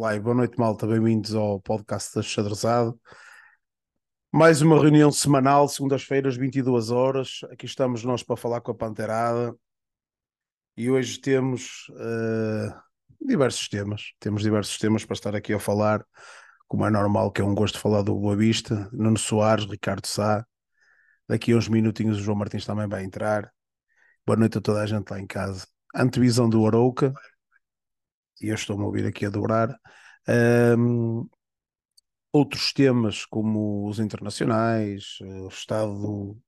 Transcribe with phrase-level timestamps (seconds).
[0.00, 0.24] live.
[0.24, 0.86] Boa noite, malta.
[0.86, 2.98] Bem-vindos ao podcast da Xadrezado.
[4.32, 7.40] Mais uma reunião semanal, segundas-feiras, 22 horas.
[7.50, 9.54] Aqui estamos nós para falar com a Panterada.
[10.74, 12.74] E hoje temos uh,
[13.20, 14.14] diversos temas.
[14.18, 16.02] Temos diversos temas para estar aqui a falar,
[16.66, 18.88] como é normal, que é um gosto falar do Boa Vista.
[18.94, 20.46] Nuno Soares, Ricardo Sá.
[21.28, 23.52] Daqui a uns minutinhos o João Martins também vai entrar.
[24.26, 25.66] Boa noite a toda a gente lá em casa.
[25.94, 27.12] Antevisão do Arouca
[28.40, 29.74] e eu estou-me a ouvir aqui a dobrar.
[30.28, 31.28] Um,
[32.32, 36.38] outros temas, como os internacionais, o estado do,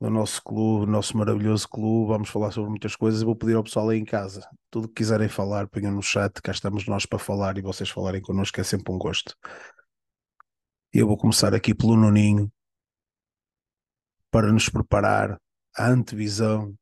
[0.00, 3.20] do nosso clube, nosso maravilhoso clube, vamos falar sobre muitas coisas.
[3.20, 6.40] Eu vou pedir ao pessoal aí em casa, tudo que quiserem falar, ponham no chat,
[6.42, 9.34] cá estamos nós para falar e vocês falarem connosco, é sempre um gosto.
[10.92, 12.50] Eu vou começar aqui pelo Nuninho,
[14.30, 15.38] para nos preparar
[15.76, 16.74] a antevisão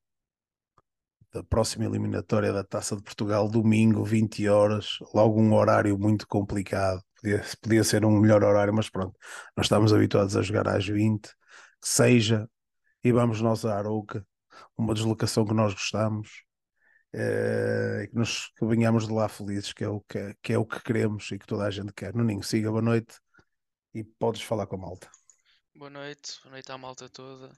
[1.32, 7.02] da próxima eliminatória da Taça de Portugal, domingo, 20 horas, logo um horário muito complicado.
[7.20, 9.16] Podia, podia ser um melhor horário, mas pronto,
[9.56, 12.48] nós estamos habituados a jogar às 20, que seja,
[13.02, 14.26] e vamos nós a Arouca,
[14.76, 16.44] uma deslocação que nós gostamos,
[17.14, 20.66] é, que, nos, que venhamos de lá felizes, que é, o que, que é o
[20.66, 22.14] que queremos e que toda a gente quer.
[22.14, 23.14] Nuninho, siga, boa noite
[23.94, 25.10] e podes falar com a malta.
[25.74, 27.52] Boa noite, boa noite à malta toda.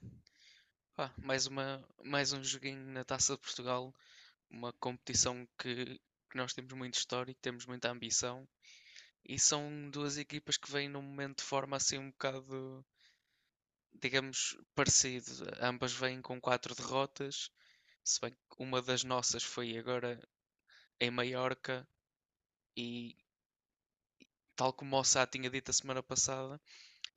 [1.17, 3.93] Mais, uma, mais um joguinho na Taça de Portugal,
[4.49, 8.47] uma competição que, que nós temos muito histórico, temos muita ambição
[9.25, 12.85] e são duas equipas que vêm num momento de forma assim um bocado,
[13.93, 15.29] digamos, parecido.
[15.59, 17.51] Ambas vêm com quatro derrotas,
[18.01, 20.17] se bem que uma das nossas foi agora
[20.97, 21.85] em Maiorca
[22.77, 23.17] e
[24.55, 26.57] tal como o Sá tinha dito a semana passada,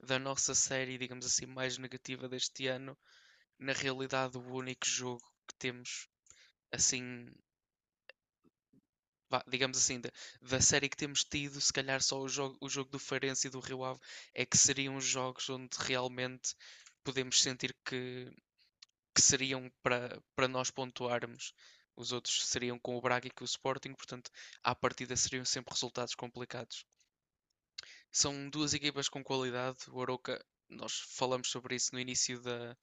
[0.01, 2.99] da nossa série, digamos assim, mais negativa deste ano,
[3.59, 6.09] na realidade, o único jogo que temos
[6.73, 7.27] assim,
[9.49, 10.11] digamos assim, da,
[10.43, 13.51] da, série que temos tido, se calhar só o jogo, o jogo do Farense e
[13.51, 14.01] do Rio Ave
[14.35, 16.55] é que seriam jogos onde realmente
[17.05, 18.31] podemos sentir que,
[19.15, 21.53] que seriam para, para nós pontuarmos.
[21.97, 24.31] Os outros seriam com o Braga e com o Sporting, portanto,
[24.63, 26.85] à partida seriam sempre resultados complicados.
[28.13, 29.79] São duas equipas com qualidade.
[29.89, 32.77] O Aroca, nós falamos sobre isso no início da,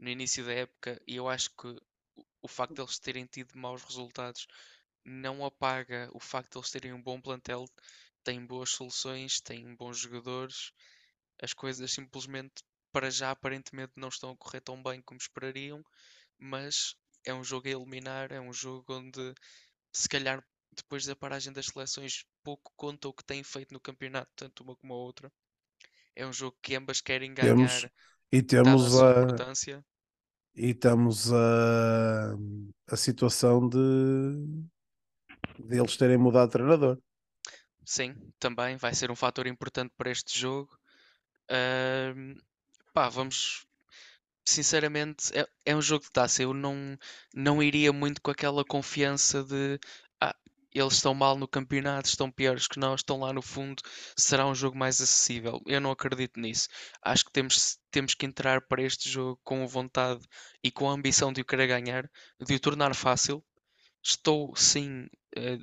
[0.00, 1.68] no início da época e eu acho que
[2.42, 4.46] o facto de eles terem tido maus resultados
[5.04, 7.66] não apaga o facto de eles terem um bom plantel,
[8.24, 10.72] têm boas soluções, têm bons jogadores.
[11.42, 12.62] As coisas simplesmente
[12.92, 15.84] para já aparentemente não estão a correr tão bem como esperariam,
[16.38, 19.34] mas é um jogo a eliminar, é um jogo onde
[19.92, 24.30] se calhar depois da paragem das seleções pouco conta o que têm feito no campeonato,
[24.36, 25.32] tanto uma como a outra.
[26.16, 27.90] É um jogo que ambas querem ganhar.
[28.62, 29.82] Temos, e temos a,
[30.54, 32.34] e estamos a,
[32.88, 33.78] a situação de,
[35.58, 36.98] de eles terem mudado de treinador.
[37.84, 40.70] Sim, também vai ser um fator importante para este jogo.
[41.50, 42.40] Uh,
[42.92, 43.66] pá, vamos.
[44.44, 46.42] Sinceramente, é, é um jogo de taça.
[46.42, 46.96] Eu não,
[47.34, 49.78] não iria muito com aquela confiança de
[50.72, 53.82] eles estão mal no campeonato, estão piores que nós, estão lá no fundo,
[54.16, 55.60] será um jogo mais acessível.
[55.66, 56.68] Eu não acredito nisso.
[57.02, 60.24] Acho que temos, temos que entrar para este jogo com vontade
[60.62, 62.10] e com a ambição de o querer ganhar,
[62.40, 63.44] de o tornar fácil.
[64.02, 65.58] Estou, sim, eh,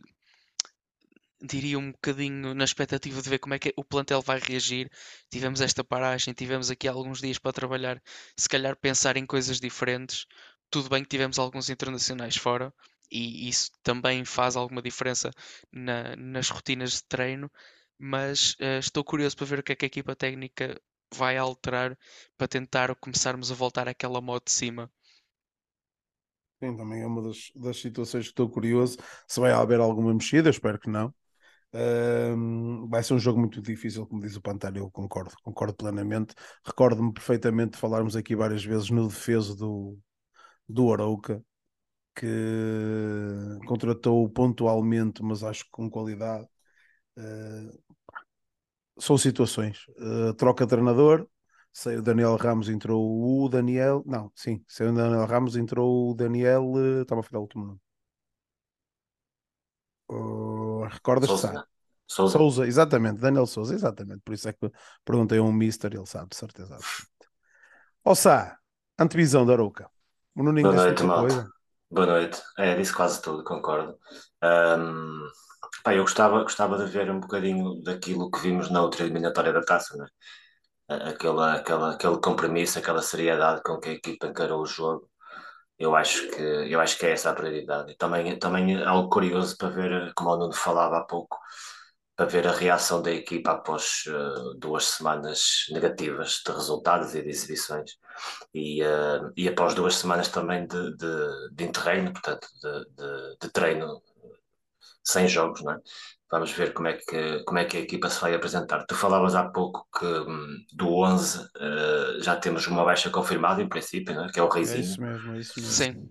[1.42, 4.90] diria um bocadinho na expectativa de ver como é que o plantel vai reagir.
[5.30, 8.02] Tivemos esta paragem, tivemos aqui alguns dias para trabalhar,
[8.36, 10.26] se calhar pensar em coisas diferentes.
[10.70, 12.74] Tudo bem que tivemos alguns internacionais fora,
[13.12, 15.32] e isso também faz alguma diferença
[15.72, 17.52] na, nas rotinas de treino,
[17.98, 20.80] mas uh, estou curioso para ver o que é que a equipa técnica
[21.14, 21.98] vai alterar
[22.38, 24.92] para tentar começarmos a voltar àquela modo de cima.
[26.62, 28.98] Sim, também é uma das, das situações que estou curioso.
[29.28, 31.14] Se vai haver alguma mexida, espero que não.
[32.90, 36.34] Vai ser um jogo muito difícil, como diz o Pantano, eu concordo, concordo plenamente.
[36.66, 39.98] Recordo-me perfeitamente de falarmos aqui várias vezes no defeso do,
[40.70, 41.44] do Arauca,
[42.18, 46.48] que contratou pontualmente, mas acho que com qualidade.
[47.16, 47.80] Uh,
[49.00, 49.86] são situações.
[49.90, 51.28] Uh, troca de treinador,
[51.72, 54.04] saiu o Daniel Ramos, entrou o Daniel.
[54.06, 56.66] Não, sim, saiu o Daniel Ramos, entrou o Daniel.
[56.72, 57.80] Uh, estava a falar o último nome.
[60.10, 61.64] Uh, Recordas que sabe?
[62.08, 62.38] Souza.
[62.38, 64.22] Souza, exatamente, Daniel Souza, exatamente.
[64.24, 64.72] Por isso é que
[65.06, 66.78] perguntei a um Mister, ele sabe, de certeza.
[68.04, 68.58] Ó Sá,
[68.98, 69.88] antevisão da Arouca.
[70.34, 71.57] O Nuninho Boa noite, malta.
[71.90, 72.42] Boa noite.
[72.58, 73.98] É, disse quase tudo, concordo.
[74.42, 75.28] Ahm,
[75.84, 79.62] pá, eu gostava, gostava de ver um bocadinho daquilo que vimos na outra eliminatória da
[79.64, 80.06] taça, né?
[80.90, 85.10] Aquela, aquela, aquele compromisso, aquela seriedade com que a equipa encarou o jogo.
[85.80, 87.96] Eu acho que, eu acho que é essa a prioridade.
[87.98, 91.38] Também, também algo curioso para ver, como o Nuno falava há pouco,
[92.18, 97.30] para ver a reação da equipa após eh, duas semanas negativas de resultados e de
[97.30, 97.92] exibições
[98.52, 103.50] e, uh, e após duas semanas também de, de, de interregno, portanto, de, de, de,
[103.52, 104.02] treino
[105.04, 105.80] sem jogos, não é?
[106.32, 108.84] Vamos ver como é, que, como é que a equipa se vai apresentar.
[108.86, 113.70] Tu falavas há pouco que um, do 11 uh, já temos uma baixa confirmada, em
[113.70, 114.32] princípio, não é?
[114.32, 114.80] que é o Reizinho.
[114.80, 115.72] É isso mesmo, é isso mesmo.
[115.72, 116.10] Sim.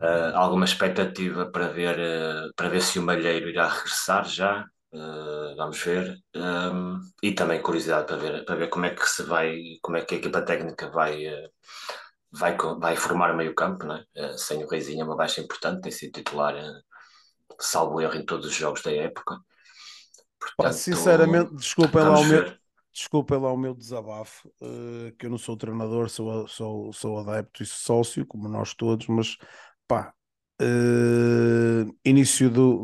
[0.00, 4.66] Uh, alguma expectativa para ver, uh, para ver se o Malheiro irá regressar já?
[4.94, 6.16] Uh, vamos ver.
[6.36, 10.04] Um, e também curiosidade para ver, para ver como é que se vai, como é
[10.04, 11.50] que a equipa técnica vai, uh,
[12.30, 14.04] vai, vai formar o meio campo, né?
[14.16, 16.54] Uh, sem o Reizinho é uma baixa importante, tem sido titular,
[17.58, 19.36] salvo erro, em todos os jogos da época.
[20.38, 22.54] Portanto, Pá, sinceramente, desculpem lá, o meu,
[22.92, 24.48] desculpem lá o meu desabafo,
[25.18, 29.38] que eu não sou treinador, sou, sou, sou adepto e sócio, como nós todos, mas
[29.88, 30.12] pá,
[32.04, 32.82] início do,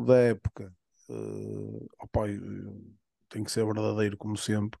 [0.00, 0.76] do, da época
[1.08, 2.24] Uh, opa,
[3.28, 4.78] tem que ser verdadeiro, como sempre.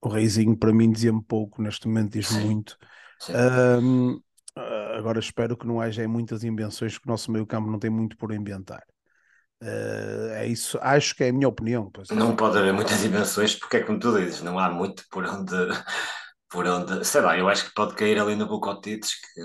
[0.00, 2.76] O Reizinho, para mim, dizia-me pouco, neste momento diz-me muito.
[3.28, 4.22] Uh,
[4.96, 8.32] agora espero que não haja muitas invenções, que o nosso meio-campo não tem muito por
[8.32, 8.82] inventar.
[9.62, 11.90] Uh, é isso, acho que é a minha opinião.
[11.90, 12.08] Pois.
[12.10, 15.54] Não pode haver muitas invenções, porque é como tu dizes, não há muito por onde
[16.56, 19.42] por onde, sei lá, eu acho que pode cair ali no Bucotites, que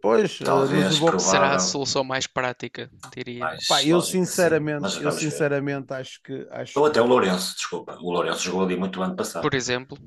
[0.00, 1.18] pois, talvez vou...
[1.18, 3.40] será a solução mais prática, diria.
[3.40, 5.94] Mais Pá, eu sinceramente, eu sinceramente ver.
[5.96, 9.42] acho que acho Ou até o Lourenço, desculpa, o Lourenço jogou ali muito ano passado.
[9.42, 9.98] Por exemplo.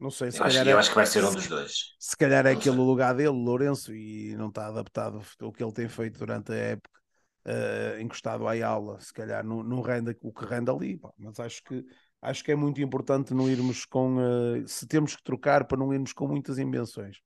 [0.00, 0.72] Não sei, se eu, acho, é...
[0.72, 1.72] eu acho que vai ser um dos dois.
[1.98, 5.90] Se calhar é aquele lugar dele, Lourenço, e não está adaptado ao que ele tem
[5.90, 6.98] feito durante a época,
[7.44, 11.38] uh, encostado à aula, se calhar não, não rende o que rende ali, pá, mas
[11.38, 11.84] acho que
[12.20, 14.16] acho que é muito importante não irmos com.
[14.16, 17.18] Uh, se temos que trocar, para não irmos com muitas invenções.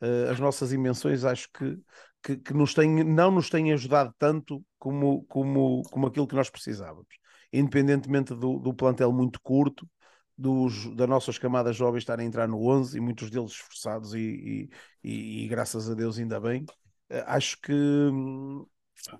[0.00, 1.78] Uh, as nossas invenções acho que,
[2.22, 6.50] que, que, nos têm, não nos têm ajudado tanto como, como, como aquilo que nós
[6.50, 7.08] precisávamos.
[7.52, 9.88] Independentemente do, do plantel muito curto,
[10.36, 14.18] dos, das nossas camadas jovens estarem a entrar no 11 e muitos deles esforçados e,
[14.18, 14.70] e,
[15.08, 16.64] e, e graças a Deus ainda bem,
[17.10, 18.66] uh, acho que hum,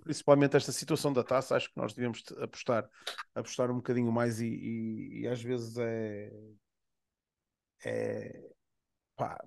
[0.02, 2.88] principalmente esta situação da taça, acho que nós devemos apostar,
[3.34, 6.32] apostar um bocadinho mais e, e, e às vezes é,
[7.84, 8.50] é
[9.16, 9.38] pá,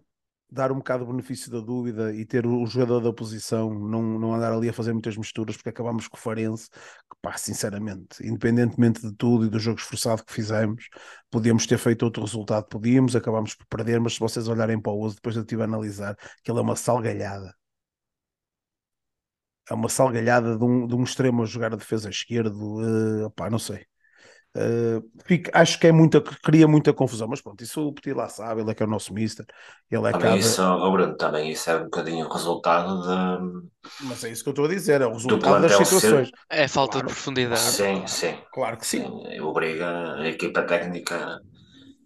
[0.50, 4.34] dar um bocado o benefício da dúvida e ter o jogador da posição, não, não
[4.34, 9.02] andar ali a fazer muitas misturas, porque acabamos com o Farense, que pá, sinceramente, independentemente
[9.02, 10.88] de tudo e do jogo esforçado que fizemos,
[11.30, 15.00] podíamos ter feito outro resultado, podíamos, acabámos por perder, mas se vocês olharem para o
[15.00, 17.54] uso, depois eu estive a analisar, que ele é uma salgalhada
[19.70, 23.50] é uma salgalhada de um, de um extremo a jogar a defesa esquerdo, uh, opá,
[23.50, 23.86] não sei.
[24.56, 28.28] Uh, fico, acho que é muita, cria muita confusão, mas pronto, isso o Petit lá
[28.28, 29.46] sabe, ele é que é o nosso mister,
[29.92, 30.38] ele é também cada...
[30.38, 33.70] isso, oh Bruno, também isso é um bocadinho o resultado de...
[34.06, 36.30] Mas é isso que eu estou a dizer, é o resultado das situações.
[36.30, 36.34] Ser...
[36.50, 37.08] É falta claro.
[37.08, 37.60] de profundidade.
[37.60, 38.36] Sim, sim.
[38.52, 39.04] Claro que sim.
[39.04, 39.40] sim.
[39.42, 41.40] Obriga a equipa técnica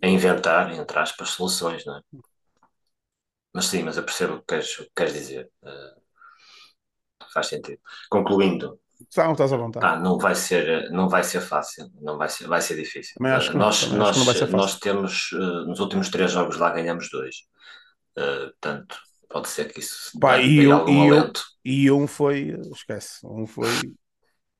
[0.03, 2.01] a inventar, entre aspas, soluções, não é?
[3.53, 5.49] Mas sim, mas eu percebo o que queres, o que queres dizer.
[5.63, 6.00] Uh,
[7.33, 7.79] faz sentido.
[8.09, 8.79] Concluindo.
[9.17, 9.85] Não, estás à vontade.
[9.85, 13.15] Ah, não vai ser, não vai ser fácil, não vai ser, vai ser difícil.
[13.17, 14.57] Também acho que nós, não, nós, ser fácil.
[14.57, 17.35] nós temos uh, nos últimos três jogos lá ganhamos dois.
[18.17, 18.97] Uh, portanto,
[19.29, 21.31] pode ser que isso Pá, e, um, e, um,
[21.65, 23.69] e um foi, esquece, um foi.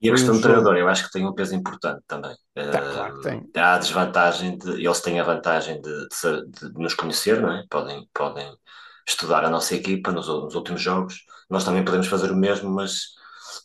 [0.01, 2.35] E a questão do treinador, eu acho que tem um peso importante também.
[2.55, 3.49] Tá, uh, claro que tem.
[3.55, 7.63] Há a desvantagem de, eles têm a vantagem de, de, de nos conhecer, não é?
[7.69, 8.51] Podem, podem
[9.07, 11.23] estudar a nossa equipa nos, nos, últimos jogos.
[11.51, 13.11] Nós também podemos fazer o mesmo, mas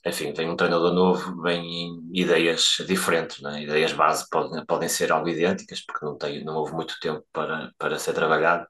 [0.05, 3.63] enfim, vem um treinador novo, vem ideias diferentes, né?
[3.63, 7.73] ideias base podem, podem ser algo idênticas, porque não, tem, não houve muito tempo para,
[7.79, 8.67] para ser trabalhado,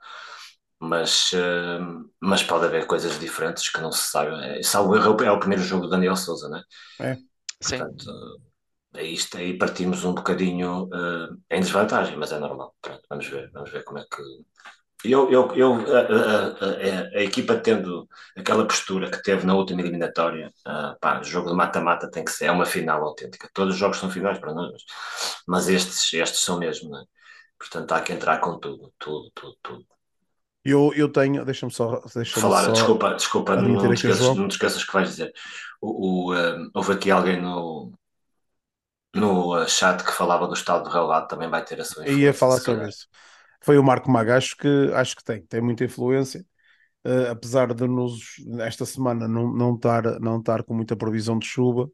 [0.79, 4.31] mas, uh, mas pode haver coisas diferentes que não se sabe.
[4.45, 6.63] É, salvo erro, é o primeiro jogo do Daniel Souza, né?
[7.01, 7.17] É.
[7.61, 8.43] Portanto, Sim.
[8.95, 12.75] aí, isto, aí partimos um bocadinho uh, em desvantagem, mas é normal.
[12.83, 14.23] Pronto, vamos ver, vamos ver como é que
[15.11, 19.81] eu, eu, eu a, a, a, a, equipa tendo aquela postura que teve na última
[19.81, 23.51] eliminatória, uh, pá, jogo de mata-mata tem que ser, é uma final autêntica.
[23.53, 24.83] Todos os jogos são finais para nós,
[25.47, 27.05] mas estes, estes são mesmo, né?
[27.59, 29.87] Portanto, há que entrar com tudo, tudo, tudo, tudo.
[30.65, 32.03] Eu, eu tenho, deixa-me só.
[32.15, 35.33] Deixa Falar, só desculpa, desculpa, não, te esqueças, não te esqueças que vais dizer.
[35.81, 37.93] O, o um, houve aqui alguém no,
[39.15, 42.25] no uh, chat que falava do estado do relevado, também vai ter a sua influência.
[42.25, 43.07] Ia falar sobre isso
[43.63, 46.45] foi o Marco Maga, acho que, acho que tem, tem muita influência.
[47.07, 51.47] uh, apesar de nos, esta semana não, não, estar, não estar com muita previsão de
[51.47, 51.85] chuva,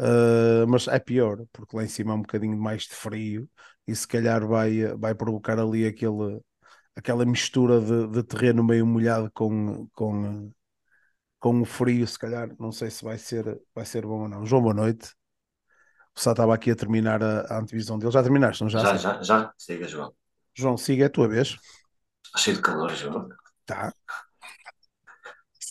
[0.00, 3.48] uh, mas é pior, porque lá em cima é um bocadinho mais de frio
[3.86, 6.40] e se calhar vai, vai provocar ali aquele,
[6.96, 10.52] aquela mistura de, de terreno meio molhado com, com,
[11.40, 14.46] com o frio, se calhar, não sei se vai ser, vai ser bom ou não.
[14.46, 15.14] João, boa noite.
[16.14, 18.12] O Sá estava aqui a terminar a, a antevisão dele.
[18.12, 18.80] Já terminaste, não já?
[18.80, 19.54] Já, já, já.
[19.56, 20.12] Siga, João.
[20.54, 21.56] João, siga, é a tua vez.
[22.24, 23.28] Está cheio de calor, João.
[23.66, 23.92] Tá.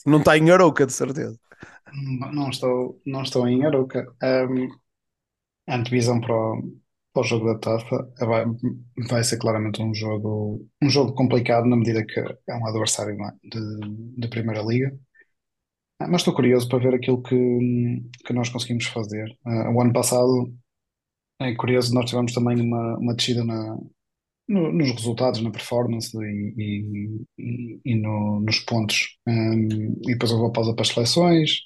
[0.05, 1.39] Não está em Arouca, de certeza.
[2.33, 4.05] Não estou, não estou em Arouca.
[4.23, 4.67] Um,
[5.67, 6.61] a antevisão para o,
[7.13, 8.45] para o jogo da taça vai,
[9.09, 13.31] vai ser claramente um jogo, um jogo complicado na medida que é um adversário é?
[13.43, 14.97] de, de Primeira Liga.
[16.00, 17.35] Ah, mas estou curioso para ver aquilo que,
[18.25, 19.29] que nós conseguimos fazer.
[19.45, 20.51] Uh, o ano passado
[21.39, 23.77] é curioso, nós tivemos também uma, uma descida na,
[24.48, 29.17] no, nos resultados, na performance e, e, e no, nos pontos.
[29.27, 31.62] Um, e depois houve a pausa para as seleções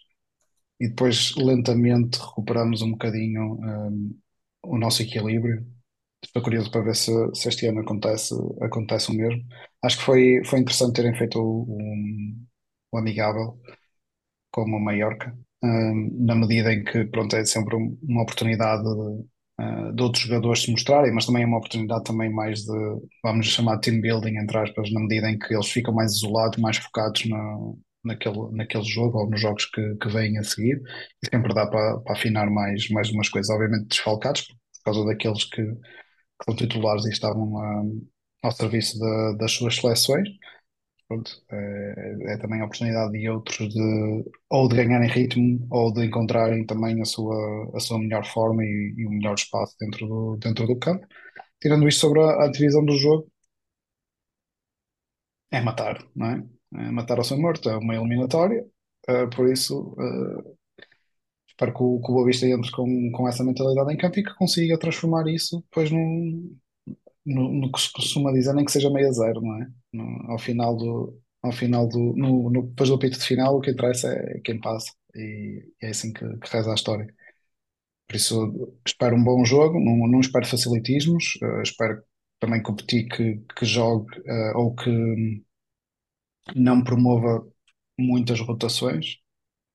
[0.80, 4.20] e depois lentamente recuperamos um bocadinho um,
[4.64, 5.66] o nosso equilíbrio.
[6.24, 9.44] Estou curioso para ver se, se, este ano acontece, acontece o mesmo.
[9.84, 11.78] Acho que foi, foi interessante terem feito o,
[12.92, 13.60] o, amigável
[14.52, 19.26] com o Mallorca, na medida em que pronto, é sempre uma oportunidade de,
[19.60, 23.48] uh, de outros jogadores se mostrarem, mas também é uma oportunidade também mais de, vamos
[23.48, 27.26] chamar team building, entre aspas, na medida em que eles ficam mais isolados, mais focados
[27.30, 27.58] na,
[28.04, 30.82] naquele, naquele jogo ou nos jogos que, que vêm a seguir,
[31.24, 35.44] e sempre dá para, para afinar mais, mais umas coisas, obviamente desfalcados, por causa daqueles
[35.46, 37.84] que, que são titulares e estavam a,
[38.44, 40.28] ao serviço de, das suas seleções,
[41.08, 46.06] pronto, é, é, também a oportunidade de outros de ou de ganharem ritmo ou de
[46.06, 50.38] encontrarem também a sua, a sua melhor forma e, e o melhor espaço dentro do,
[50.38, 51.06] dentro do campo.
[51.62, 53.32] Tirando isto sobre a, a divisão do jogo,
[55.52, 56.44] é matar, não é?
[56.88, 58.66] É matar ao seu morto, é uma eliminatória,
[59.10, 60.58] uh, por isso uh,
[61.48, 64.24] espero que o, que o Boa Vista entre com, com essa mentalidade em campo e
[64.24, 66.58] que consiga transformar isso depois num,
[67.26, 69.68] no, no que se costuma dizer, nem que seja meio a zero, não é?
[69.96, 73.62] No, ao final do, ao final do, no, no, depois do apito de final, o
[73.62, 77.14] que interessa é quem passa, e, e é assim que, que reza a história.
[78.08, 82.04] Por isso, espero um bom jogo, não, não espero facilitismos, uh, espero
[82.40, 83.06] também que o que,
[83.58, 84.92] que jogue uh, ou que
[86.56, 87.46] não promova
[87.98, 89.18] muitas rotações,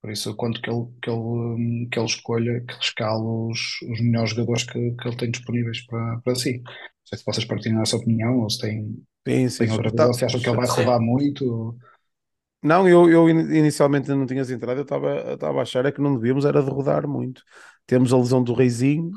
[0.00, 4.30] por isso, quanto que ele, que ele, que ele escolha, que rescale os, os melhores
[4.30, 6.62] jogadores que, que ele tem disponíveis para, para si
[7.10, 10.24] sei se vocês partilham essa opinião ou se têm, sim, sim, têm outra visão, se
[10.24, 11.76] acham que ele vai rodar muito.
[12.62, 16.44] Não, eu, eu inicialmente não tinha entrado, eu estava, a achar é que não devíamos
[16.44, 17.42] era de rodar muito.
[17.86, 19.10] Temos a lesão do Reizinho,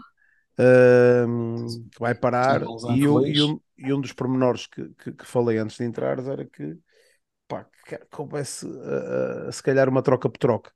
[0.57, 2.61] uh, que vai parar,
[2.95, 6.19] e, eu, e, um, e um dos pormenores que, que, que, falei antes de entrar
[6.19, 6.77] era que,
[7.89, 10.71] pá, que houvesse uh, se calhar uma troca por troca,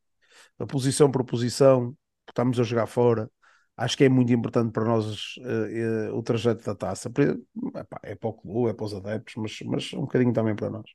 [0.59, 1.95] a posição por posição,
[2.27, 3.29] estamos a jogar fora,
[3.75, 7.09] acho que é muito importante para nós uh, uh, o trajeto da taça.
[7.09, 10.69] Epá, é para o clube, é para os adeptos, mas, mas um bocadinho também para
[10.69, 10.89] nós.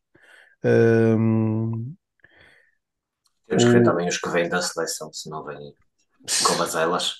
[0.64, 1.94] Um,
[3.46, 5.74] Temos que ver também os que vêm da seleção, se não vêm
[6.46, 7.16] como as elas.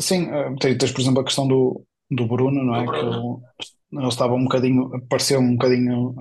[0.00, 2.84] Sim, uh, tens, por exemplo, a questão do, do Bruno, não é?
[2.84, 3.42] Bruno.
[3.58, 6.14] Que ele, ele, estava um bocadinho, pareceu um bocadinho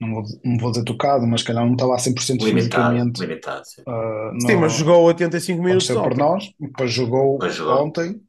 [0.00, 3.20] não vou, não vou dizer tocado, mas calhar não estava a 100% limitado, fisicamente.
[3.20, 3.82] Limitado, sim.
[3.82, 5.90] Uh, sim, mas jogou 85 minutos.
[5.90, 6.02] Ontem.
[6.02, 7.84] por nós, depois jogou, depois jogou.
[7.84, 8.20] ontem.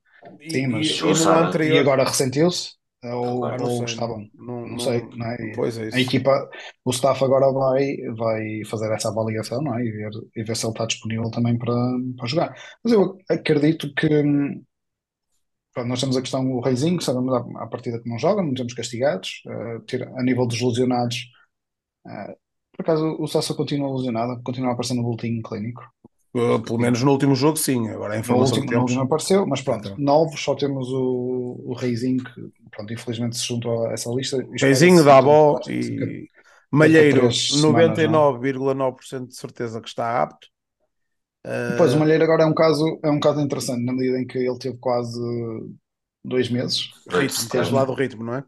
[0.41, 1.75] E, sim, mas e, e, anterior...
[1.75, 2.77] e agora ressentiu-se?
[3.03, 4.27] Ou, agora ou estavam?
[4.33, 5.07] Não, não, não, sei.
[5.15, 5.51] Não é?
[5.55, 6.49] Pois é a equipa,
[6.83, 9.85] o staff agora vai, vai fazer essa avaliação não é?
[9.85, 11.75] e, ver, e ver se ele está disponível também para,
[12.17, 12.55] para jogar.
[12.83, 14.07] Mas eu acredito que
[15.73, 18.73] Pronto, nós temos a questão do Reizinho, sabemos à, partida que não joga, não temos
[18.73, 19.43] castigados.
[19.45, 21.36] Uh, a nível dos lesionados, Uh,
[22.75, 25.83] por acaso o Sassa continua lesionado, continua a aparecer no boletim clínico.
[26.33, 27.89] Uh, pelo menos no último jogo, sim.
[27.89, 28.97] Agora a informação no último, que temos...
[28.97, 33.93] apareceu, mas pronto, novos só temos o, o Reizinho, que pronto, infelizmente se juntou a
[33.93, 34.45] essa lista.
[34.61, 36.27] Reizinho, Dabó e
[36.69, 40.47] Malheiro, 99,9% de certeza que está apto.
[41.45, 41.77] Uh...
[41.77, 44.37] Pois o Malheiro agora é um caso, é um caso interessante, na medida em que
[44.37, 45.19] ele teve quase
[46.23, 46.91] dois meses.
[47.09, 48.43] Ritmo, tens lá do ritmo, não é?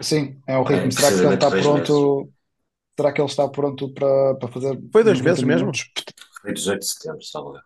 [0.00, 0.88] Sim, é o ritmo.
[0.88, 2.32] É, Será que ele está pronto?
[2.96, 4.78] Será que ele está pronto para, para fazer.
[4.92, 5.70] Foi dois meses mesmo?
[6.40, 7.60] Foi 18 de setembro, salve.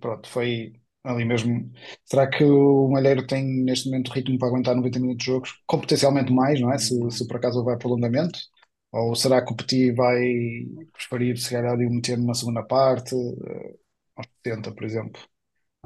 [0.00, 0.74] Pronto, foi
[1.04, 1.70] ali mesmo.
[2.04, 5.54] Será que o Malheiro tem neste momento ritmo para aguentar 90 minutos de jogos?
[5.66, 6.78] Com potencialmente mais, não é?
[6.78, 8.38] Se, se por acaso vai prolongamento?
[8.92, 10.22] Ou será que o Petit vai
[10.92, 13.78] preferir, se calhar, ali meter numa segunda parte, uh,
[14.16, 15.20] aos 70, por exemplo?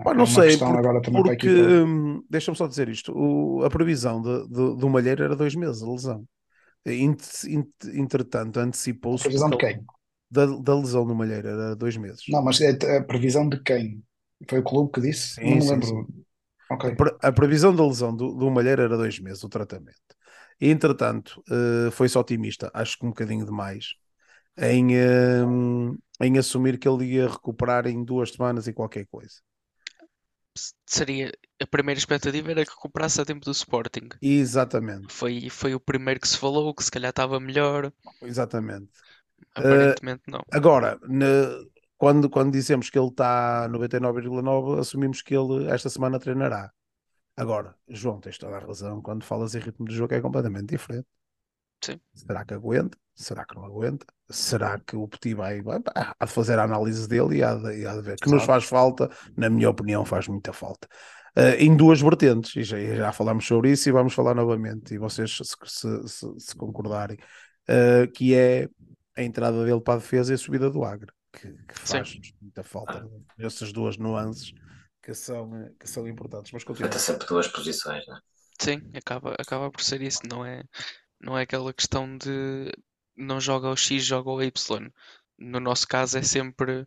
[0.02, 3.70] Pá, não é sei, por, agora também porque hum, deixa-me só dizer isto: o, a
[3.70, 6.24] previsão de, de, do Malheiro era dois meses, a lesão.
[6.86, 9.86] Ent- ent- Entretanto, antecipou-se Previsão de porque quem?
[10.30, 12.24] da, da lesão no Malheiro, era dois meses.
[12.26, 14.02] Não, mas é a previsão de quem?
[14.48, 15.38] Foi o clube que disse?
[15.38, 16.08] Sim, Não sim, lembro.
[16.70, 16.86] Ok.
[16.86, 19.98] A, pre- a previsão da lesão do, do Malheiro era dois meses, o tratamento.
[20.60, 23.94] E, entretanto, eh, foi-se otimista, acho que um bocadinho demais,
[24.58, 25.42] em, eh,
[26.22, 29.40] em assumir que ele ia recuperar em duas semanas e qualquer coisa.
[30.86, 34.08] Seria a primeira expectativa era que recuperasse a tempo do Sporting.
[34.22, 37.92] Exatamente, Foi, foi o primeiro que se falou, que se calhar estava melhor.
[38.22, 38.90] exatamente.
[39.54, 40.44] Aparentemente não.
[40.52, 46.72] Agora, ne- quando, quando dizemos que ele está 99,9, assumimos que ele esta semana treinará.
[47.36, 51.08] Agora, João, tens toda a razão, quando falas em ritmo de jogo é completamente diferente.
[51.82, 52.00] Sim.
[52.14, 52.98] Será que aguenta?
[53.14, 54.06] Será que não aguenta?
[54.30, 57.80] Será que o Petit vai, vai há de fazer a análise dele e há de,
[57.80, 60.88] e há de ver que nos faz falta, na minha opinião, faz muita falta.
[61.36, 64.98] Eh, em duas vertentes, e já, já falámos sobre isso e vamos falar novamente, e
[64.98, 67.18] vocês se, se- se- se concordarem,
[67.68, 68.68] eh, que é
[69.16, 71.98] a entrada dele para a defesa e a subida do Agre, que, que Sim.
[71.98, 73.08] faz muita falta
[73.38, 74.52] essas duas nuances
[75.02, 76.52] que são, que são importantes.
[76.52, 76.90] Mas continua.
[76.90, 78.18] Falta sempre duas posições, né?
[78.60, 80.20] Sim, acaba, acaba por ser isso.
[80.28, 80.62] Não é,
[81.20, 82.72] não é aquela questão de
[83.16, 84.92] não joga o X, joga o Y.
[85.38, 86.86] No nosso caso é sempre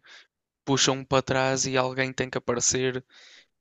[0.66, 3.06] puxa um para trás e alguém tem que aparecer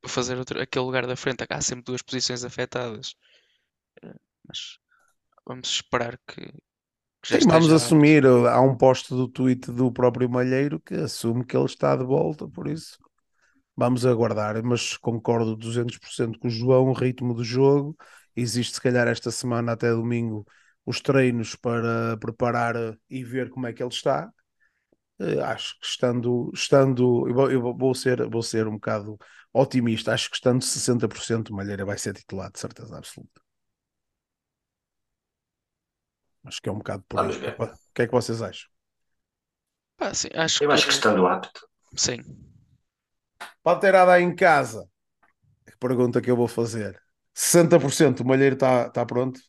[0.03, 1.45] para fazer outro, aquele lugar da frente.
[1.51, 3.17] Há sempre duas posições afetadas.
[4.03, 4.15] Eh,
[4.49, 4.79] Mas
[5.47, 6.43] vamos esperar que,
[7.23, 10.95] que já Sim, vamos esteja assumir, há um post do tweet do próprio Malheiro que
[10.95, 12.99] assume que ele está de volta, por isso
[13.77, 17.97] vamos aguardar, mas concordo 200% com o João, o ritmo do jogo,
[18.37, 20.47] existe se calhar esta semana até domingo
[20.87, 22.75] os treinos para preparar
[23.09, 24.31] e ver como é que ele está.
[25.21, 29.19] Eh, Acho que estando, estando eu vou, eu vou- vou ser, vou ser um bocado
[29.53, 33.41] otimista, acho que estando 60% o Malheiro vai ser titular, de certeza absoluta.
[36.45, 37.27] Acho que é um bocado por aí.
[37.27, 37.57] Vamos ver.
[37.59, 38.69] O que é que vocês acham?
[39.97, 42.19] Pá, sim, acho Eu acho que que estando apto, sim.
[43.63, 44.89] Panteirada aí em casa.
[45.67, 47.01] Que pergunta que eu vou fazer.
[47.35, 49.41] 60% o Malheiro está tá pronto?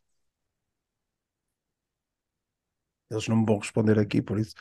[3.11, 4.55] Eles não me vão responder aqui, por isso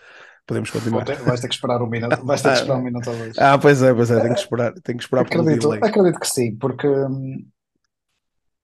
[0.46, 1.05] podemos continuar.
[1.05, 3.38] ter- vais ter que esperar um minuto, vais ter que esperar um minuto ou dois.
[3.38, 5.87] Ah, pois é, pois é, tenho que esperar, tenho que esperar pelo Acredito, delay.
[5.88, 7.50] acredito que sim, porque hum,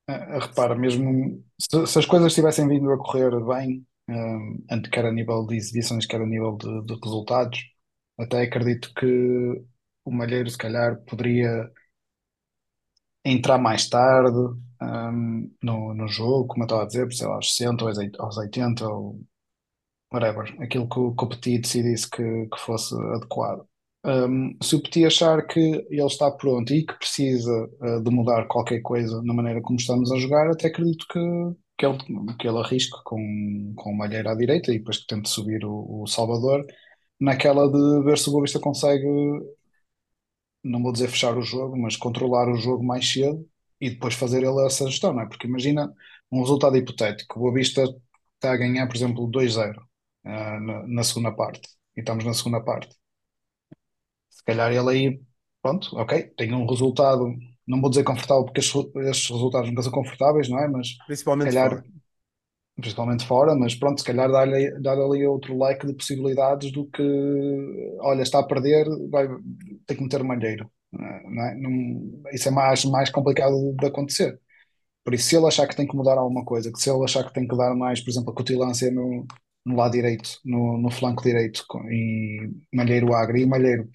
[0.09, 4.59] eh, repara, mesmo se, se as coisas tivessem vindo a correr bem, hum,
[4.93, 7.59] quer a nível de exibições, quer a nível de, de resultados,
[8.19, 9.07] até acredito que
[10.05, 11.71] o Malheiro se calhar poderia
[13.25, 14.37] entrar mais tarde
[14.83, 17.99] hum, no, no jogo, como eu estava a dizer, sei lá, aos 60 ou aos
[17.99, 19.21] 80, aos 80 ou
[20.13, 23.67] whatever, aquilo que, o- que o Petit decidisse que, que fosse adequado.
[24.05, 28.47] Um, se o Petit achar que ele está pronto e que precisa uh, de mudar
[28.47, 31.19] qualquer coisa na maneira como estamos a jogar, até acredito que,
[31.77, 31.99] que, ele,
[32.39, 36.03] que ele arrisque com, com o Malheiro à direita e depois que tente subir o,
[36.03, 36.65] o Salvador,
[37.21, 39.07] naquela de ver se o Boa Vista consegue,
[40.63, 43.49] não vou dizer fechar o jogo, mas controlar o jogo mais cedo
[43.81, 45.27] e depois fazer ele essa gestão, não é?
[45.29, 45.93] Porque imagina
[46.31, 47.83] um resultado hipotético, o Boa Vista
[48.35, 49.81] está a ganhar, por exemplo, 2-0
[50.29, 52.91] ah, na, na segunda parte, e estamos na segunda parte.
[54.31, 55.21] Se calhar ele aí,
[55.63, 57.27] pronto, ok, tem um resultado,
[57.67, 58.75] não vou dizer confortável, porque estes,
[59.09, 60.69] estes resultados nunca são confortáveis, não é?
[60.69, 61.85] Mas Principalmente calhar, fora.
[62.77, 67.03] principalmente fora, mas pronto, se calhar dar-lhe dar ali outro leque de possibilidades do que,
[68.01, 69.29] olha, está a perder, vai
[69.87, 71.55] ter que meter o malheiro, não é?
[71.57, 74.41] Não- isso é mais, mais complicado de acontecer.
[75.05, 77.25] Por isso, se ele achar que tem que mudar alguma coisa, que se ele achar
[77.27, 79.27] que tem que dar mais, por exemplo, a cutilância no,
[79.69, 83.89] no lado direito, no, no flanco direito, e Malheiro Agri, e Malheiro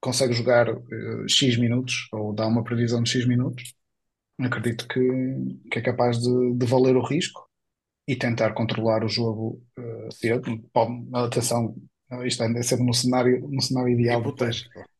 [0.00, 3.74] consegue jogar eh, X minutos, ou dá uma previsão de X minutos,
[4.40, 5.00] acredito que,
[5.70, 7.48] que é capaz de, de valer o risco
[8.08, 10.58] e tentar controlar o jogo eh, cedo.
[10.72, 11.74] Pode- atenção,
[12.24, 14.22] isto é sempre no cenário, no cenário ideal,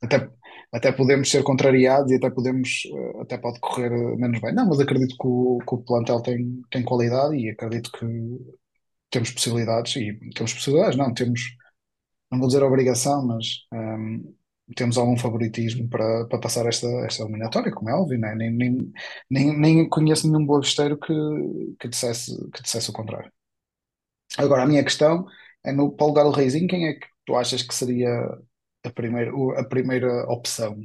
[0.02, 0.28] até,
[0.72, 4.54] até podemos ser contrariados e até podemos, eh, até pode correr eh, menos bem.
[4.54, 8.06] Não, mas acredito que o, que o plantel tem, tem qualidade e acredito que
[9.10, 11.40] temos possibilidades e temos possibilidades, não, temos,
[12.30, 14.22] não vou dizer obrigação, mas ehm,
[14.74, 18.34] temos algum favoritismo para, para passar esta, esta eliminatória, como é óbvio, né?
[18.34, 18.92] Nem, nem,
[19.28, 23.32] nem, nem conheço nenhum boa que, que dissesse, que dissesse o contrário.
[24.38, 25.26] Agora, a minha questão
[25.64, 28.08] é no, para o lugar do Reizinho, quem é que tu achas que seria
[28.84, 30.78] a primeira, a primeira opção?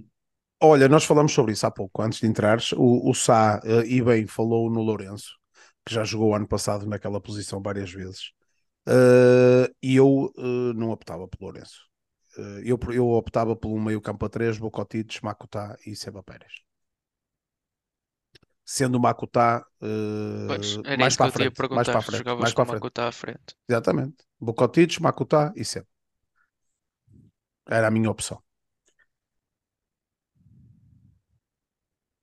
[0.61, 2.71] Olha, nós falamos sobre isso há pouco, antes de entrares.
[2.71, 5.35] O, o Sá, eh, e bem, falou no Lourenço,
[5.85, 8.31] que já jogou ano passado naquela posição várias vezes.
[8.87, 11.81] Eh, E eu eh, não optava pelo Lourenço.
[12.37, 16.53] Eh, eu, eu optava pelo meio campo a 3, Bocotites, Macutá e Seba Pérez.
[18.65, 19.63] sendo o Makutá
[20.47, 22.63] Pois, uh, era mais isso que para frente, mais para a frente, mais para o
[22.63, 22.81] a frente.
[22.81, 23.55] Makuta à frente.
[23.69, 24.17] Exatamente.
[24.39, 25.87] Bukotic, Makutá e Seno.
[27.67, 28.41] Era a minha opção.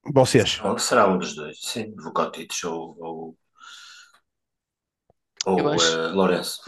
[0.05, 0.61] Vocês?
[0.79, 3.39] Será um dos dois, sim, Vukotic ou, ou,
[5.45, 6.61] ou acho, eh, Lourenço.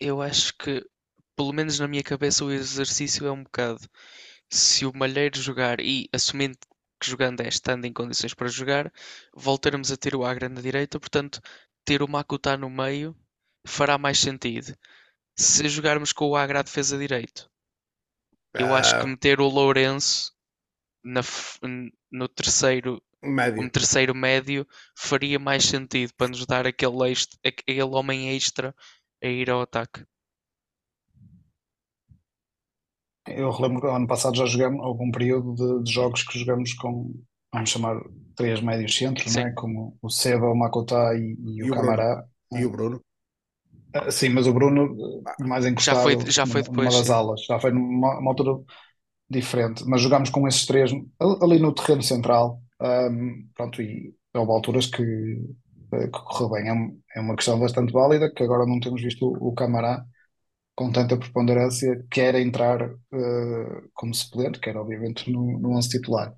[0.00, 0.84] eu acho que,
[1.36, 3.80] pelo menos na minha cabeça, o exercício é um bocado.
[4.50, 6.58] Se o Malheiro jogar e assumindo
[7.00, 8.92] que jogando é estando em condições para jogar,
[9.34, 11.40] voltaremos a ter o Agra na direita, portanto,
[11.84, 13.16] ter o Makuta no meio
[13.66, 14.76] fará mais sentido.
[15.36, 17.50] Se jogarmos com o Agra à defesa direito,
[18.56, 20.32] eu acho que Ah, meter o Lourenço
[21.04, 21.22] na
[22.10, 23.70] no terceiro, um médio.
[23.70, 28.74] terceiro médio faria mais sentido para nos dar aquele, extra, aquele homem extra
[29.22, 30.04] a ir ao ataque.
[33.26, 37.14] Eu relembro que ano passado já jogamos algum período de, de jogos que jogamos com,
[37.52, 38.00] vamos chamar,
[38.34, 39.52] três médios centros, é?
[39.52, 41.74] Como o Seba, o Makota e, e E o?
[41.74, 42.10] Camará.
[42.58, 42.98] E o Bruno?
[43.94, 44.96] Ah, Sim, mas o Bruno
[45.38, 47.10] eh, mais já foi, encostado já foi numa, numa depois, das sim.
[47.10, 48.62] alas, já foi numa uma altura
[49.30, 54.52] diferente, mas jogámos com esses três al- ali no terreno central, ahm, pronto, e houve
[54.52, 55.02] alturas que,
[55.92, 56.68] eh, que correu bem.
[56.68, 60.04] É, um- é uma questão bastante válida, que agora não temos visto o, o Camará
[60.76, 66.34] com tanta preponderância, quer entrar eh, como suplente, quer obviamente no, no 11 titular.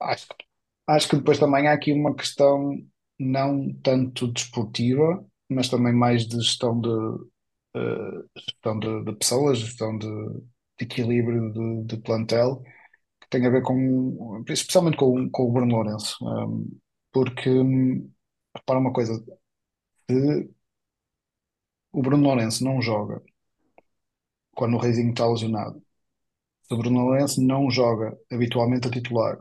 [0.00, 0.44] Acho que,
[0.88, 2.76] acho que depois também há aqui uma questão
[3.18, 6.88] não tanto desportiva, mas também mais de gestão de,
[7.76, 12.62] eh, gestão de, de pessoas, gestão de, de equilíbrio de, de plantel,
[13.30, 16.16] tem a ver com, especialmente com, com o Bruno Lourenço.
[16.22, 16.78] Um,
[17.12, 18.10] porque, hum,
[18.54, 19.14] repara uma coisa,
[20.10, 20.50] se
[21.92, 23.22] o Bruno Lourenço não joga
[24.54, 25.82] quando o Reizinho está lesionado,
[26.62, 29.38] se o Bruno Lourenço não joga habitualmente a titular,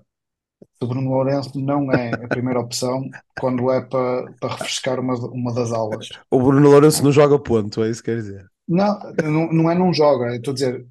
[0.61, 3.07] se o Bruno Lourenço não é a primeira opção
[3.39, 6.09] quando é para para refrescar uma, uma das aulas.
[6.29, 8.45] O Bruno Lourenço não joga ponto, é isso que quer dizer.
[8.67, 10.85] Não, não, não é não joga, estou a dizer,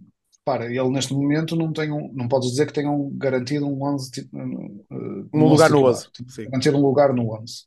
[0.47, 4.13] para, ele neste momento não tem um, não podes dizer que tenham garantido um 11,
[4.13, 6.09] ti- uh, Um um 11 lugar no titular, 11.
[6.29, 6.51] Sim.
[6.51, 7.65] garantido um lugar no 11.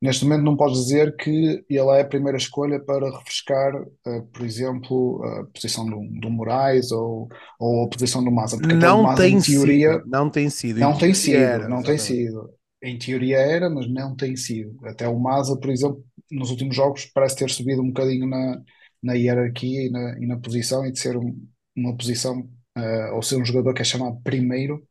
[0.00, 4.44] Neste momento não podes dizer que ele é a primeira escolha para refrescar, uh, por
[4.44, 7.28] exemplo, a posição do, do Moraes ou,
[7.60, 10.10] ou a posição do Maza, porque Não Maza em tem teoria sido.
[10.10, 10.78] Não tem sido.
[10.78, 12.50] Em não tem sido, era, não tem sido.
[12.82, 14.76] Em teoria era, mas não tem sido.
[14.84, 18.60] Até o Maza, por exemplo, nos últimos jogos parece ter subido um bocadinho na,
[19.02, 21.38] na hierarquia e na, e na posição e de ser um-
[21.76, 22.40] uma posição,
[22.76, 24.86] uh, ou ser um jogador que é chamado primeiro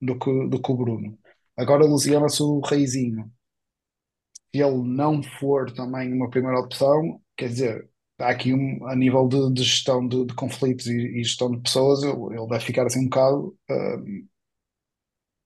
[0.00, 1.18] do que, do que o Bruno.
[1.56, 3.30] Agora lesiona-se o Reizinho.
[4.54, 9.26] Se ele não for também uma primeira opção, quer dizer, há aqui um, a nível
[9.28, 13.00] de, de gestão de, de conflitos e, e gestão de pessoas, ele, vai ficar assim
[13.00, 14.24] um bocado, uh,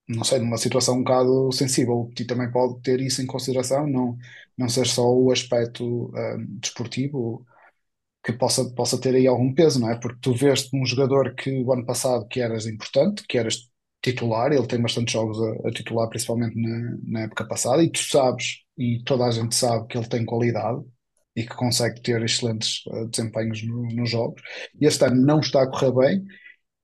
[0.09, 1.95] não sei, numa situação um bocado sensível.
[2.01, 4.17] O Petit também pode ter isso em consideração, não,
[4.57, 7.47] não ser só o aspecto uh, desportivo
[8.25, 9.99] que possa, possa ter aí algum peso, não é?
[9.99, 13.69] Porque tu veste um jogador que o ano passado que eras importante, que eras
[14.03, 18.01] titular, ele tem bastante jogos a, a titular, principalmente na, na época passada, e tu
[18.01, 20.83] sabes, e toda a gente sabe que ele tem qualidade
[21.37, 24.43] e que consegue ter excelentes uh, desempenhos no- nos jogos.
[24.81, 26.25] E este ano não está a correr bem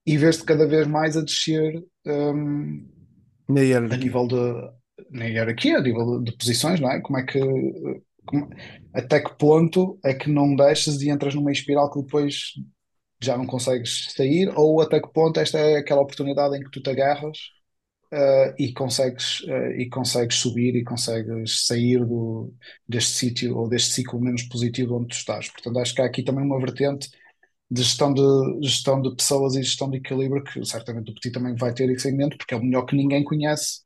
[0.06, 2.86] e vês-te cada vez mais a descer um,
[3.90, 4.36] a nível de
[5.10, 7.00] na hierarquia, a nível de, de posições, não é?
[7.00, 8.04] Como é que como-
[8.92, 12.52] até que ponto é que não deixas e entras numa espiral que depois
[13.22, 16.82] já não consegues sair, ou até que ponto esta é aquela oportunidade em que tu
[16.82, 17.38] te agarras
[18.12, 22.54] eh, e consegues eh, e consegues subir e consegues sair do,
[22.88, 25.48] deste sítio ou deste ciclo menos positivo onde tu estás.
[25.50, 27.10] Portanto, acho que há aqui também uma vertente
[27.70, 28.22] de gestão de,
[28.66, 32.08] gestão de pessoas e gestão de equilíbrio que certamente o Petit também vai ter isso
[32.08, 33.83] em mente, porque é o melhor que ninguém conhece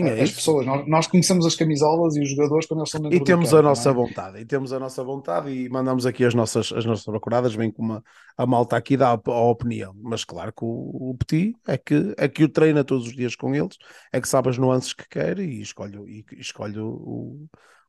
[0.00, 0.36] A- é as isso.
[0.36, 0.66] pessoas.
[0.66, 3.52] Nós, nós conhecemos as camisolas e os jogadores quando eles estão E dentro do temos
[3.52, 3.92] a campo, nossa é?
[3.92, 7.70] vontade, e temos a nossa vontade e mandamos aqui as nossas, as nossas procuradas, vem
[7.70, 8.02] com uma,
[8.36, 12.14] a malta aqui dá a, a opinião, mas claro que o, o Petit é que,
[12.16, 13.76] é que o treina todos os dias com eles,
[14.12, 17.46] é que sabe as nuances que quer e escolhe, e, escolhe o,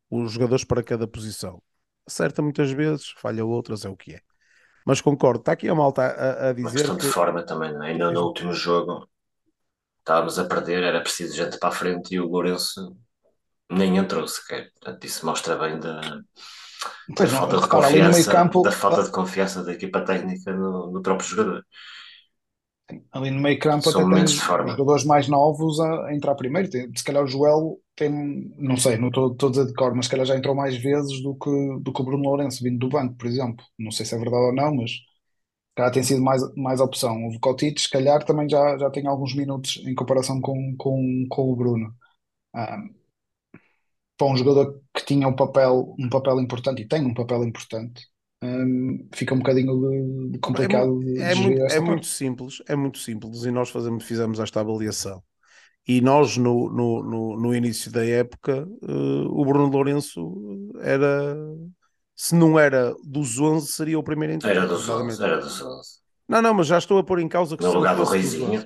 [0.10, 1.62] os jogadores para cada posição.
[2.06, 4.22] Acerta muitas vezes, falha outras, é o que é.
[4.86, 7.72] Mas concordo, está aqui a malta a, a Uma dizer questão de que forma também,
[7.76, 7.92] é?
[7.92, 9.08] Ainda no último jogo
[10.04, 12.96] estávamos a perder, era preciso gente para a frente e o Lourenço
[13.72, 14.72] nem entrou sequer.
[14.74, 16.02] Portanto, isso mostra bem da,
[17.18, 21.02] da não, falta de confiança, campo, da falta de confiança da equipa técnica no, no
[21.02, 21.66] próprio jogador.
[23.12, 24.06] ali no meio campo São até
[24.40, 24.72] forma.
[24.72, 26.70] jogadores mais novos a, a entrar primeiro.
[26.70, 28.10] Tem- se calhar o Joel tem,
[28.58, 30.76] não sei, não estou estou a dizer de cor, mas se calhar já entrou mais
[30.78, 31.50] vezes do que,
[31.82, 33.64] do que o Bruno Lourenço vindo do banco, por exemplo.
[33.78, 34.92] Não sei se é verdade ou não, mas
[35.76, 37.26] calhar tem sido mais, mais opção.
[37.28, 41.52] O Vukotic, se calhar, também já, já tem alguns minutos em comparação com, com, com
[41.52, 41.94] o Bruno.
[42.56, 43.04] Um,
[44.18, 48.08] para um jogador que tinha um papel, um papel importante e tem um papel importante,
[48.44, 52.76] um, fica um bocadinho de, de complicado é, de, é muito, é muito simples, é
[52.76, 55.24] muito simples e nós fazemos, fizemos esta avaliação.
[55.86, 61.36] E nós, no, no, no, no início da época, uh, o Bruno Lourenço era,
[62.24, 65.90] se não era dos 11, seria o primeiro em Era dos 11, era dos 11.
[66.26, 68.64] Não, não, mas já estou a pôr em causa que no lugar do Reizinho.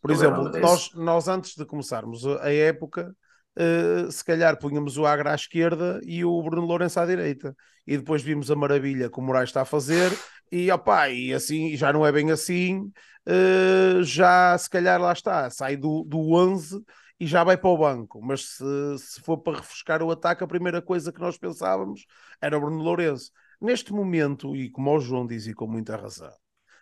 [0.00, 3.12] Por exemplo, nós, nós antes de começarmos a época,
[3.58, 7.52] uh, se calhar punhamos o Agra à esquerda e o Bruno Lourenço à direita.
[7.84, 10.16] E depois vimos a maravilha que o Moraes está a fazer,
[10.52, 12.92] e opá, e assim já não é bem assim.
[13.26, 16.80] Uh, já se calhar lá está, sai do, do 11
[17.20, 18.20] e já vai para o banco.
[18.22, 22.06] Mas se, se for para refrescar o ataque, a primeira coisa que nós pensávamos
[22.40, 23.30] era o Bruno Lourenço.
[23.60, 26.32] Neste momento, e como o João diz e com muita razão,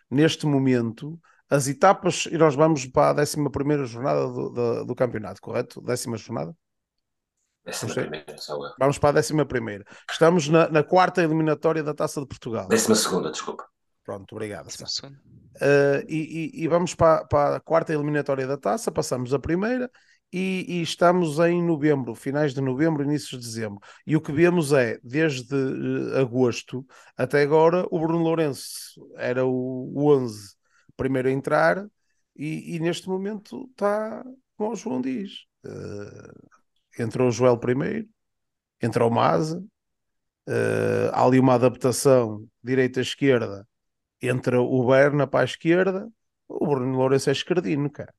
[0.09, 5.41] neste momento as etapas, e nós vamos para a 11 jornada do, do, do, campeonato,
[5.41, 5.81] correto?
[5.81, 6.55] Décima jornada?
[7.65, 8.35] Décima primeira,
[8.79, 9.83] Vamos para a décima primeira.
[10.09, 12.67] Estamos na, na, quarta eliminatória da Taça de Portugal.
[12.67, 13.65] Décima segunda, desculpa.
[14.05, 14.67] Pronto, obrigado.
[14.67, 19.91] Uh, e, e, e, vamos para, para, a quarta eliminatória da Taça, passamos a primeira
[20.31, 23.79] e, e, estamos em novembro, finais de novembro, início de dezembro.
[24.05, 26.85] E o que vemos é, desde uh, agosto
[27.17, 30.55] até agora, o Bruno Lourenço era o, o 11
[30.95, 31.87] primeiro a entrar
[32.35, 34.23] e, e neste momento está,
[34.55, 38.07] como o João diz, uh, entrou o Joel primeiro,
[38.81, 39.59] entrou o Maza,
[40.47, 43.67] uh, há ali uma adaptação direita-esquerda,
[44.21, 46.07] entra o Berna para a esquerda,
[46.47, 48.13] o Bruno Lourenço é esquerdino, cara.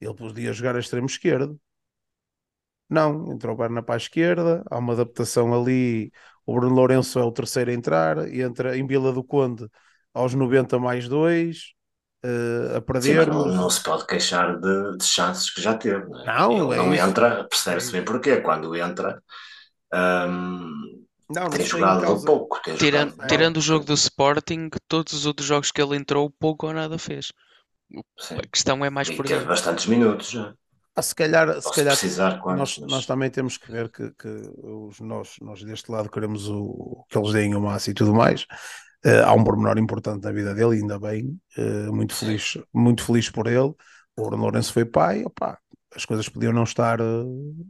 [0.00, 1.60] Ele podia jogar a extremo esquerdo.
[2.88, 6.10] Não, entrou o Berna para a esquerda, há uma adaptação ali.
[6.44, 9.68] O Bruno Lourenço é o terceiro a entrar, entra em Vila do Conde
[10.12, 11.74] aos 90 mais 2
[12.24, 13.24] uh, a perder.
[13.24, 16.04] Sim, não, não, se pode queixar de, de, chances que já teve.
[16.08, 16.58] Não, é?
[16.58, 18.38] não, é não entra, percebe-se bem porquê.
[18.38, 19.22] Quando entra,
[19.94, 22.26] um, não, tem jogado causa...
[22.26, 22.60] pouco.
[22.62, 23.28] Tem tirando, jogado...
[23.28, 26.98] tirando o jogo do Sporting, todos os outros jogos que ele entrou, pouco ou nada
[26.98, 27.32] fez.
[28.18, 28.36] Sim.
[28.36, 30.54] A questão é mais e por teve bastantes minutos já.
[30.94, 31.96] Ah, se calhar, se calhar
[32.56, 32.90] nós, mas...
[32.90, 34.28] nós também temos que ver que, que
[34.62, 38.42] os, nós, nós deste lado queremos o, que eles deem o máximo e tudo mais.
[39.04, 43.30] Uh, há um pormenor importante na vida dele, ainda bem, uh, muito, feliz, muito feliz
[43.30, 43.72] por ele.
[44.16, 45.58] O Bruno Lourenço foi pai, opa,
[45.94, 47.66] as coisas podiam não estar uh,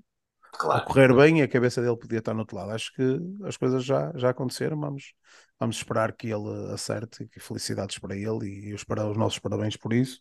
[0.53, 0.83] claro.
[0.83, 2.73] a correr bem e a cabeça dele podia estar no outro lado.
[2.73, 5.13] Acho que as coisas já, já aconteceram, vamos,
[5.61, 9.39] vamos esperar que ele acerte, que felicidades para ele e, e os, para, os nossos
[9.39, 10.21] parabéns por isso.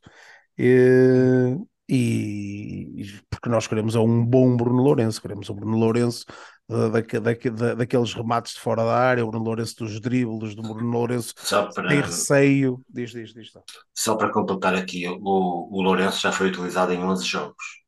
[0.58, 6.26] E, e, porque nós queremos é um bom Bruno Lourenço, queremos um Bruno Lourenço
[6.68, 10.54] uh, da, da, da, daqueles remates de fora da área, o Bruno Lourenço dos dribles,
[10.54, 11.34] do Bruno Lourenço
[11.74, 12.84] para, tem receio.
[12.90, 13.52] Diz, diz, diz.
[13.94, 17.80] Só para completar aqui, o, o Lourenço já foi utilizado em 11 jogos.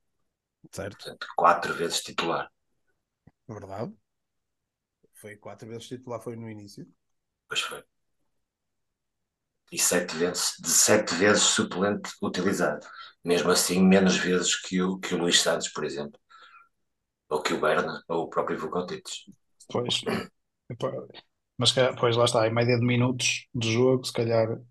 [0.72, 0.96] Certo.
[0.98, 2.50] Portanto, quatro vezes titular.
[3.48, 3.92] Verdade.
[5.16, 6.88] Foi quatro vezes titular, foi no início.
[7.52, 7.84] Pois foi.
[9.74, 12.88] E sete vezes, de sete vezes suplente utilizado
[13.22, 16.18] mesmo assim menos vezes que o, que o Luís Santos, por exemplo,
[17.28, 19.04] ou que o Berna, ou o próprio Vukotic.
[19.70, 20.02] Pois,
[21.58, 24.62] mas pois lá está, em média de minutos de jogo, se calhar.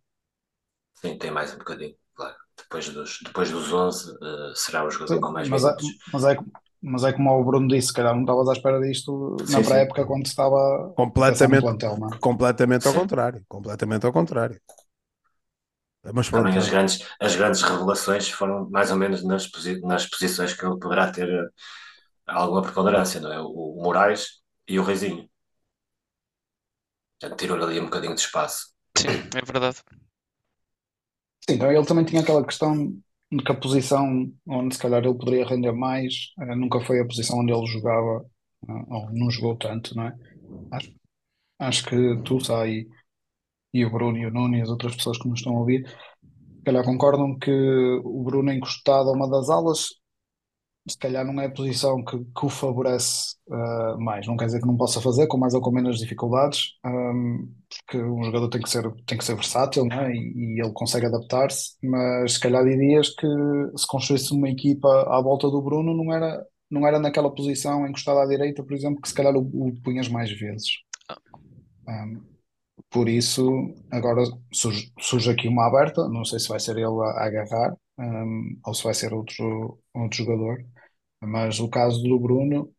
[0.94, 2.36] Sim, tem mais um bocadinho, claro.
[2.56, 5.86] Depois dos, depois dos 11 uh, eh, será o jogador com mais mas minutos.
[5.86, 6.36] É, mas, é,
[6.82, 9.62] mas é como o Bruno disse, se calhar não estavas à espera disto sim, na
[9.62, 12.18] pré-época quando estava completamente, plantel, é?
[12.18, 14.60] completamente ao contrário, completamente ao contrário.
[16.14, 20.54] Mas Também as grandes, as grandes revelações foram mais ou menos nas, posi nas posições
[20.54, 21.48] que ele poderá ter eh,
[22.26, 23.40] alguma preponderância, não é?
[23.40, 25.28] O, o Moraes e o Reizinho.
[27.36, 28.68] Tirou-lhe ali um bocadinho de espaço.
[28.96, 29.82] Sim, é verdade.
[31.46, 32.94] Sim, então ele também tinha aquela questão
[33.38, 37.38] que a posição onde se calhar ele poderia render mais eh, nunca foi a posição
[37.38, 38.24] onde ele jogava,
[38.68, 40.14] eh, ou não jogou tanto, não é?
[40.72, 40.92] Acho,
[41.60, 42.86] acho que tu sai
[43.72, 45.86] e o Bruno e o Nuno e as outras pessoas que nos estão a ouvir,
[45.88, 47.50] se calhar concordam que
[48.04, 49.99] o Bruno encostado a uma das alas,
[50.88, 54.26] se calhar não é a posição que, que o favorece uh, mais.
[54.26, 58.02] Não quer dizer que não possa fazer, com mais ou com menos dificuldades, um, porque
[58.02, 60.12] um jogador tem que ser, tem que ser versátil não é?
[60.12, 63.26] e, e ele consegue adaptar-se, mas se calhar dirias que
[63.76, 68.22] se construísse uma equipa à volta do Bruno, não era, não era naquela posição encostada
[68.22, 70.68] à direita, por exemplo, que se calhar o, o punhas mais vezes.
[71.86, 72.22] Um,
[72.90, 77.22] por isso, agora surge, surge, aqui uma aberta, não sei se vai ser ele a,
[77.22, 80.64] a agarrar um, ou se vai ser outro, outro jogador,
[81.22, 82.72] mas o caso do Bruno,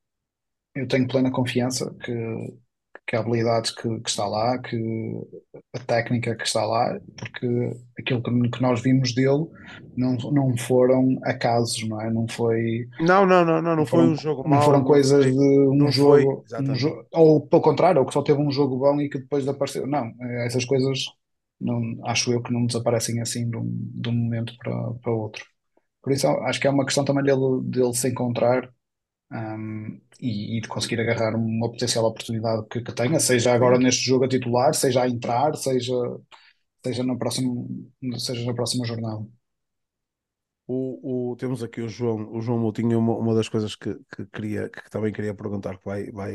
[0.75, 2.13] eu tenho plena confiança que,
[3.07, 4.77] que a habilidade que, que está lá, que
[5.73, 7.47] a técnica que está lá, porque
[7.99, 9.47] aquilo que, que nós vimos dele
[9.97, 12.09] não, não foram acasos, não é?
[12.11, 12.87] Não foi.
[12.99, 15.85] Não, não, não, não, não foi foram, um jogo não foram coisas foi- de um
[15.85, 16.75] não foi, jogo, um
[17.11, 19.87] ou pelo contrário, ou que só teve um jogo bom e que depois apareceu.
[19.87, 21.05] Não, eh, essas coisas
[21.61, 25.45] não, acho eu que não desaparecem assim de um, de um momento para, para outro.
[26.03, 28.71] Por isso acho que é uma questão também dele, dele se encontrar
[29.31, 34.05] um, e, e de conseguir agarrar uma potencial oportunidade que, que tenha, seja agora neste
[34.05, 35.93] jogo a titular, seja a entrar, seja,
[36.85, 37.67] seja, no próximo,
[38.19, 39.25] seja na próxima jornada.
[40.67, 44.25] O, o- temos aqui o João, o João Moutinho, uma, uma das coisas que, que
[44.27, 46.33] queria, que também queria perguntar, que vai, vai,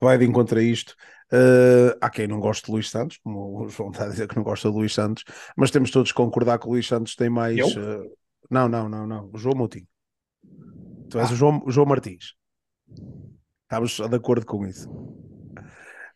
[0.00, 0.96] vai de encontro a isto.
[1.32, 4.36] Eh, há quem não goste de Luís Santos, como o João está a dizer que
[4.36, 5.24] não gosta de Luís Santos,
[5.56, 7.56] mas temos todos que concordar que o Luís Santos tem mais.
[7.56, 7.68] Eu?
[7.68, 8.10] eh,
[8.50, 9.86] não, não, não, não, o João Moutinho.
[11.08, 11.32] Tu és Ah.
[11.32, 12.34] o João, o João Martins.
[13.64, 14.88] Estamos de acordo com isso.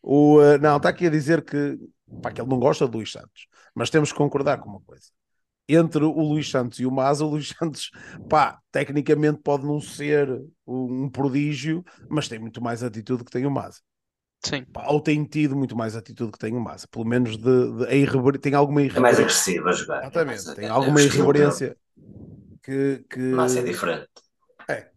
[0.01, 1.77] O, eh, não, está aqui a dizer que,
[2.21, 5.05] pá, que ele não gosta de Luís Santos, mas temos que concordar com uma coisa
[5.67, 7.89] entre o Luís Santos e o Maza, o Luís Santos,
[8.29, 10.29] pá, tecnicamente pode não ser
[10.67, 13.79] um prodígio, mas tem muito mais atitude que tem o Maza.
[14.45, 14.65] Sim.
[14.87, 16.87] Ou tem tido muito mais atitude que tem o Maza.
[16.87, 18.37] Pelo menos de, de- a irrever...
[18.39, 19.23] tem alguma É mais irreverência.
[19.23, 19.97] agressivo a jogar.
[19.97, 21.77] É Exatamente, mais- tem é- alguma é irreverência
[22.61, 23.19] que, que...
[23.19, 24.09] Mas é diferente.
[24.69, 24.91] É.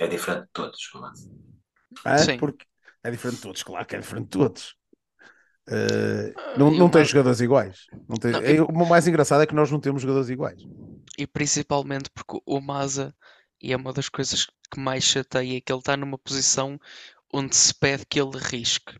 [0.00, 0.90] É diferente de todos.
[0.94, 1.28] Mas...
[2.04, 2.38] É, Sim.
[2.38, 2.64] porque
[3.02, 4.76] é diferente de todos, claro que é diferente de todos.
[5.70, 7.86] Eh, não, não tem jogadores iguais.
[8.08, 8.32] Não tem...
[8.32, 10.62] Não, é, e- o mais engraçado é que nós não temos jogadores iguais.
[11.18, 13.14] E principalmente porque o Maza,
[13.60, 16.78] e é uma das coisas que mais chateia, é que ele está numa posição
[17.32, 18.98] onde se pede que ele arrisque.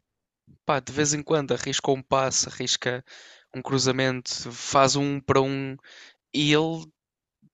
[0.65, 3.05] Pá, de vez em quando arrisca um passe, arrisca
[3.55, 5.77] um cruzamento, faz um para um
[6.35, 6.87] e ele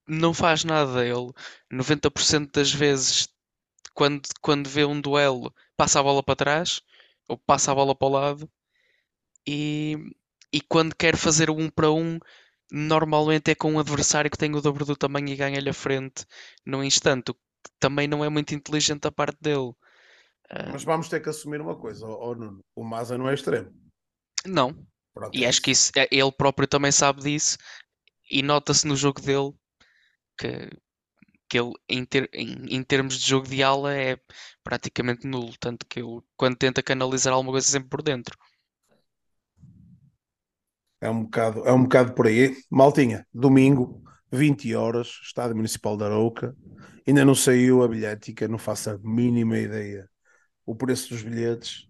[0.07, 1.05] não faz nada.
[1.05, 1.31] Ele
[1.71, 3.29] 90% das vezes,
[3.93, 6.81] quando, quando vê um duelo, passa a bola para trás
[7.27, 8.51] ou passa a bola para o lado
[9.47, 9.97] e,
[10.51, 12.19] e quando quer fazer um para um,
[12.71, 16.25] normalmente é com um adversário que tem o dobro do tamanho e ganha-lhe a frente
[16.65, 17.41] no instante, o que
[17.79, 19.73] também não é muito inteligente da parte dele.
[20.49, 23.71] Ah, Mas vamos ter que assumir uma coisa, ó Nuno, o Maza não é extremo.
[24.45, 24.75] não,
[25.13, 27.57] Pronto, e é acho que isso, é- ele próprio também sabe disso
[28.31, 29.53] e nota-se no jogo dele
[30.39, 30.69] que,
[31.49, 34.19] que ele, em, ter- em- em termos de jogo de ala, é
[34.63, 35.53] praticamente nulo.
[35.59, 38.37] Tanto que ele, quando tenta canalizar alguma coisa, sempre por dentro.
[41.01, 42.55] É um bocado, é um bocado por aí.
[42.69, 46.55] Maltinha, domingo, 20 horas, Estádio Municipal da Arouca.
[47.07, 50.09] Ainda não saiu a bilhética, não faço a mínima ideia.
[50.65, 51.87] O preço dos bilhetes.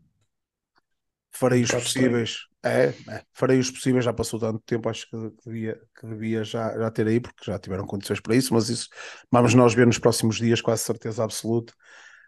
[1.32, 2.38] Farei Um os possíveis.
[2.64, 6.76] É, é, farei os possíveis, já passou tanto tempo, acho que devia, que devia já,
[6.80, 8.88] já ter aí, porque já tiveram condições para isso, mas isso
[9.32, 11.74] vamos nós ver nos próximos dias, quase certeza absoluta.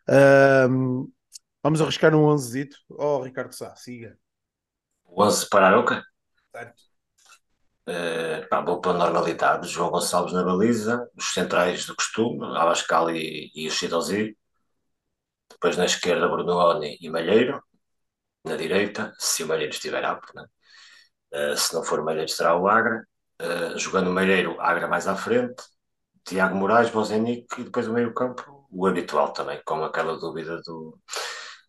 [0.07, 1.07] Ahm,
[1.63, 4.17] vamos arriscar um 11 Oh, Ricardo Sá, siga.
[5.05, 6.03] O 11 para a Aroca?
[6.51, 6.83] Certo.
[7.88, 9.67] Eh, pá, vou para a normalidade.
[9.69, 14.38] João Gonçalves na baliza, os centrais do costume, Abascal e, e o Chidozi.
[15.60, 17.62] Depois na esquerda, Brunooni e Malheiro.
[18.46, 20.46] Na direita, se o Malheiro estiver apto, né?
[21.32, 23.06] Eh, se não for Malheiro, será o Agra.
[23.39, 25.63] Eh, jogando o Malheiro, Agra mais à frente.
[26.26, 31.00] Tiago Moraes, Bozenic e depois o meio-campo, o habitual também, com aquela dúvida do,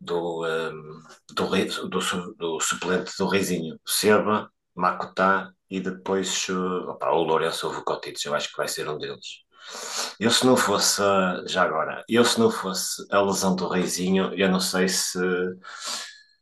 [0.01, 1.03] do, ehm,
[1.35, 8.25] do, do, do suplente do Reizinho, Seba, Makutá e depois uh, opá, o Lourenço Vukotic,
[8.25, 9.45] eu acho que vai ser um deles.
[10.19, 14.35] Eu se não fosse, uh, já agora, eu se não fosse a lesão do Reizinho,
[14.35, 15.19] eu não sei se,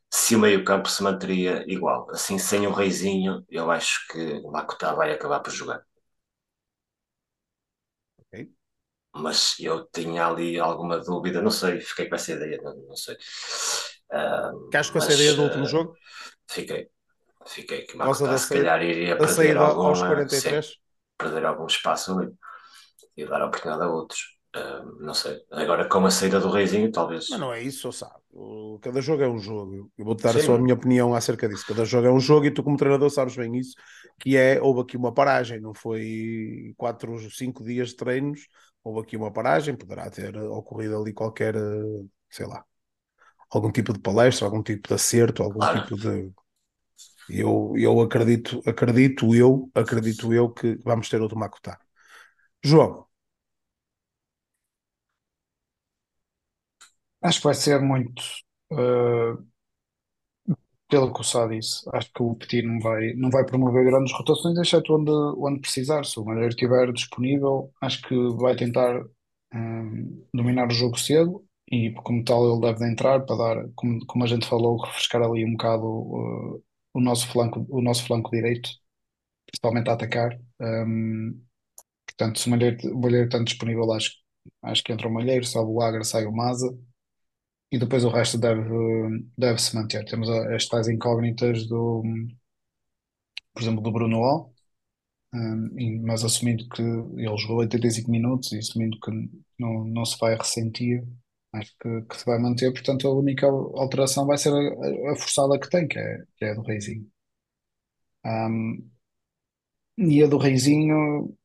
[0.09, 2.09] se o meio-campo se manteria igual.
[2.09, 5.83] Assim, sem o Reizinho, eu acho que o Makutá vai acabar por jogar.
[8.19, 8.49] Ok.
[9.15, 13.15] Mas eu tinha ali alguma dúvida, não sei, fiquei com essa ideia, não, não sei.
[14.65, 15.93] Ficaste com essa ideia do último ah, jogo?
[16.49, 16.89] Fiquei,
[17.45, 20.65] fiquei que o da se calhar iria perder saída algum, aos 43?
[20.65, 20.71] sim,
[21.17, 22.33] perder algum espaço ali
[23.17, 24.21] e dar oportunidade a outros.
[24.53, 25.43] Ah, não sei.
[25.51, 27.25] Agora com a saída do Reizinho, talvez.
[27.29, 28.21] Mas não é isso, só sabe.
[28.81, 29.91] Cada jogo é um jogo.
[29.97, 30.39] Eu vou-te dar Sim.
[30.39, 31.65] só a minha opinião acerca disso.
[31.65, 33.75] Cada jogo é um jogo e tu, como treinador, sabes bem isso.
[34.19, 38.47] Que é, houve aqui uma paragem, não foi quatro, cinco dias de treinos,
[38.83, 42.63] houve aqui uma paragem, poderá ter ocorrido ali qualquer, eh, sei lá,
[43.51, 45.67] algum tipo de palestra, algum tipo de acerto, algum Claro.
[45.67, 46.31] tipo de.
[47.29, 51.79] Eu, eu acredito, acredito eu, acredito eu que vamos ter outro Makutá.
[52.63, 53.06] João,
[57.21, 58.21] Acho que vai ser muito
[58.71, 59.37] uh,
[60.89, 61.83] pelo que o Sá disse.
[61.93, 66.05] Acho que o Petit não vai, não vai promover grandes rotações, exceto onde, onde precisar.
[66.05, 69.03] Se o Malheiro estiver disponível, acho que vai tentar
[69.53, 74.05] um, dominar o jogo cedo e como tal ele deve de entrar para dar, como,
[74.05, 76.63] como a gente falou, refrescar ali um bocado uh,
[76.93, 78.69] o nosso flanco, o nosso flanco direito,
[79.47, 80.39] principalmente a atacar.
[80.61, 81.41] Um,
[82.07, 84.11] portanto, se o Malheiro, o está disponível, acho,
[84.63, 86.67] acho que entra o Malheiro, sobe o Agra, sai o Maza.
[87.73, 88.61] E depois o resto deve,
[89.37, 90.03] deve se manter.
[90.05, 92.03] Temos a- as tais incógnitas do,
[93.53, 94.53] por exemplo, do Bruno O,
[95.33, 99.11] um, mas assumindo que ele jogou 85 minutos e assumindo que
[99.59, 101.05] não, não se vai ressentir,
[101.53, 102.71] acho que, que se vai manter.
[102.73, 106.51] Portanto, a única alteração vai ser a, a forçada que tem, que é, que é
[106.51, 107.07] a do Reizinho.
[108.23, 108.91] Um,
[109.97, 111.35] e a do Reizinho,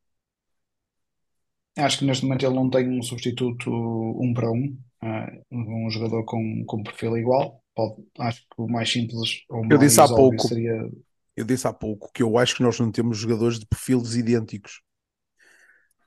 [1.79, 6.25] acho que neste momento ele não tem um substituto um para um, ah, um jogador
[6.25, 7.63] com, com perfil igual.
[7.75, 10.49] Pode, acho que o mais simples ou Eu disse há mais pouco.
[10.49, 10.91] seria
[11.37, 14.83] Eu disse há pouco que eu acho que nós não temos jogadores de perfis idênticos.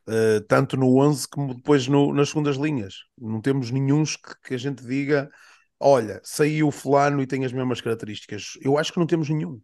[0.07, 2.93] Uh, tanto no 11 como depois no- nas segundas linhas.
[3.17, 5.29] Não temos nenhum que, que a gente diga:
[5.79, 8.53] olha, saiu fulano e tem as mesmas características.
[8.61, 9.59] Eu acho que não temos nenhum.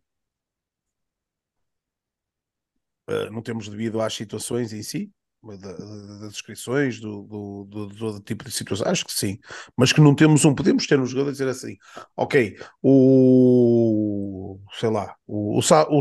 [3.10, 5.12] Uh, não temos devido às situações em si,
[5.44, 8.88] da- da- das descrições, do, do, do, do tipo de situação.
[8.88, 9.40] Acho que sim,
[9.76, 10.54] mas que não temos um.
[10.54, 11.76] Podemos ter um jogador a dizer assim:
[12.16, 16.00] ok, o sei lá, o, o,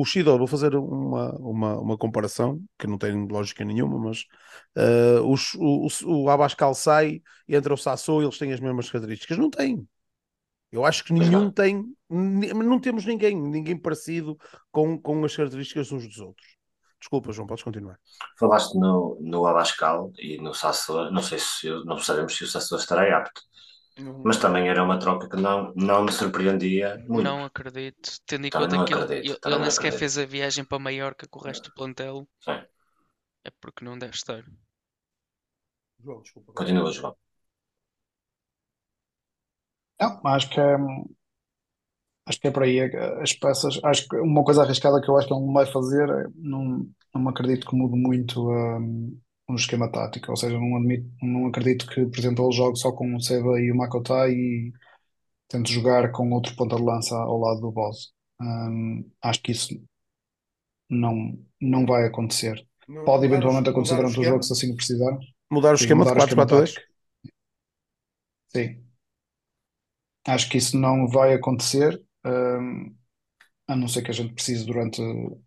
[0.00, 4.20] o, o, vou fazer uma, uma, uma comparação que não tem lógica nenhuma, mas
[4.76, 8.60] uh, o, o, o, o Abascal sai e entra o Sassou e eles têm as
[8.60, 9.38] mesmas características.
[9.38, 9.86] Não tem.
[10.72, 14.36] Eu acho que nenhum tem, não temos ninguém, ninguém parecido
[14.72, 16.56] com, com as características uns dos outros.
[17.04, 17.98] Desculpa, João, podes continuar.
[18.38, 22.80] Falaste no, no Abascal e no Sassuolo, não sei se não sabemos se o Sassuolo
[22.80, 23.42] estará apto,
[24.24, 27.24] mas também era uma troca que não, não me surpreendia muito.
[27.24, 30.16] Não acredito, tendo em Também conta não que ele, acredito, ele, não nem sequer fez
[30.16, 32.64] a viagem para Maiorca com o resto do plantel, Sim.
[33.44, 34.42] é porque não deve estar.
[36.02, 36.52] João, desculpa.
[36.54, 37.14] Continua, João.
[40.00, 40.76] Não, acho que é,
[42.26, 42.78] acho que é por aí.
[42.80, 45.66] é- As peças, acho que uma coisa arriscada que eu acho que ele não vai
[45.66, 49.18] fazer, é- não, não acredito que mude muito um,
[49.50, 50.30] um esquema tático.
[50.30, 53.60] Ou seja, não, admito, não acredito que, por exemplo, ele jogue só com o Seba
[53.60, 54.72] e o Makotai e
[55.48, 58.12] tente jogar com outro ponta de lança ao lado do Boss.
[58.40, 59.68] Um, acho que isso
[60.88, 62.66] não, não vai acontecer.
[62.88, 64.24] Não- Pode mudar eventualmente acontecer mudar o durante o esquema?
[64.24, 65.16] jogo se assim precisar.
[65.50, 66.74] Mudar o Sim, esquema de mudar o esquema 4-4-2?
[66.74, 66.82] tático.
[68.52, 68.84] Sim.
[70.26, 72.96] Acho que isso não vai acontecer, hum,
[73.68, 75.00] a não ser que a gente precise durante,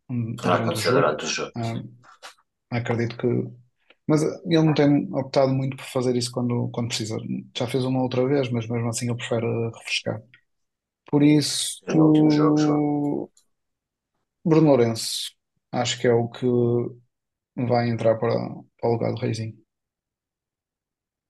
[0.10, 0.98] um, durante o acontecer jogo.
[0.98, 1.54] durante o jogo.
[1.58, 1.96] Hum,
[2.72, 3.28] acredito que.
[4.08, 7.18] Mas ele não tem optado muito por fazer isso quando, quando precisa.
[7.58, 9.46] Já fez uma outra vez, mas mesmo assim ele prefere
[9.78, 10.22] refrescar.
[11.12, 13.32] Por isso, No último jogo.
[14.44, 15.32] Bruno Lourenço,
[15.72, 16.46] acho que é o que
[17.58, 18.34] vai entrar para,
[18.80, 19.58] para o lugar do Reizinho.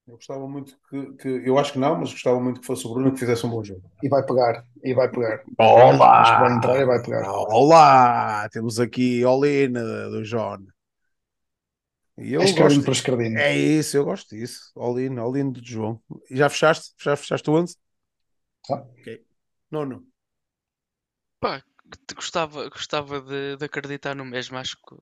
[0.07, 2.93] Eu gostava muito que, que- Eu acho que não, mas gostava muito que fosse o
[2.93, 3.81] Bruno que fizesse um bom jogo.
[4.01, 5.43] E vai pegar, e vai pegar.
[5.57, 6.21] Olá!
[6.21, 7.29] Acho que vai entrar e vai pegar.
[7.29, 8.47] Olá!
[8.49, 10.59] Temos aqui Olina do John.
[12.17, 12.83] E eu É escardinho gosto.
[12.83, 13.37] para escardinho.
[13.39, 14.71] É isso, eu gosto disso.
[14.75, 16.01] Olina, Olina do João.
[16.29, 16.93] E já fechaste?
[16.99, 17.75] Já fechaste o 11?
[18.67, 18.75] Tá.
[18.99, 19.07] Ok.
[19.71, 20.05] Nono.
[21.39, 21.63] Pá,
[22.15, 24.57] gostava, gostava de, de acreditar no mesmo.
[24.57, 24.95] Acho que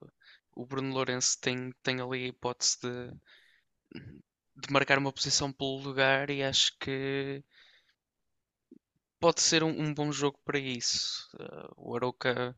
[0.55, 3.11] o Bruno Lourenço tem, tem ali a hipótese de,
[4.55, 7.43] de marcar uma posição pelo lugar e acho que
[9.19, 11.27] pode ser um, um bom jogo para isso.
[11.37, 12.57] Uh, o Arouca.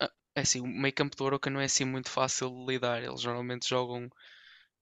[0.00, 3.02] ah, É assim, o meio campo do Arouca não é assim muito fácil de lidar.
[3.02, 4.08] Eles normalmente jogam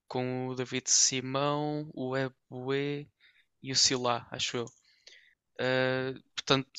[0.09, 3.07] com o David Simão, o Eboué
[3.63, 4.67] e o Silá, acho eu.
[5.61, 6.71] Uh, portanto,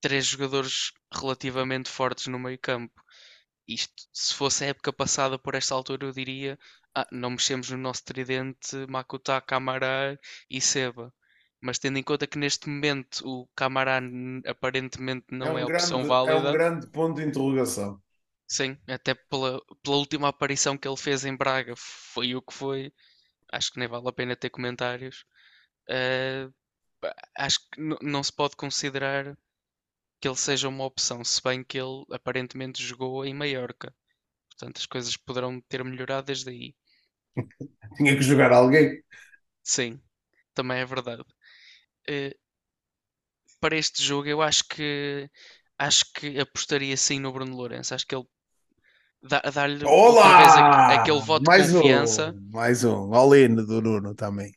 [0.00, 2.94] três jogadores relativamente fortes no meio campo.
[3.68, 6.58] Isto, se fosse a época passada por esta altura, eu diria:
[6.94, 10.18] ah, não mexemos no nosso tridente Makuta, Camará
[10.50, 11.12] e Seba.
[11.60, 14.00] Mas tendo em conta que neste momento o Camará
[14.46, 18.00] aparentemente não é, um opção grande, válida, É um grande ponto de interrogação.
[18.48, 22.92] sim, até pela, pela última aparição que ele fez em Braga, foi o que foi.
[23.52, 25.24] Acho que nem vale a pena ter comentários.
[25.90, 26.52] Uh,
[27.38, 29.36] acho que não se pode considerar
[30.20, 33.94] que ele seja uma opção, se bem que ele aparentemente jogou em Maiorca.
[34.50, 36.74] Portanto, as coisas poderão ter melhorado desde aí.
[37.96, 39.02] Tinha que jogar alguém.
[39.62, 40.00] Sim,
[40.54, 41.24] também é verdade.
[42.08, 42.36] Eh,
[43.60, 45.30] para este jogo, eu acho que
[45.78, 47.94] acho que apostaria sim no Bruno Lourenço.
[47.94, 48.24] Acho que ele
[49.22, 50.38] dá- dá-lhe Olá!
[50.88, 52.34] aquele voto de Mais confiança.
[52.34, 53.10] um, mais um.
[53.12, 54.52] Olina do Nuno também.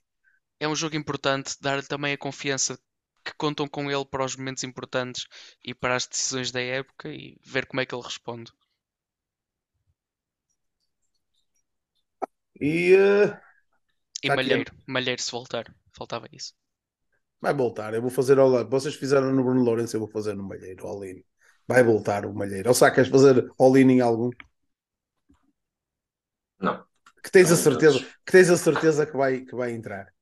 [0.58, 2.80] É um jogo importante, dar-lhe também a confiança
[3.24, 5.26] que contam com ele para os momentos importantes
[5.64, 8.52] e para as decisões da época e ver como é que ele responde.
[12.60, 13.40] E eh,
[14.24, 15.74] E Tá aqui, Malheiro, Malheiro se voltar.
[15.94, 16.54] Faltava isso.
[17.42, 20.44] Vai voltar, eu vou fazer all Vocês fizeram no Bruno Lourenço, eu vou fazer no
[20.44, 21.24] Malheiro, all-in.
[21.68, 22.70] Vai voltar o Malheiro.
[22.70, 24.30] Ou que queres fazer all-in em algum?
[26.60, 26.84] Não.
[27.24, 30.14] Que tens a certeza, que tens a certeza que vai, que vai entrar.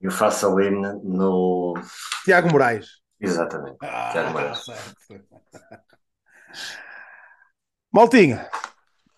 [0.00, 1.74] Eu faço ali no.
[2.24, 3.00] Tiago Moraes.
[3.20, 3.78] Exatamente.
[4.10, 4.64] Tiago Ah, Moraes.
[4.64, 4.94] certo.
[7.92, 8.48] Maltinha,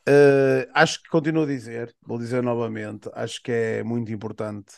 [0.08, 4.74] eh, acho que continuo a dizer, vou dizer novamente, acho que é muito importante,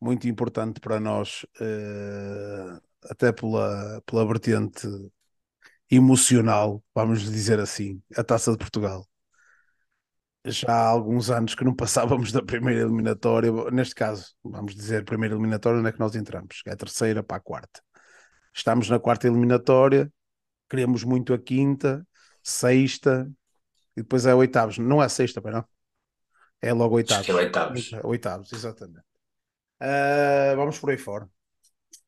[0.00, 4.88] muito importante para nós, eh, até pela, pela vertente
[5.90, 9.06] emocional, vamos dizer assim, a Taça de Portugal.
[10.44, 15.34] Já há alguns anos que não passávamos da primeira eliminatória, neste caso, vamos dizer, primeira
[15.34, 16.62] eliminatória, onde é que nós entramos?
[16.66, 17.80] É a terceira para a quarta.
[18.52, 20.12] Estamos na quarta eliminatória,
[20.68, 22.06] queremos muito a quinta,
[22.42, 23.30] sexta,
[23.96, 24.78] e depois é oitavos.
[24.78, 25.64] Não é sexta, bem não?
[26.60, 27.28] É logo oitavos.
[27.28, 27.90] é oitavos.
[28.04, 29.04] Oitavos, exatamente.
[29.80, 31.28] Ah, vamos por aí fora.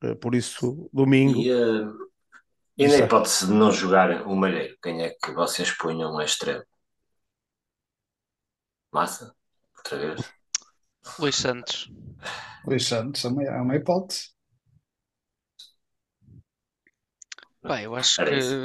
[0.01, 1.39] Ah, Por isso, domingo.
[1.39, 1.87] E, eh,
[2.77, 2.99] e na é.
[2.99, 6.63] hipótese de não jogar o Malheiro, quem é que vocês punham a extremo?
[8.95, 9.35] Massa?
[9.77, 10.33] Outra vez?
[11.19, 11.91] Luís Santos.
[12.65, 14.29] Luís Santos é uma, é uma hipótese.
[17.65, 18.59] Pá, eu acho Era que isso.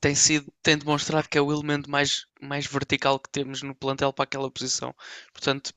[0.00, 4.12] tem sido, tem demonstrado que é o elemento mais, mais vertical que temos no plantel
[4.12, 4.94] para aquela posição.
[5.32, 5.72] Portanto,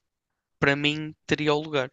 [0.59, 1.91] para mim, teria o lugar.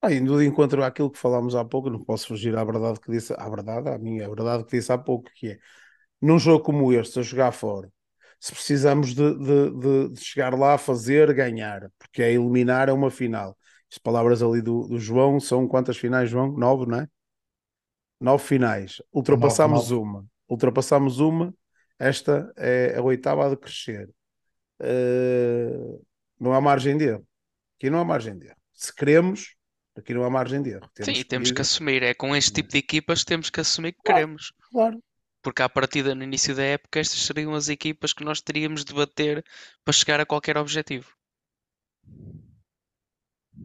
[0.00, 3.10] Ah, indo de encontro àquilo que falámos há pouco, não posso fugir à verdade que
[3.10, 5.58] disse, à verdade, à minha, à verdade que disse há pouco, que é,
[6.22, 7.92] num jogo como este, a jogar fora,
[8.40, 13.56] se precisamos de, de, de- chegar lá, fazer, ganhar, porque é eliminar é uma final.
[13.90, 16.52] As palavras ali do, do João são quantas finais, João?
[16.52, 17.08] Nove, não é?
[18.20, 19.00] Nove finais.
[19.12, 20.26] Ultrapassámos uma.
[20.48, 21.54] Ultrapassámos uma.
[21.98, 24.08] Esta é a oitava a de crescer.
[24.80, 25.98] Eh,
[26.40, 27.26] não há margem de erro.
[27.78, 28.56] Aqui não há margem de erro.
[28.74, 29.56] Se queremos,
[29.98, 30.90] aqui não há margem de erro.
[31.00, 32.02] Sim, e temos que que assumir.
[32.02, 34.20] É com este tipo de equipas que temos que assumir que Claro.
[34.20, 34.52] queremos.
[34.70, 35.02] Claro.
[35.42, 38.94] Porque à partida, no início da época, estas seriam as equipas que nós teríamos de
[38.94, 39.44] bater
[39.84, 41.10] para chegar a qualquer objetivo.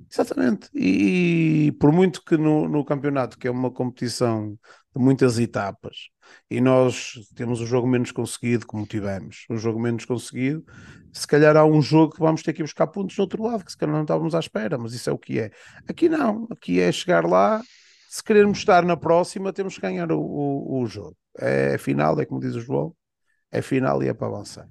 [0.10, 0.70] Exatamente.
[0.74, 4.52] E, por muito que no, no campeonato, que é uma competição
[4.96, 6.10] de muitas etapas,
[6.50, 10.64] e nós temos o jogo menos conseguido, como tivemos, o jogo menos conseguido,
[11.12, 13.72] se calhar há um jogo que vamos ter que buscar pontos do outro lado, que
[13.72, 15.52] se calhar não estávamos à espera, mas isso é o que é.
[15.88, 17.62] Aqui não, aqui é chegar lá,
[18.10, 21.16] se querermos estar na próxima, temos que ganhar o, o, o jogo.
[21.38, 22.96] É final, é como diz o João,
[23.52, 24.68] é final e é para avançar.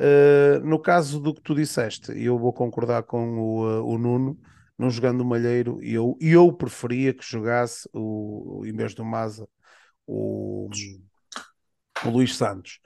[0.00, 4.38] Uh, no caso do que tu disseste, eu vou concordar com o, uh, o Nuno,
[4.78, 9.48] não jogando o Malheiro, e eu, eu preferia que jogasse, o, em vez do Maza,
[10.08, 10.68] o,
[12.04, 12.80] o Luís Santos,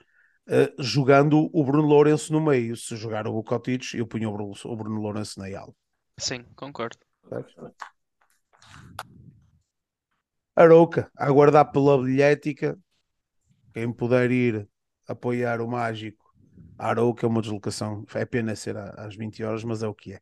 [0.47, 2.75] uh, jogando o Bruno Lourenço no meio.
[2.75, 5.73] Se jogar o Bucotites, eu punho o Bruno, o Bruno Lourenço na ala.
[6.19, 6.97] Sim, concordo.
[10.55, 12.77] Arouca, a aguardar pela bilhética,
[13.73, 14.69] quem puder ir
[15.07, 16.23] apoiar o Mágico
[16.77, 20.13] a Arouca é uma deslocação, é pena ser às 20 horas, mas é o que
[20.13, 20.19] é.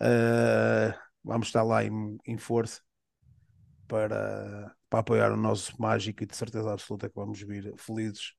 [0.00, 2.80] Uh, vamos estar lá em, em força
[3.86, 8.34] para, para apoiar o nosso mágico e de certeza absoluta que vamos vir felizes.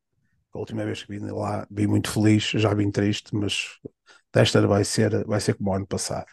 [0.54, 3.80] A última vez que vim lá, vim muito feliz, já vim triste, mas
[4.34, 6.28] desta vai ser, vai ser como o ano passado.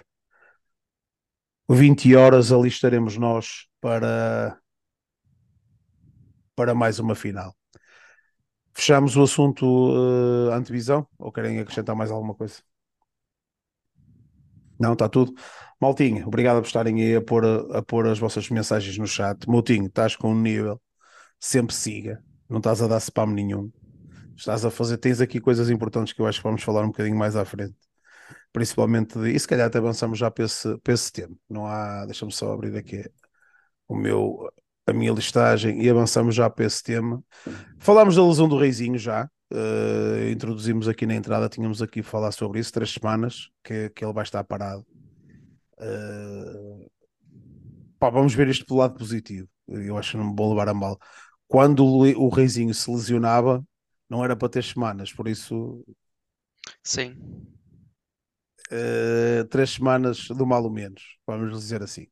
[1.68, 4.58] 20 horas ali estaremos nós para,
[6.54, 7.54] para mais uma final.
[8.74, 12.62] Fechamos o assunto uh, antevisão ou querem acrescentar mais alguma coisa?
[14.78, 15.32] Não, está tudo.
[15.80, 19.46] Maltinho, obrigado por estarem aí a pôr, a, pôr as vossas mensagens no chat.
[19.46, 20.80] Moutinho, estás com um nível,
[21.38, 23.70] sempre siga, não estás a dar spam nenhum.
[24.34, 27.16] Estás a fazer, tens aqui coisas importantes que eu acho que vamos falar um bocadinho
[27.16, 27.74] mais à frente.
[28.52, 31.34] Principalmente, de, e se calhar até avançamos já para esse, para esse tema.
[31.48, 33.04] Não há, deixa-me só abrir aqui
[33.88, 34.50] o meu,
[34.86, 37.22] a minha listagem e avançamos já para esse tema.
[37.78, 42.60] Falámos da lesão do Reizinho já, uh, introduzimos aqui na entrada, tínhamos aqui falar sobre
[42.60, 44.84] isso, três semanas que, que ele vai estar parado.
[45.78, 46.90] Uh,
[47.98, 49.48] pá, vamos ver isto pelo lado positivo.
[49.68, 50.98] Eu acho que não me vou levar a mal.
[51.48, 53.64] Quando o, o Reizinho se lesionava,
[54.08, 55.84] não era para ter semanas, por isso.
[56.82, 57.16] Sim.
[58.70, 62.06] Uh, três semanas do mal ou menos, vamos dizer assim.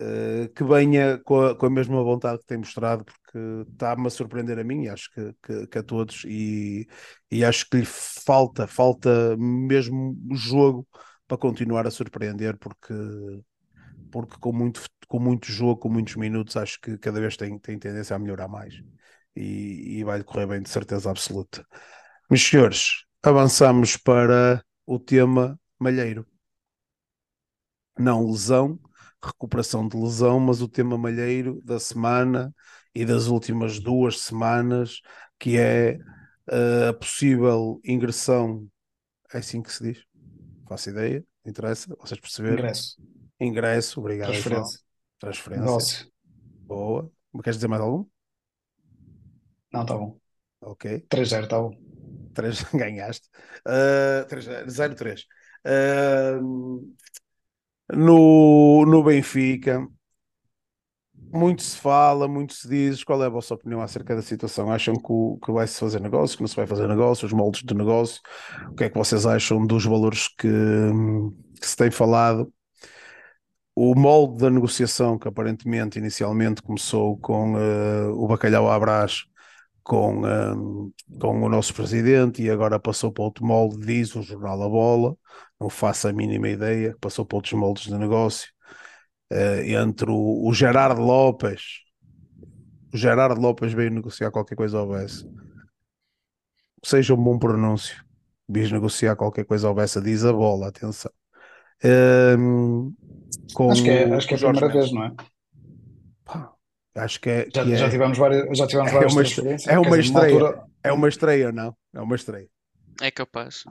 [0.00, 4.10] Uh, que venha com a, com a, mesma vontade que tem mostrado, porque está-me a
[4.10, 6.86] surpreender a mim e acho que, que, que a todos, e,
[7.30, 10.86] e, acho que lhe falta, falta mesmo jogo
[11.28, 12.94] para continuar a surpreender, porque,
[14.10, 17.78] porque com, muito, com muito jogo, com muitos minutos, acho que cada vez tem, tem
[17.78, 18.74] tendência a melhorar mais.
[19.36, 21.66] e, e vai correr bem de certeza absoluta.
[22.30, 26.26] Meus senhores, avançamos para o tema Malheiro.
[27.98, 28.78] Não lesão,
[29.22, 32.54] recuperação de lesão, mas o tema Malheiro da semana
[32.94, 35.00] e das últimas duas semanas,
[35.38, 35.98] que é
[36.50, 38.68] uh, a possível ingressão,
[39.32, 40.07] é assim que se diz?
[40.68, 42.58] Faço ideia, interessa, vocês perceberam?
[42.58, 43.02] Ingresso.
[43.40, 44.28] Ingresso, obrigado.
[44.28, 44.80] Transferência.
[45.18, 45.64] Transferência.
[45.64, 46.12] Negócio.
[46.66, 47.10] Boa.
[47.42, 48.04] Queres dizer mais algum?
[49.72, 50.18] Não, tá bom.
[50.60, 51.06] Ok.
[51.08, 51.70] 3-0, tá bom.
[52.34, 53.28] 3 ganhaste.
[53.66, 54.26] Uh,
[54.68, 55.24] 0-3.
[55.64, 56.94] Uh,
[57.94, 59.88] no, no Benfica,
[61.32, 63.04] muito se fala, muito se diz.
[63.04, 64.70] Qual é a vossa opinião acerca da situação?
[64.70, 67.74] Acham que, que vai-se fazer negócio, que não se vai fazer negócio, os moldes de
[67.74, 68.20] negócio?
[68.70, 70.48] O que é que vocês acham dos valores que,
[71.60, 72.52] que se tem falado?
[73.74, 79.24] O molde da negociação, que aparentemente inicialmente começou com uh, o bacalhau à brás,
[79.88, 84.62] com, um, com o nosso presidente e agora passou para outro molde, diz o jornal
[84.62, 85.16] A Bola,
[85.58, 88.48] não faço a mínima ideia, passou para outros moldes de negócio,
[89.32, 91.82] uh, entre o, o, Gerardo Lopes,
[92.92, 95.26] o Gerardo Lopes veio negociar qualquer coisa ao Bessa,
[96.84, 98.04] seja um bom pronúncio,
[98.48, 101.10] diz negociar qualquer coisa ao Bessa, diz a bola, atenção.
[101.84, 102.92] Um,
[103.54, 105.12] com acho que é, acho que é a primeira vez, não é?
[106.96, 107.48] Acho que é.
[107.54, 109.72] Já, que já é, tivemos várias, já tivemos várias é uma, transferências.
[109.72, 110.34] é uma dizer, estreia.
[110.34, 111.76] altura- É uma estreia, não?
[111.94, 112.48] É uma estreia.
[113.00, 113.62] É capaz.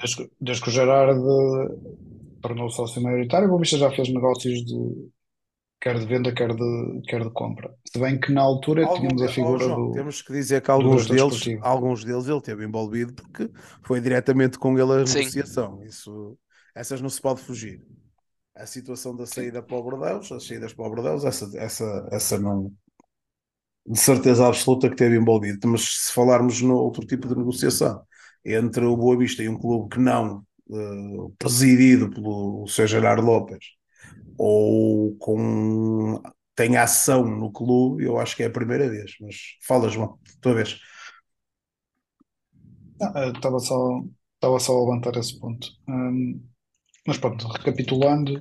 [0.00, 1.20] desde, que- desde que o Gerard
[2.44, 5.08] tornou-se sócio maioritário, o Boa Vista já fez negócios de
[5.80, 7.74] quer de venda, quer de, quer de compra.
[7.90, 9.92] Se bem que na altura Algum tínhamos a oh, figura João, do.
[9.92, 11.64] temos que dizer que alguns deles, desportivo.
[11.64, 13.50] alguns deles ele teve envolvido porque
[13.82, 15.20] foi diretamente com ele a Sim.
[15.20, 15.82] negociação.
[15.82, 16.38] Isso,
[16.74, 17.82] essas não se pode fugir.
[18.54, 22.38] A situação da saída para o Bordeaux, as saídas para o Bordeaux, essa, essa, essa
[22.38, 22.70] não.
[23.86, 25.68] De certeza absoluta que teve envolvido.
[25.68, 28.02] Mas se falarmos no outro tipo de negociação
[28.44, 32.86] entre o Boa Vista e um clube que não eh, presidido pelo Sr.
[32.88, 33.66] Gerardo Lopes
[34.38, 36.22] ou com
[36.56, 39.14] tem ação no clube, eu acho que é a primeira vez.
[39.20, 39.36] Mas
[39.66, 40.78] fala, João, tua vez.
[43.00, 44.02] Ah, Estava só,
[44.34, 45.68] estava só a levantar esse ponto.
[47.06, 48.32] Mas pronto, recapitulando,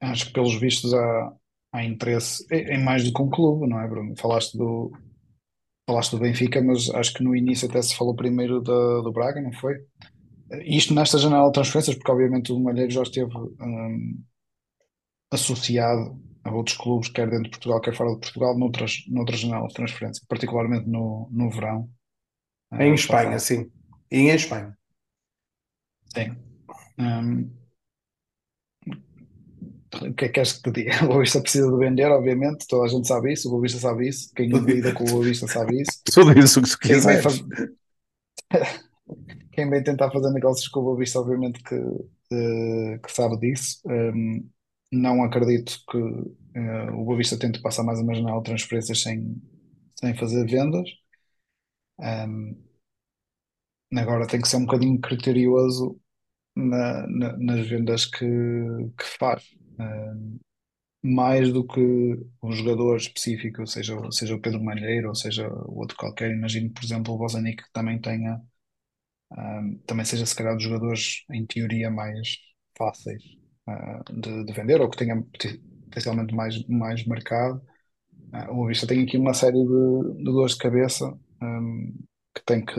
[0.00, 1.32] acho que pelos vistos há,
[1.72, 4.14] há interesse em mais do que um clube, não é, Bruno?
[4.16, 4.92] Falaste do,
[5.86, 9.40] falaste do Benfica, mas acho que no início até se falou primeiro da, do Braga,
[9.40, 9.76] não foi?
[10.80, 14.22] Isto nesta janela de transferências, porque obviamente o Malheiro já esteve hum,
[15.30, 19.68] associado a outros clubes, quer dentro de Portugal, quer fora de Portugal, noutras, noutras janelas
[19.68, 21.88] de transferência, particularmente no, no verão.
[22.78, 23.40] Em Ah, Espanha, passado.
[23.40, 23.70] sim.
[24.10, 24.76] E em Espanha.
[26.14, 26.36] Sim.
[26.98, 27.50] Hum,
[29.92, 30.92] o que é que queres que te diga?
[31.04, 33.78] O Boa Vista precisa de vender, obviamente, toda a gente sabe isso, o Boa Vista
[33.78, 36.02] sabe isso, quem lida com o Boa Vista sabe isso.
[36.12, 37.44] Tudo isso que tu Quem vai, quiseres.
[39.58, 41.74] quem vai tentar fazer negócios com o Boa Vista, obviamente que,
[42.32, 43.80] eh, que sabe disso.
[43.86, 44.48] Hum,
[44.92, 45.98] não acredito que
[46.54, 49.36] eh, o Boa Vista tente passar mais uma janela de transferências sem,
[50.00, 50.88] sem fazer vendas.
[51.96, 52.56] Hum,
[53.96, 55.98] agora tem que ser um bocadinho criterioso
[56.56, 58.24] na- na- nas vendas que,
[58.98, 59.44] que faz.
[59.80, 60.38] Hum,
[61.02, 61.80] mais do que
[62.42, 66.30] um jogador específico, seja, seja o Pedro Malheiro ou seja o outro qualquer.
[66.32, 68.40] Imagino, por exemplo, o Bozanic que também tenha,
[69.86, 72.36] também seja se calhar dos jogadores em teoria mais
[72.76, 73.22] fáceis
[73.66, 77.60] ah, de, de vender ou que tenha poten- potencialmente mais, mais mercado.
[78.32, 81.06] Ah, o Vista tem aqui uma série de, de dores de cabeça
[81.42, 81.94] hum,
[82.34, 82.74] que tem que,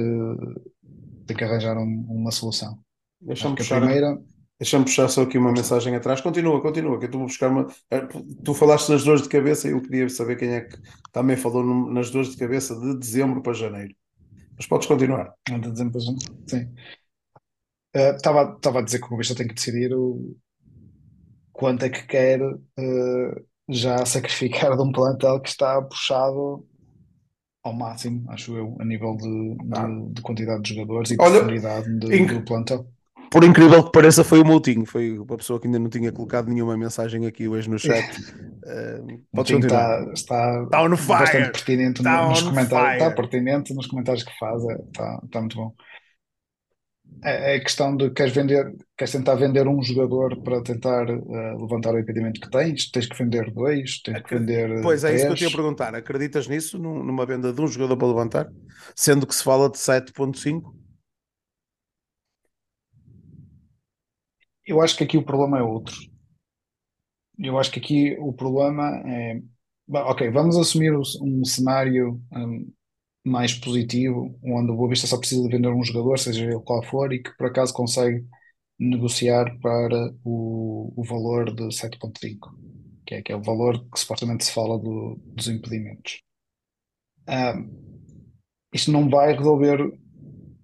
[1.25, 2.79] tem que arranjar um- uma solução.
[3.21, 4.17] Deixa-me puxar, primeira,
[4.59, 6.21] deixa puxar só aqui uma mensagem atrás.
[6.21, 7.67] Continua, continua, que eu estou a buscar uma.
[7.91, 8.07] eh,
[8.43, 10.77] Tu falaste nas dores de cabeça e eu queria saber quem é que
[11.11, 13.93] também falou nas dores de cabeça de dezembro para janeiro.
[14.59, 15.33] Mas podes continuar.
[16.47, 16.75] sim.
[17.93, 20.35] Estava estava a dizer que o Vista tem que decidir o,
[21.51, 26.67] quanto é que quer eh, já sacrificar de um plantel que está puxado
[27.63, 31.99] ao máximo, acho eu, a nível de, de, de quantidade de jogadores e Olha, profundidade
[31.99, 32.87] de- inc- do plantel.
[33.31, 34.85] Por incrível que pareça, foi o Moutinho.
[34.85, 38.05] Foi uma pessoa que ainda não tinha colocado nenhuma mensagem aqui hoje no chat.
[38.71, 38.99] Eh,
[39.31, 40.11] O podes time continuar.
[40.13, 41.19] está, está Está on fire!
[41.19, 43.15] bastante pertinente Está no- nos on comentários, está fire!
[43.15, 45.73] pertinente nos comentários que faz, é, está, está muito bom.
[47.23, 51.93] É, é questão de queres vender, queres tentar vender um jogador para tentar eh, levantar
[51.95, 55.25] o impedimento que tens, tens que vender dois, tens que vender eh, Pois é, isso
[55.25, 55.55] que eu tinha a três.
[55.55, 55.95] perguntar.
[55.95, 58.47] Acreditas nisso, num- numa venda de um jogador para levantar?
[58.95, 60.75] Sendo que se fala de 7.5?
[64.69, 65.95] Eu acho que aqui o problema é outro.
[67.39, 69.41] Eu acho que aqui o problema é
[69.87, 72.71] ok, vamos assumir um cenário um,
[73.25, 76.83] mais positivo, onde o Boa Vista só precisa de vender um jogador, seja ele qual
[76.83, 78.23] for, e que por acaso consegue
[78.77, 82.55] negociar para o, o valor de 7.5,
[83.07, 86.21] que é, que é o valor que supostamente se fala do, dos impedimentos.
[87.27, 87.89] Um,
[88.71, 89.79] isto não vai resolver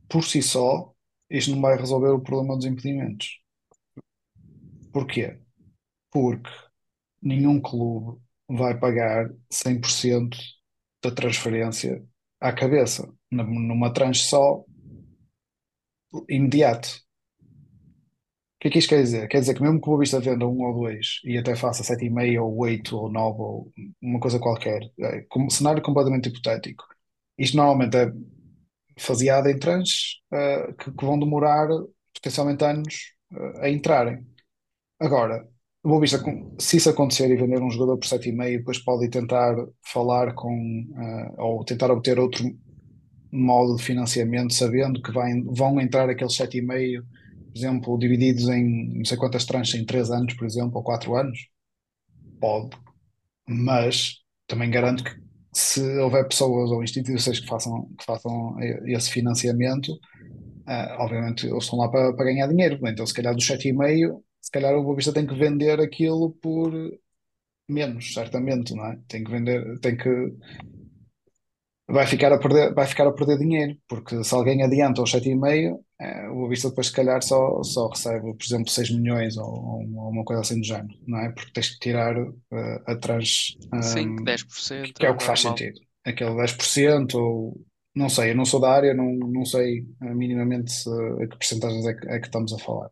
[0.07, 0.93] por si só,
[1.27, 3.43] isto não vai resolver o problema dos impedimentos.
[4.95, 5.37] Porquê?
[6.09, 6.49] Porque
[7.21, 8.17] nenhum clube
[8.47, 10.37] vai pagar 100%
[11.03, 12.01] da transferência
[12.39, 14.63] à cabeça, numa tranche só,
[16.29, 16.87] imediato.
[17.41, 19.27] O que é que isto quer dizer?
[19.27, 21.83] Quer dizer que mesmo que o Boa Vista venda um ou dois e até faça
[21.83, 26.85] 7,5 ou 8 ou 9 ou uma coisa qualquer, é, como cenário completamente hipotético,
[27.37, 28.13] isto normalmente é
[28.97, 31.67] faseado em tranches uh, que, que, vão demorar
[32.13, 34.25] potencialmente anos uh, a entrarem.
[34.99, 35.47] Agora,
[36.59, 41.41] se isso acontecer e vender um jogador por 7,5, depois pode tentar falar com, uh,
[41.41, 42.43] ou tentar obter outro
[43.31, 49.05] modo de financiamento, sabendo que vai, vão entrar aqueles 7,5, por exemplo, divididos em não
[49.05, 51.39] sei quantas tranches em 3 anos, por exemplo, ou 4 anos.
[52.39, 52.69] Pode,
[53.47, 55.11] mas também garanto que
[55.53, 61.79] se houver pessoas ou instituições que façam, que façam esse financiamento, uh, obviamente eles estão
[61.79, 62.79] lá para, para ganhar dinheiro.
[62.87, 66.71] Então, se calhar dos 7,5 se calhar o Boa Vista tem que vender aquilo por
[67.67, 68.99] menos, certamente, não é?
[69.07, 70.09] Tem que vender, tem que
[71.87, 75.79] vai ficar a perder, vai ficar a perder dinheiro, porque se alguém adianta aos 7,5,
[75.99, 79.47] é, o Boa Vista depois se calhar só, só recebe, por exemplo, 6 milhões ou,
[79.47, 81.31] ou uma coisa assim do género, não é?
[81.31, 82.35] Porque tens que tirar uh,
[82.85, 84.93] atrás um, 5, 10%.
[84.93, 85.81] Que é o que faz sentido.
[86.05, 87.59] Aquele 10% ou
[87.95, 91.85] não sei, eu não sou da área, não, não sei minimamente se, a que porcentagens
[91.87, 92.91] é que, é que estamos a falar.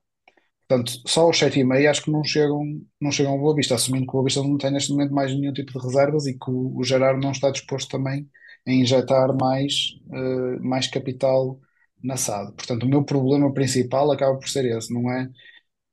[0.67, 2.63] Portanto, só os 7,5 acho que não chegam,
[2.99, 5.33] não chegam ao Boa Vista, assumindo que o Boa Vista não tem neste momento mais
[5.33, 8.29] nenhum tipo de reservas e que o, o Gerardo não está disposto também
[8.67, 9.73] a injetar mais,
[10.07, 11.59] uh, mais capital
[12.03, 12.53] na SAD.
[12.53, 15.29] Portanto, o meu problema principal acaba por ser esse, não é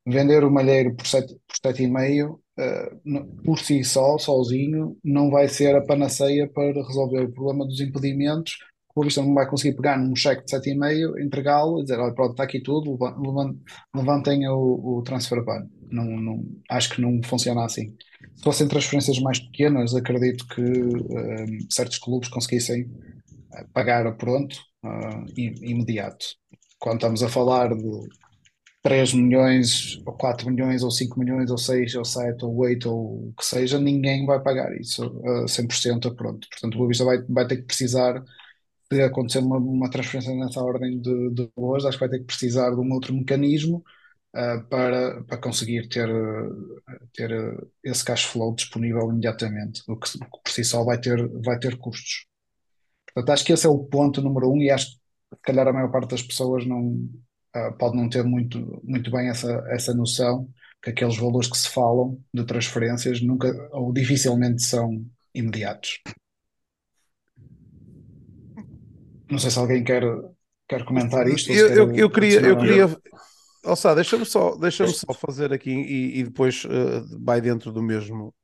[0.06, 5.74] vender o Malheiro por 7,5 por 7,5 uh, por si só, sozinho, não vai ser
[5.74, 8.58] a panaceia para resolver o problema dos impedimentos
[8.94, 12.32] o Boa não vai conseguir pegar num cheque de 7,5, entregá-lo e dizer, olha, pronto,
[12.32, 12.98] está aqui tudo,
[13.94, 15.66] levantem o, o transfer ban.
[15.90, 17.94] Não, não, acho que não funciona assim.
[18.36, 22.90] Se fossem transferências mais pequenas, acredito que um, certos clubes conseguissem
[23.54, 26.26] eh, pagar pronto, uh, imediato.
[26.78, 28.08] Quando estamos a falar de
[28.82, 33.28] 3 milhões, ou 4 milhões, ou 5 milhões, ou 6, ou 7, ou 8, ou
[33.28, 36.48] o que seja, ninguém vai pagar isso uh, 100% a pronto.
[36.48, 38.22] Portanto, o Boa Vista vai, vai ter que precisar
[38.90, 42.26] de acontecer uma, uma transferência nessa ordem de, de valores, acho que vai ter que
[42.26, 43.84] precisar de um outro mecanismo
[44.34, 46.08] uh, para, para conseguir ter,
[47.14, 47.30] ter
[47.84, 51.76] esse cash flow disponível imediatamente, o que, que por si só vai ter, vai ter
[51.78, 52.26] custos.
[53.14, 54.92] Portanto, acho que esse é o ponto número um e acho que
[55.36, 57.08] se calhar a maior parte das pessoas não
[57.56, 60.48] uh, pode não ter muito, muito bem essa, essa noção
[60.82, 66.00] que aqueles valores que se falam de transferências nunca ou dificilmente são imediatos.
[69.30, 70.02] Não sei se alguém quer,
[70.68, 71.52] quer comentar isto.
[71.52, 73.00] Eu, eu, eu, queria, eu queria.
[73.64, 78.34] Alçá, deixa-me só, deixa só fazer aqui e, e depois uh, vai dentro do mesmo,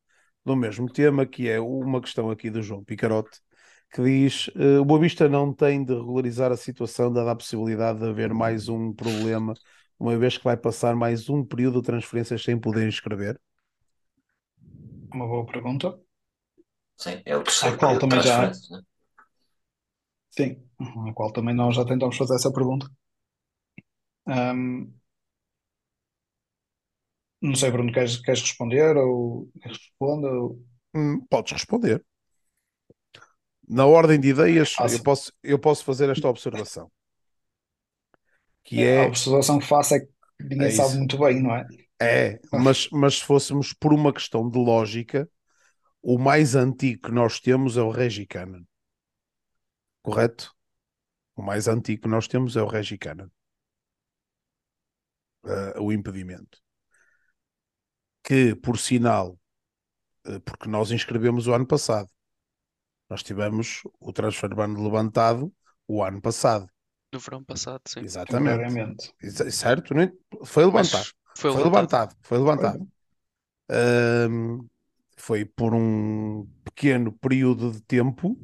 [0.44, 3.40] do mesmo tema, que é uma questão aqui do João Picarote,
[3.92, 7.98] que diz: uh, o Boa Vista não tem de regularizar a situação, dada a possibilidade
[7.98, 9.54] de haver mais um problema,
[9.98, 13.40] uma vez que vai passar mais um período de transferências sem poder inscrever?
[15.14, 15.98] Uma boa pergunta.
[16.96, 18.48] Sim, é o terceiro a qual também já.
[18.48, 18.52] Né?
[20.30, 22.90] Sim, a qual também nós já tentamos fazer essa pergunta.
[27.40, 30.28] não sei, Bruno, queres, queres responder ou responda?
[30.28, 30.62] Ou...
[30.94, 32.04] Hum, podes responder.
[33.68, 36.90] Na ordem de ideias, ah, eu posso, eu posso fazer esta observação.
[38.62, 39.04] Que é...
[39.04, 40.08] A observação que faço é que
[40.40, 41.66] ninguém é sabe muito bem, não é?
[42.00, 45.28] É, mas, mas se fôssemos por uma questão de lógica,
[46.02, 48.62] o mais antigo que nós temos é o Regicanon
[50.06, 50.55] correto?
[51.36, 53.30] O mais antigo que nós temos é o Regicana.
[55.44, 56.58] Uh, o impedimento.
[58.24, 59.38] Que, por sinal,
[60.26, 62.10] uh, porque nós inscrevemos o ano passado.
[63.08, 65.52] Nós tivemos o transfer ban levantado
[65.86, 66.68] o ano passado.
[67.12, 68.00] No verão passado, sim.
[68.00, 69.12] Exatamente.
[69.52, 69.94] Certo?
[70.00, 70.10] É?
[70.42, 71.06] Foi levantado.
[71.36, 72.16] Foi, foi levantado.
[72.22, 72.88] Foi levantado.
[73.70, 74.66] Uh,
[75.16, 78.36] foi por um pequeno período de tempo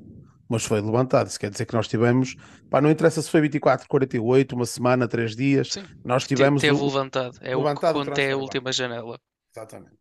[0.53, 1.29] mas foi levantado.
[1.29, 2.37] Isso quer dizer que nós tivemos,
[2.69, 5.85] pá, não interessa se foi 24, 48, uma semana, três dias, Sim.
[6.05, 6.61] nós tivemos.
[6.61, 9.19] Teve o, levantado, é levantado o que conta é a última janela.
[9.51, 9.97] Exatamente.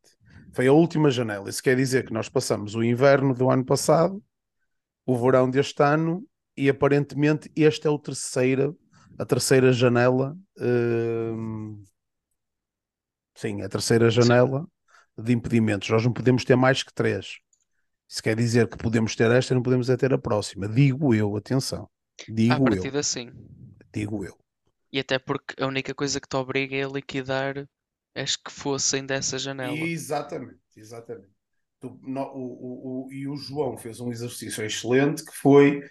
[0.54, 1.50] Foi a última janela.
[1.50, 4.22] Isso quer dizer que nós passamos o inverno do ano passado,
[5.06, 6.22] o verão deste ano,
[6.58, 8.76] e aparentemente este é o terceira,
[9.18, 10.36] a terceira janela.
[10.60, 11.82] hum,
[13.36, 14.68] sim, a terceira janela
[15.18, 15.90] de impedimentos.
[15.90, 17.40] Nós não podemos ter mais que três.
[18.12, 20.68] Isso quer dizer que podemos ter esta e não podemos é ter a próxima.
[20.68, 21.90] Digo eu, atenção.
[22.28, 23.32] Digo eu, partida, sim.
[23.94, 24.38] digo eu.
[24.92, 27.66] E até porque a única coisa que te obriga é a liquidar
[28.14, 29.78] as que fossem dessa janela.
[29.78, 31.30] Exatamente, exatamente.
[31.80, 35.82] Tu- no- o, o- o- e o João fez um exercício excelente que foi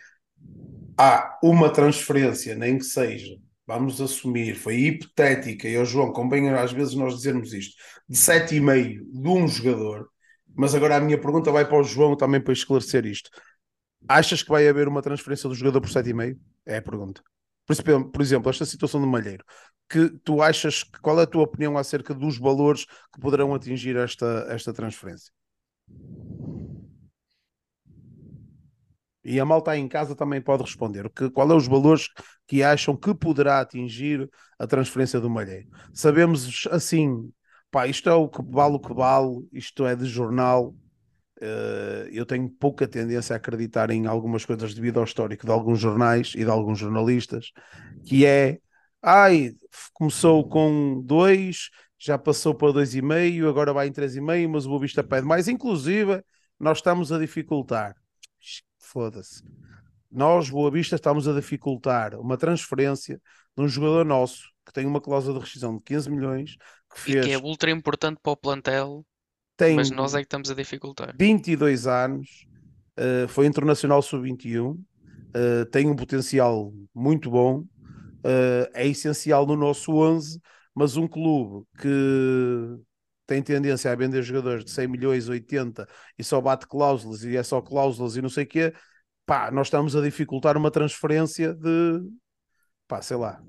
[0.98, 3.34] há uma transferência, nem que seja,
[3.66, 7.74] vamos assumir, foi hipotética, e o João, convém às vezes nós dizermos isto,
[8.06, 10.08] de 7,5 de um jogador,
[10.54, 13.30] mas agora a minha pergunta vai para o João também para esclarecer isto.
[14.08, 16.40] Achas que vai haver uma transferência do jogador por 7,5?
[16.66, 17.22] É a pergunta.
[18.12, 19.44] Por exemplo, esta situação do Malheiro,
[19.88, 23.96] que tu achas, que- qual é a tua opinião acerca dos valores que poderão atingir
[23.96, 25.32] esta, esta transferência?
[29.22, 31.08] E a malta aí em casa também pode responder.
[31.10, 32.08] Que, qual é os valores
[32.46, 34.28] que acham que poderá atingir
[34.58, 35.68] a transferência do Malheiro?
[35.92, 37.30] Sabemos assim,
[37.70, 40.74] pá, isto é o que vale o que vale, isto é de jornal.
[41.40, 45.78] Eh, eu tenho pouca tendência a acreditar em algumas coisas devido ao histórico de alguns
[45.80, 47.52] jornais e de alguns jornalistas,
[48.04, 48.58] que é,
[49.02, 49.52] ai,
[49.94, 54.48] começou com dois, já passou para dois e meio, agora vai em três e meio,
[54.50, 55.48] mas o Boa Vista pede mais.
[55.48, 56.22] Inclusive,
[56.58, 57.94] nós estamos a dificultar.
[58.78, 59.42] Foda-se.
[60.10, 63.20] Nós, Boa Vista, estamos a dificultar uma transferência
[63.56, 66.56] de um jogador nosso que tem uma cláusula de rescisão de 15 milhões,
[66.90, 69.04] que E fez, que é ultra importante para o plantel,
[69.56, 71.14] tem mas nós é que estamos a dificultar.
[71.18, 72.46] 22 anos,
[72.98, 79.92] uh, foi internacional sub-21, uh, tem um potencial muito bom, uh, é essencial no nosso
[79.92, 80.40] 11,
[80.74, 82.78] mas um clube que
[83.26, 85.86] tem tendência a vender jogadores de 100 milhões, 80
[86.18, 88.74] e só bate cláusulas e é só cláusulas e não sei o quê,
[89.24, 92.00] pá, nós estamos a dificultar uma transferência de,
[92.88, 93.40] pá, sei lá,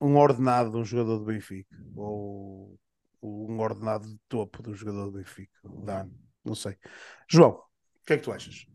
[0.00, 2.78] um ordenado de um jogador do Benfica ou
[3.22, 6.12] um ordenado de topo do jogador do Benfica, ano,
[6.44, 6.76] não sei.
[7.28, 8.66] João, o que é que tu achas?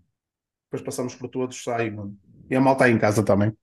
[0.66, 2.18] Depois passamos por todos, sai, mano.
[2.50, 3.56] E a malta aí em casa também.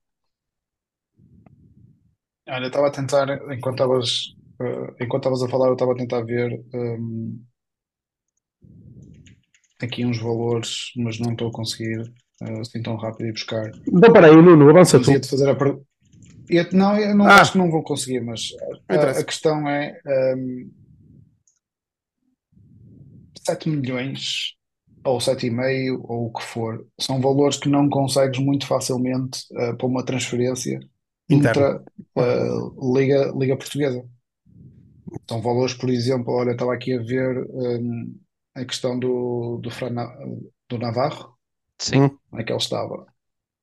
[2.47, 5.95] Olha, eu estava a tentar, enquanto estavas eh, enquanto estavas a falar, eu estava a
[5.95, 7.41] tentar ver hum,
[9.81, 13.71] aqui uns valores, mas não estou a conseguir eh, assim tão rápido ir buscar.
[13.87, 15.11] Então, peraí, Nuno, avança tu.
[15.27, 15.55] fazer a
[16.49, 16.77] pergunta.
[16.77, 17.41] Não, eu não Ah.
[17.41, 18.49] acho que não vou conseguir, mas
[18.89, 19.99] Não a, a questão é
[20.35, 20.71] hum,
[23.45, 24.53] 7 milhões
[25.03, 29.87] ou 7,5 ou o que for, são valores que não consegues muito facilmente eh, para
[29.87, 30.79] uma transferência
[31.29, 31.65] Interno.
[31.65, 31.83] intra
[32.17, 32.49] eh,
[32.93, 34.03] Liga, Liga Portuguesa.
[35.29, 38.19] São valores, por exemplo, olha, estava aqui a ver hum,
[38.55, 39.93] a questão do, do, Fran
[40.69, 41.37] do Navarro,
[41.79, 43.05] Sim, como é que ele estava?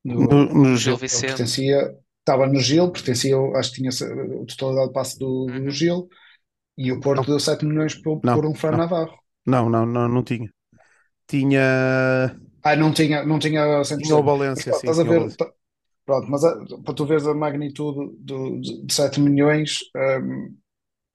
[0.04, 0.96] Do- No, no Gil Gil.
[0.96, 1.26] ele Vicente.
[1.26, 1.96] pertencia,
[2.26, 5.70] estava no Gil, pertencia, acho que tinha a totalidade de passe do, do Uhum.
[5.70, 6.08] Gil,
[6.78, 7.26] e o Porto Não.
[7.28, 8.78] deu 7 milhões por, Não, por um Fran não.
[8.78, 9.18] Navarro.
[9.46, 10.50] Não, não, não, não tinha.
[11.26, 12.36] Tinha.
[12.62, 14.04] Ah, não tinha, não tinha 100%.
[14.04, 15.52] Tinha o Valência, pronto, sim, estás a ver, tá-
[16.06, 20.56] pronto, mas a- para tu veres a magnitude do, de, de 7 milhões, hum,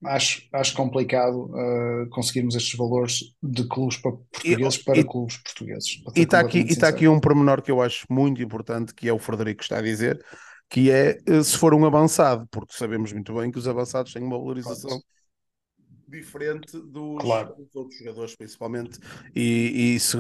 [0.06, 5.98] acho, acho complicado uh, conseguirmos estes valores de clubes pa- portugueses para e- clubes portugueses.
[6.04, 9.08] para E está aqui, e tá aqui um pormenor que eu acho muito importante, que
[9.08, 10.24] é o Frederico está a dizer,
[10.72, 14.24] que é eh, se for um avançado, porque sabemos muito bem que os avançados têm
[14.24, 15.02] uma valorização
[16.08, 17.56] diferente dos, Claro.
[17.56, 19.00] dos outros jogadores, principalmente.
[19.36, 20.18] E, e se,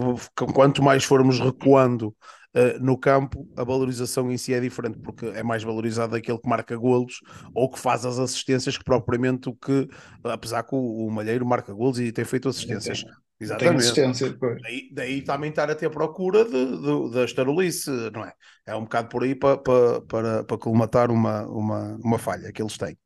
[0.53, 2.15] quanto mais formos recuando
[2.53, 6.49] eh, no campo, a valorização em si é diferente, porque é mais valorizado aquele que
[6.49, 7.19] marca golos
[7.53, 9.87] ou que faz as assistências que propriamente o que,
[10.23, 13.03] apesar que o, o Malheiro marca golos e tem feito assistências.
[13.41, 13.99] Exatamente.
[14.63, 18.33] Daí, daí também estar a ter procura de, de, da estarolice, não é?
[18.65, 22.61] É um bocado por aí para, para, para, para colmatar uma, uma, uma falha que
[22.61, 22.97] eles têm.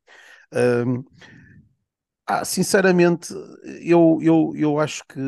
[0.54, 1.04] Hum,
[2.26, 3.32] ah, sinceramente,
[3.82, 5.20] eu, eu, eu acho que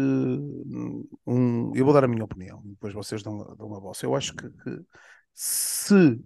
[1.26, 4.06] um, eu vou dar a minha opinião, depois vocês dão, a- dão a vossa.
[4.06, 4.80] Eu acho que, que
[5.34, 6.20] se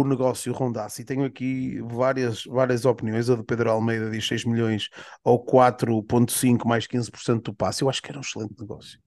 [0.00, 4.44] o negócio rondasse, e tenho aqui várias, várias opiniões, a do Pedro Almeida diz 6
[4.44, 4.88] milhões
[5.22, 8.98] ou 4.5 mais 15% do passe, eu acho que era um excelente negócio.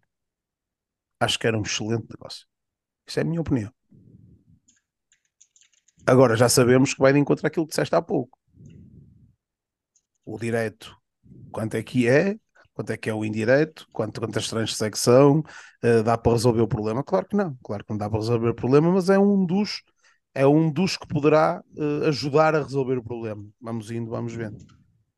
[1.20, 2.46] Acho que era um excelente negócio.
[3.08, 3.72] Isso é a minha opinião.
[6.06, 8.38] Agora já sabemos que vai de encontro àquilo que disseste há pouco.
[10.26, 10.96] O direto,
[11.52, 12.38] quanto é que é,
[12.74, 15.44] quanto é que é o indireto, quanto, quantas transferências são,
[15.82, 17.04] eh, dá para resolver o problema?
[17.04, 19.82] Claro que não, claro que não dá para resolver o problema, mas é um dos,
[20.38, 23.44] é um dos que poderá eh, ajudar a resolver o problema.
[23.60, 24.64] Vamos indo, vamos vendo.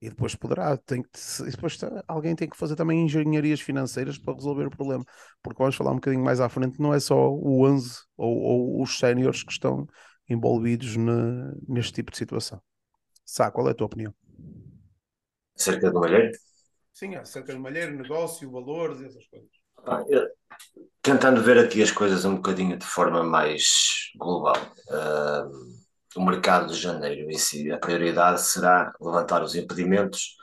[0.01, 1.09] E depois poderá, tem que,
[1.51, 5.03] depois alguém tem que fazer também engenharias financeiras para resolver o problema,
[5.43, 8.81] porque vamos falar um bocadinho mais à frente, não é só o 11 ou, ou
[8.81, 9.85] os séniores que estão
[10.29, 12.61] envolvidos ne, neste tipo de situação.
[13.25, 14.15] Sá, qual é a tua opinião?
[15.53, 16.31] Cerca do Malheiro?
[16.93, 19.58] Sim, acerca do Malheiro, negócio, valores e essas coisas.
[21.01, 24.57] Tentando ver aqui as coisas um bocadinho de forma mais global.
[24.89, 25.79] Uh,
[26.15, 30.35] o mercado de janeiro em si, a prioridade será levantar os impedimentos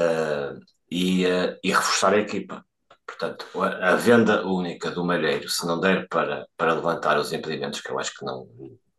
[0.00, 0.58] uh,
[0.90, 2.64] e, uh, e, reforçar a equipa.
[3.06, 7.80] Portanto, a, a, venda única do Malheiro, se não der para, para levantar os impedimentos,
[7.80, 8.48] que eu acho que não,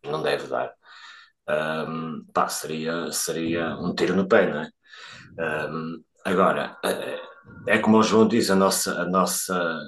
[0.04, 0.72] não deve dar,
[1.88, 4.70] um, pá, seria, seria um tiro no pé, não é?
[5.70, 6.78] Um, agora,
[7.68, 9.80] é, como o João diz, a nossa, a nossa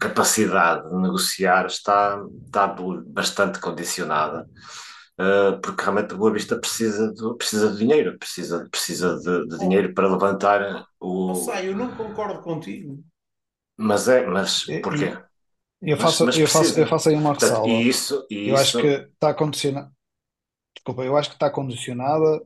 [0.00, 2.74] capacidade de negociar está, está
[3.12, 4.48] bastante condicionada
[5.18, 9.58] uh, porque realmente a Boa Vista precisa de, precisa de dinheiro, precisa, precisa de, de
[9.58, 11.28] dinheiro para levantar o.
[11.28, 13.02] Não sei, eu não concordo contigo.
[13.76, 15.16] Mas é, mas porquê?
[15.80, 17.68] Eu faço, mas, mas eu, faço, eu faço aí uma ressalva.
[17.68, 18.62] E isso, e eu isso...
[18.62, 19.90] acho que está condicionado.
[20.74, 22.42] Desculpa, eu acho que está condicionada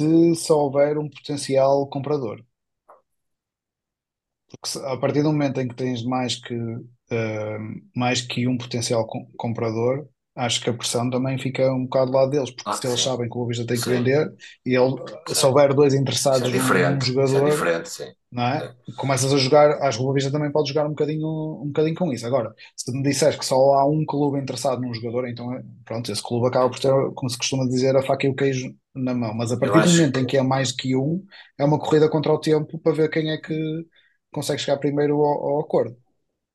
[0.00, 2.42] se só houver um potencial comprador.
[4.52, 8.56] Porque se, a partir do momento em que tens mais que, uh, mais que um
[8.58, 12.70] potencial com, comprador, acho que a pressão também fica um bocado do lado deles, porque
[12.70, 14.32] ah, se eles sabem que o Boa tem que vender
[14.64, 14.94] e ele,
[15.28, 18.06] se houver dois interessados é num jogador, é diferente, sim.
[18.30, 18.74] Não é?
[18.96, 21.28] Começas a jogar, acho que o Boa também pode jogar um bocadinho,
[21.62, 22.26] um bocadinho com isso.
[22.26, 26.10] Agora, se me disseres que só há um clube interessado num jogador, então é, pronto,
[26.10, 29.14] esse clube acaba por ter, como se costuma dizer, a faca e o queijo na
[29.14, 29.34] mão.
[29.34, 30.20] Mas a partir do momento que...
[30.20, 31.22] em que é mais que um,
[31.58, 33.54] é uma corrida contra o tempo para ver quem é que
[34.32, 35.96] consegue chegar primeiro ao, ao acordo.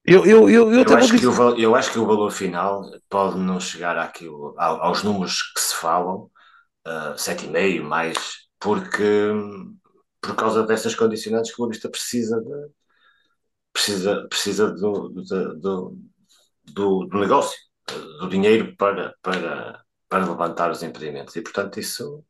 [0.03, 3.37] Eu, eu, eu, eu, eu acho que o, eu acho que o valor final pode
[3.37, 6.29] não chegar àquilo, aos números que se falam,
[6.87, 8.17] uh, 7,5 mais,
[8.57, 9.31] porque
[10.21, 12.69] por causa dessas condicionantes que o Boa precisa de,
[13.73, 15.23] precisa, precisa do, do,
[15.59, 15.97] do,
[16.65, 17.57] do, do negócio,
[18.19, 21.35] do dinheiro para, para, para levantar os impedimentos.
[21.35, 22.23] E portanto isso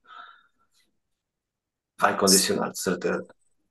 [1.99, 3.25] vai condicionar, de certeza.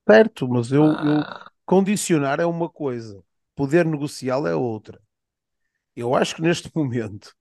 [0.08, 1.45] Certo, mas eu, ah.
[1.66, 3.22] Condicionar é uma coisa
[3.54, 5.02] poder negociá-lo é outra.
[5.94, 7.34] Eu acho que neste momento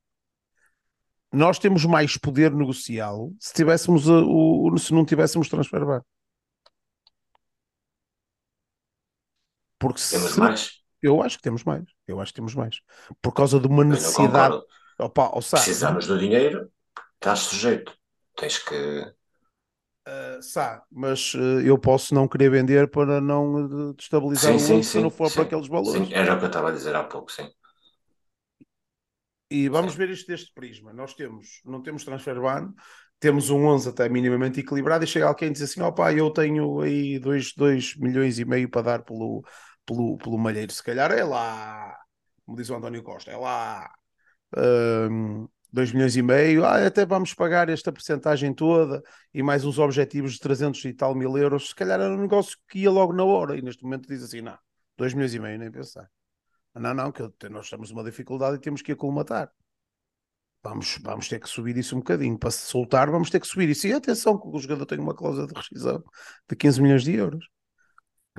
[1.31, 6.01] nós temos mais poder negociá-lo se tivéssemos o, o, se não tivéssemos transfer ban.
[9.77, 10.71] Porque temos se, mais?
[11.01, 11.83] Eu acho que temos mais.
[12.07, 12.79] Eu acho que temos mais.
[13.21, 14.59] Por causa de uma necessidade.
[14.97, 16.71] Opa, Precisamos do dinheiro,
[17.15, 17.95] estás sujeito.
[18.37, 19.13] Tens que
[20.07, 24.83] Uh, Sá, mas uh, eu posso não querer vender para não destabilizar sim, o mundo
[24.83, 26.07] sim, se não for sim, para aqueles valores.
[26.07, 27.49] Sim, era o que eu estava a dizer há pouco, sim.
[29.49, 30.93] E vamos ver isto deste prisma.
[30.93, 32.73] Nós temos, não temos transfer ban,
[33.19, 36.81] temos um 11 até minimamente equilibrado e chega alguém e diz assim: opá, eu tenho
[36.81, 39.43] aí 2 milhões e meio para dar pelo,
[39.85, 40.71] pelo, pelo malheiro.
[40.71, 41.95] Se calhar é lá,
[42.45, 43.89] como diz o António Costa, é lá.
[44.55, 49.03] Um, 2 milhões e meio, ah, até vamos pagar esta porcentagem toda
[49.33, 52.57] e mais uns objetivos de 300 e tal mil euros, se calhar era um negócio
[52.69, 54.57] que ia logo na hora e neste momento diz assim, não,
[54.97, 56.09] 2 milhões e meio, nem pensar.
[56.73, 59.51] Não, não, que nós estamos numa dificuldade e temos que acolimatar.
[60.63, 62.39] Vamos, vamos ter que subir isso um bocadinho.
[62.39, 63.85] Para se soltar, vamos ter que subir isso.
[63.85, 66.01] E atenção, que o jogador tem uma cláusula de rescisão
[66.49, 67.45] de 15 milhões de euros.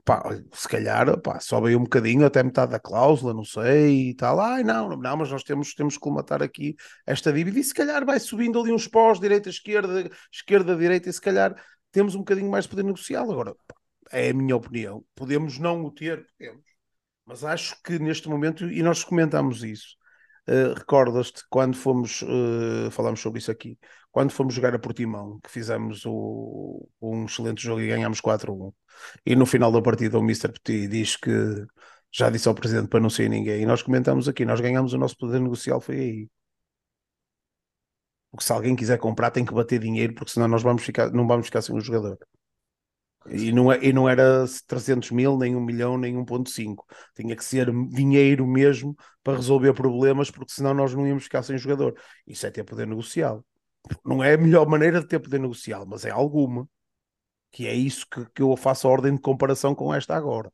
[0.05, 0.23] Pá,
[0.53, 4.39] se calhar pá, sobe aí um bocadinho até metade da cláusula, não sei, e tal.
[4.41, 6.77] Ai, não, não, mas nós temos, temos que colmatar aqui
[7.07, 11.13] esta dívida e se calhar vai subindo ali uns pós, direita, esquerda, esquerda, direita, e
[11.13, 11.57] se calhar
[11.91, 13.31] temos um bocadinho mais de poder negocial.
[13.31, 13.75] Agora, pá,
[14.13, 15.05] é a minha opinião.
[15.15, 16.65] Podemos não o ter, podemos.
[17.25, 19.97] Mas acho que neste momento, e nós comentamos isso,
[20.49, 23.79] uh, recordas-te quando fomos, uh, falámos sobre isso aqui,
[24.11, 28.73] quando fomos jogar a Portimão, que fizemos o, um excelente jogo e ganhámos 4-1,
[29.25, 30.53] e no final da partida o Mr.
[30.53, 31.31] Petit diz que
[32.13, 34.99] já disse ao Presidente para não sair ninguém, e nós comentamos aqui, nós ganhamos o
[34.99, 36.29] nosso poder negocial, foi aí.
[38.31, 41.27] Porque se alguém quiser comprar tem que bater dinheiro, porque senão nós vamos ficar, não
[41.27, 42.19] vamos ficar sem um jogador.
[43.29, 46.85] E não, é, e não era 300 mil, nem 1 milhão, nem 1.5.
[47.15, 51.59] Tinha que ser dinheiro mesmo para resolver problemas, porque senão nós não íamos ficar sem
[51.59, 51.99] jogador.
[52.27, 53.45] Isso é ter poder negocial.
[54.05, 56.69] Não é a melhor maneira de ter poder negocial, mas é alguma.
[57.51, 60.53] Que é isso que, que eu faço a ordem de comparação com esta agora.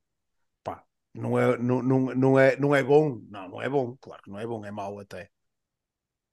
[0.64, 3.20] Pá, não é, não, não, não, é, não é bom.
[3.28, 3.96] Não, não é bom.
[4.00, 5.30] Claro que não é bom, é mau até.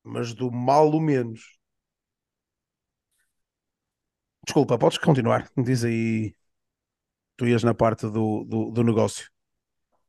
[0.03, 1.58] Mas do mal o menos.
[4.45, 5.49] Desculpa, podes continuar.
[5.57, 6.33] Diz aí.
[7.37, 9.29] Tu ias na parte do, do, do negócio.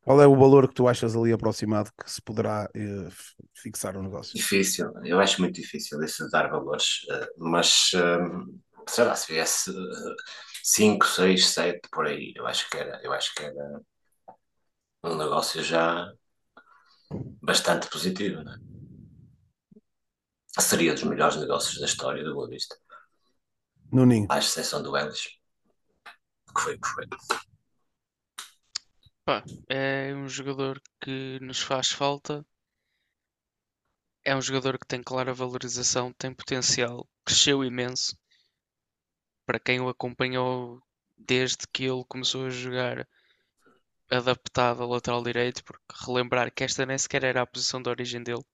[0.02, 3.08] Qual é o valor que tu achas ali aproximado que se poderá eh,
[3.54, 4.34] fixar o negócio?
[4.34, 9.32] Difícil, eu acho muito difícil isso de dar valores, uh, mas uh, sei lá, se
[9.32, 9.70] viesse.
[9.70, 10.14] Uh,
[10.62, 12.32] 5, 6, 7, por aí.
[12.36, 13.80] Eu acho que era, eu acho que era
[15.04, 16.12] um negócio já
[17.42, 18.56] bastante positivo, né?
[20.58, 22.76] Seria dos melhores negócios da história do Boa Vista.
[23.92, 24.26] No Ninho.
[24.30, 25.38] À exceção do Ellis.
[26.54, 27.06] Que foi, que foi.
[29.24, 32.44] Pá, é um jogador que nos faz falta.
[34.24, 38.16] É um jogador que tem clara valorização, tem potencial, cresceu imenso.
[39.46, 40.80] Para quem o acompanhou
[41.16, 43.08] desde que ele começou a jogar
[44.10, 48.22] adaptado a lateral direito, porque relembrar que esta nem sequer era a posição de origem
[48.22, 48.44] dele.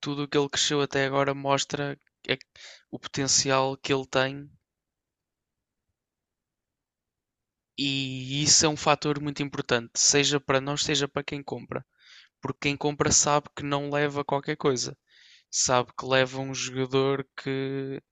[0.00, 2.38] Tudo o que ele cresceu até agora mostra é
[2.90, 4.50] o potencial que ele tem
[7.78, 11.84] e isso é um fator muito importante, seja para nós, seja para quem compra.
[12.40, 14.96] Porque quem compra sabe que não leva qualquer coisa.
[15.50, 18.02] Sabe que leva um jogador que,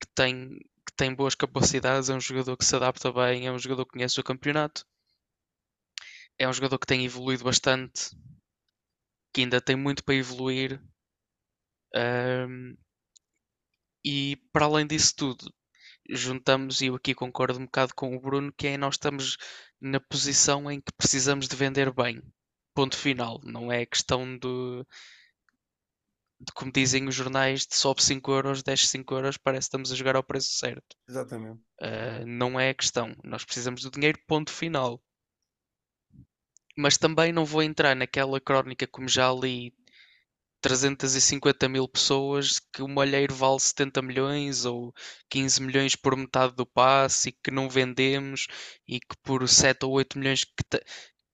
[0.00, 3.58] que, tem, que tem boas capacidades, é um jogador que se adapta bem, é um
[3.58, 4.86] jogador que conhece o campeonato.
[6.38, 8.10] É um jogador que tem evoluído bastante,
[9.32, 10.80] que ainda tem muito para evoluir.
[11.94, 12.76] Um,
[14.04, 15.52] e para além disso tudo,
[16.08, 19.36] juntamos, e eu aqui concordo um bocado com o Bruno, que é nós estamos
[19.80, 22.22] na posição em que precisamos de vender bem.
[22.74, 23.40] Ponto final.
[23.44, 24.84] Não é questão de,
[26.40, 29.92] de como dizem os jornais, de sobe 5 euros, desce 5 euros, parece que estamos
[29.92, 30.96] a jogar ao preço certo.
[31.08, 31.60] Exatamente.
[31.80, 33.14] Uh, não é a questão.
[33.24, 35.00] Nós precisamos do dinheiro, ponto final.
[36.76, 39.72] Mas também não vou entrar naquela crónica, como já li
[40.64, 44.94] 350 mil pessoas que o Malheiro vale 70 milhões ou
[45.28, 48.46] 15 milhões por metade do passe e que não vendemos
[48.88, 50.54] e que por 7 ou 8 milhões que,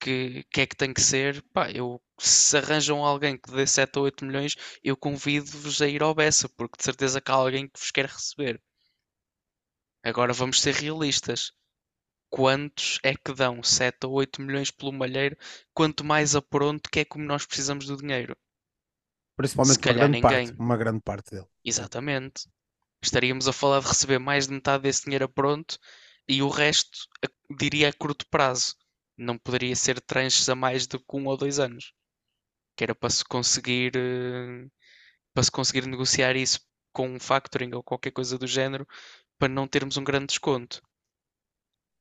[0.00, 4.00] que, que é que tem que ser, pá, eu, se arranjam alguém que dê 7
[4.00, 7.68] ou 8 milhões, eu convido-vos a ir ao Bessa, porque de certeza que há alguém
[7.68, 8.60] que vos quer receber.
[10.02, 11.52] Agora vamos ser realistas.
[12.28, 15.36] Quantos é que dão 7 ou 8 milhões pelo malheiro?
[15.72, 18.36] Quanto mais a pronto, que é como nós precisamos do dinheiro.
[19.40, 20.46] Principalmente uma grande, ninguém.
[20.46, 21.46] parte, uma grande parte dele.
[21.64, 22.48] Exatamente.
[23.02, 25.78] Estaríamos a falar de receber mais de metade desse dinheiro a pronto
[26.28, 26.98] e o resto,
[27.58, 28.74] diria a curto prazo.
[29.16, 31.92] Não poderia ser tranches a mais de um ou dois anos.
[32.76, 34.66] Que era para se conseguir eh,
[35.34, 36.60] para se conseguir negociar isso
[36.92, 38.86] com um factoring ou qualquer coisa do género
[39.38, 40.82] para não termos um grande desconto.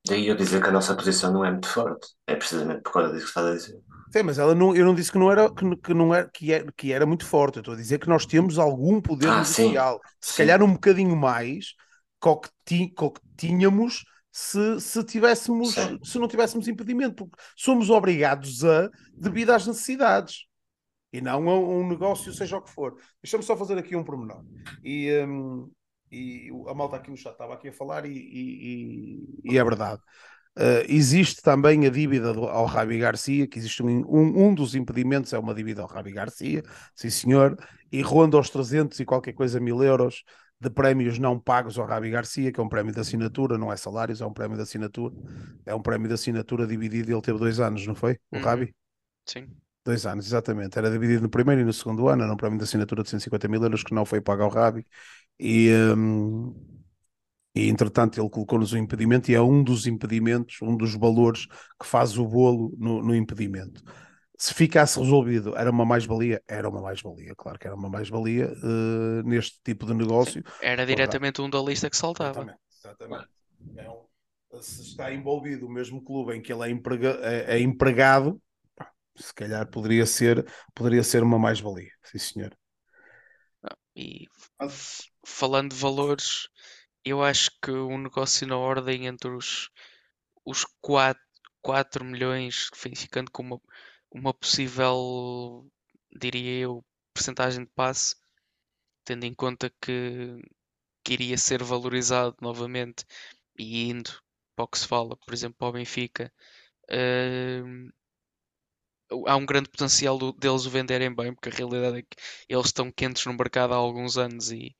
[0.07, 2.07] Daí eu dizer que a nossa posição não é muito forte.
[2.25, 3.79] É precisamente por causa disso que estás a dizer.
[4.11, 6.51] Sim, mas ela não, eu não disse que não era que, que não era, que,
[6.51, 7.57] era, que era muito forte.
[7.57, 9.99] Eu estou a dizer que nós temos algum poder ah, negocial.
[10.19, 10.37] Se sim.
[10.37, 11.73] calhar um bocadinho mais
[12.21, 15.99] que, ti, que tínhamos se, se tivéssemos sim.
[16.03, 20.45] se não tivéssemos impedimento, porque somos obrigados a devido às necessidades
[21.11, 22.95] e não a um negócio, seja o que for.
[23.21, 24.43] Deixa-me só fazer aqui um pormenor.
[24.83, 25.69] E, um,
[26.11, 30.01] e a malta aqui no chat estava aqui a falar e, e, e é verdade.
[30.57, 34.75] Uh, existe também a dívida do, ao Rabi Garcia, que existe um, um, um, dos
[34.75, 36.63] impedimentos é uma dívida ao Rabi Garcia,
[36.95, 37.57] sim senhor,
[37.91, 40.23] e ronda aos 300 e qualquer coisa mil euros
[40.59, 43.77] de prémios não pagos ao Rabi Garcia, que é um prémio de assinatura, não é
[43.77, 45.15] salários, é um prémio de assinatura,
[45.65, 48.19] é um prémio de assinatura dividido, ele teve dois anos, não foi?
[48.29, 48.43] O uhum.
[48.43, 48.75] Rabi?
[49.25, 49.47] Sim.
[49.85, 50.77] Dois anos, exatamente.
[50.77, 53.47] Era dividido no primeiro e no segundo ano, era um prémio de assinatura de 150
[53.47, 54.85] mil euros que não foi pago ao Rabi.
[55.39, 56.53] E, um,
[57.55, 61.45] e entretanto ele colocou-nos um impedimento e é um dos impedimentos, um dos valores
[61.79, 63.81] que faz o bolo no, no impedimento.
[64.37, 66.41] Se ficasse resolvido, era uma mais-valia?
[66.47, 70.41] Era uma mais-valia, claro que era uma mais-valia uh, neste tipo de negócio.
[70.61, 72.41] Era diretamente um da lista que saltava.
[72.41, 73.29] Exatamente, exatamente.
[73.75, 74.09] É
[74.61, 78.41] se está envolvido o mesmo clube em que ele é, emprega, é, é empregado,
[79.15, 82.57] se calhar poderia ser, poderia ser uma mais-valia, sim senhor.
[83.95, 84.27] E
[85.29, 86.49] falando de valores,
[87.05, 89.69] eu acho que um negócio na ordem entre os,
[90.45, 91.21] os 4,
[91.61, 93.61] 4 milhões, ficando com uma,
[94.11, 95.69] uma possível,
[96.11, 98.15] diria eu, percentagem de passe,
[99.05, 100.41] tendo em conta que,
[101.03, 103.05] que iria ser valorizado novamente
[103.57, 104.11] e indo
[104.55, 106.31] para o que se fala, por exemplo, para o Benfica,
[106.91, 107.91] uh,
[109.27, 112.91] há um grande potencial deles o venderem bem, porque a realidade é que eles estão
[112.91, 114.75] quentes no mercado há alguns anos e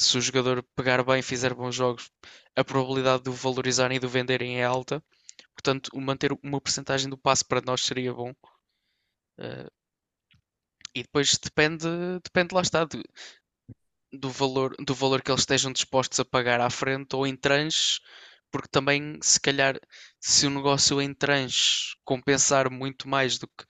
[0.00, 2.10] se o jogador pegar bem e fizer bons jogos,
[2.56, 5.02] a probabilidade de o valorizarem e de o venderem é alta.
[5.54, 8.30] Portanto, manter uma porcentagem do passe para nós seria bom.
[9.38, 9.70] Uh,
[10.94, 11.86] e depois depende,
[12.24, 13.02] depende lá está, de,
[14.12, 18.00] do, valor, do valor que eles estejam dispostos a pagar à frente ou em tranches,
[18.50, 19.78] porque também, se calhar,
[20.18, 23.64] se o negócio em tranches compensar muito mais do que,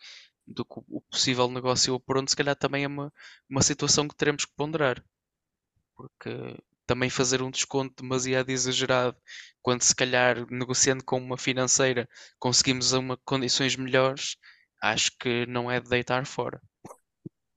[0.46, 3.12] do que o possível negócio a pronto, se calhar também é uma,
[3.48, 5.04] uma situação que teremos que ponderar
[6.00, 6.56] porque
[6.86, 9.16] também fazer um desconto demasiado exagerado,
[9.62, 12.08] quando se calhar negociando com uma financeira
[12.38, 14.36] conseguimos uma condições melhores,
[14.82, 16.60] acho que não é de deitar fora.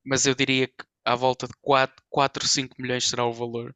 [0.05, 3.73] Mas eu diria que à volta de 4, 4 5 milhões será o valor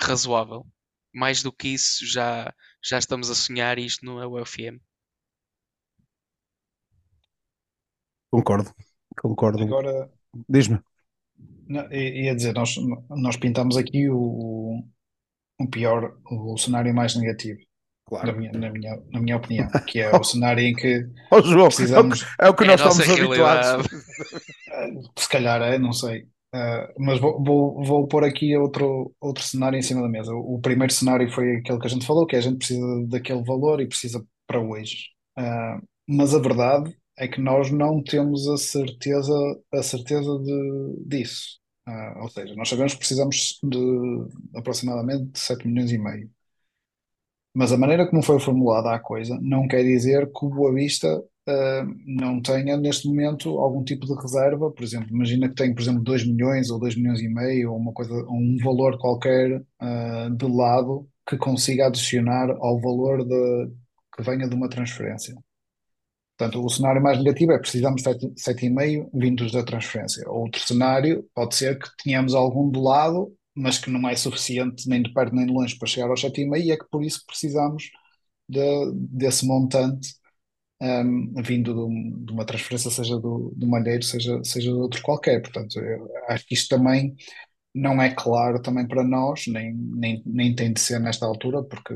[0.00, 0.66] razoável.
[1.12, 2.54] Mais do que isso, já,
[2.84, 4.80] já estamos a sonhar e isto não é o UFM.
[8.30, 8.72] Concordo,
[9.20, 9.62] concordo.
[9.62, 10.08] Agora,
[10.48, 10.80] Diz-me.
[11.92, 12.74] Ia dizer, nós,
[13.10, 14.82] nós pintamos aqui o,
[15.60, 17.64] o pior, o cenário mais negativo, na
[18.22, 18.36] Claro.
[18.38, 21.66] minha, na minha, na minha opinião, que é o cenário em que Ó João, é
[21.66, 23.86] o que- precisamos, é o que nós estamos habituados.
[25.18, 29.78] se calhar é, não sei, Ah, mas vou, vou, vou pôr aqui outro, outro cenário
[29.78, 30.32] em cima da mesa.
[30.34, 32.84] O, o primeiro cenário foi aquele que a gente falou, que é a gente precisa
[33.06, 35.10] daquele valor e precisa para hoje.
[35.38, 39.34] Ah, mas a verdade é que nós não temos a certeza,
[39.72, 41.60] a certeza de, disso.
[41.86, 43.78] Ah, ou seja, nós sabemos que precisamos de
[44.56, 46.30] aproximadamente 7 milhões e meio.
[47.54, 51.22] Mas a maneira como foi formulada a coisa não quer dizer que o Boa Vista
[51.46, 54.70] ah, não tenha neste momento algum tipo de reserva.
[54.70, 57.78] Por exemplo, imagina que tem, por exemplo, 2 milhões ou 2 milhões e meio ou
[57.78, 63.70] uma coisa, um valor qualquer ah, de lado que consiga adicionar ao valor de,
[64.16, 65.34] que venha de uma transferência.
[66.40, 70.24] Portanto, o cenário mais negativo é precisamos de 7,5 vindos da transferência.
[70.30, 75.02] Outro cenário pode ser que tenhamos algum de lado, mas que não é suficiente nem
[75.02, 77.90] de perto nem de longe para chegar aos 7,5 e é que por isso precisamos
[78.48, 80.14] de- desse montante
[80.82, 85.02] um, vindo de, um- de uma transferência, seja do, do Malheiro, seja, seja de outro
[85.02, 85.40] qualquer.
[85.42, 85.78] Portanto,
[86.28, 87.14] acho que isto também
[87.74, 91.94] não é claro também para nós, nem, nem, nem tem de ser nesta altura, porque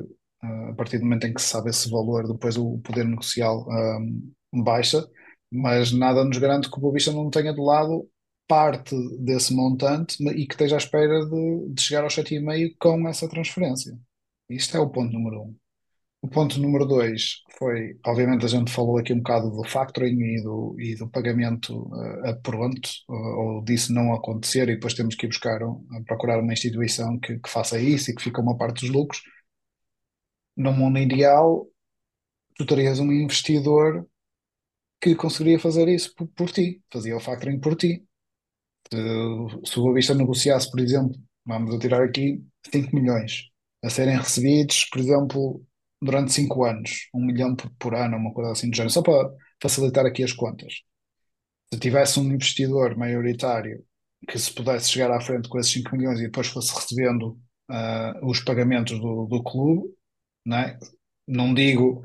[0.71, 3.99] a partir do momento em que se sabe esse valor, depois o poder negocial ah,
[4.53, 5.07] baixa,
[5.51, 8.09] mas nada nos garante que o Boa não tenha de lado
[8.47, 13.29] parte desse montante e que esteja à espera de, de chegar aos 7,5 com essa
[13.29, 13.99] transferência.
[14.49, 15.57] Isto é o ponto número um.
[16.23, 20.43] O ponto número dois foi, obviamente, a gente falou aqui um bocado do factoring e
[20.43, 21.91] do, e do pagamento
[22.25, 25.85] eh, a pronto, ou, ou disso não acontecer, e depois temos que ir buscar, um-
[26.07, 29.23] procurar uma instituição que, que faça isso e que fica uma parte dos lucros.
[30.57, 31.67] No mundo ideal,
[32.57, 34.07] tu terias um investidor
[35.01, 38.05] que conseguiria fazer isso por, por ti, fazia o factoring por ti.
[38.91, 41.15] Se, o Boa Vista negociasse, por exemplo,
[41.45, 43.51] vamos tirar aqui 5 milhões
[43.83, 45.65] a serem recebidos, por exemplo,
[46.01, 49.31] durante 5 anos, um milhão por, por ano, uma coisa assim do género, só para
[49.61, 50.73] facilitar aqui as contas.
[51.73, 53.85] Se tivesse um investidor maioritário
[54.29, 58.19] que se pudesse chegar à frente com esses 5 milhões e depois fosse recebendo ah,
[58.23, 59.89] os pagamentos do, do clube,
[60.45, 60.79] não é?
[61.27, 62.03] Não digo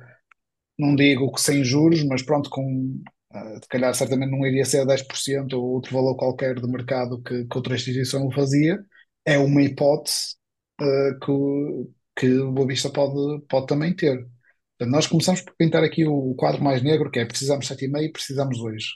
[0.78, 3.02] não digo que sem juros, mas pronto, com,
[3.34, 7.46] ah, se calhar certamente não iria ser 10% ou outro valor qualquer de mercado que,
[7.46, 8.80] que outra instituição o fazia,
[9.26, 10.36] é uma hipótese
[10.82, 11.32] ah, que,
[12.16, 14.18] que o Boa Vista pode, pode também ter.
[14.78, 18.14] Portanto, nós começamos por pintar aqui o quadro mais negro, que é precisamos 7,5 e
[18.14, 18.88] precisamos hoje.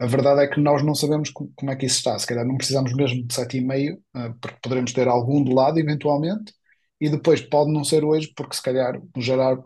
[0.00, 2.18] A verdade é que nós não sabemos co- como é que isso está.
[2.18, 6.52] Se calhar não precisamos mesmo de 7,5, ah, porque poderemos ter algum de lado eventualmente,
[7.00, 9.64] e depois pode não ser hoje, porque se calhar o Gerardo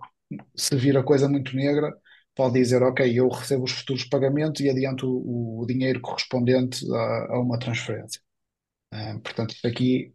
[0.57, 1.93] se vir a coisa muito negra,
[2.35, 7.35] pode dizer, ok, eu recebo os futuros pagamentos e adianto o, o dinheiro correspondente a,
[7.35, 8.21] a uma transferência.
[8.91, 10.13] Ah, portanto, isto aqui,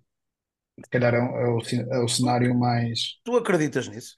[0.83, 1.59] se calhar, é, o, é o
[1.93, 3.19] é o cenário mais.
[3.23, 4.15] Tu acreditas nisso?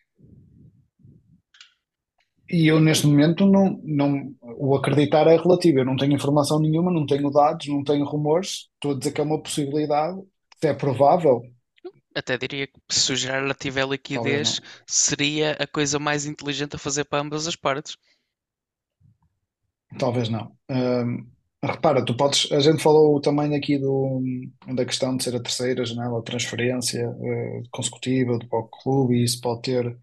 [2.52, 5.80] E eu, neste momento, não, não, o acreditar é relativo.
[5.80, 8.70] Eu não tenho informação nenhuma, não tenho dados, não tenho rumores.
[8.74, 10.20] Estou a dizer que é uma possibilidade.
[10.60, 11.42] Se é provável,
[12.20, 17.06] Até diria que se o Gerard tiver liquidez, seria a coisa mais inteligente a fazer
[17.06, 17.98] para ambas as partes.
[19.98, 20.56] Talvez não.
[20.70, 21.28] Hum,
[21.64, 22.52] repara, tu podes.
[22.52, 24.22] A gente falou também aqui do,
[24.76, 29.16] da questão de ser a terceira janela de transferência eh, consecutiva do para o clube
[29.16, 29.98] e isso pode ter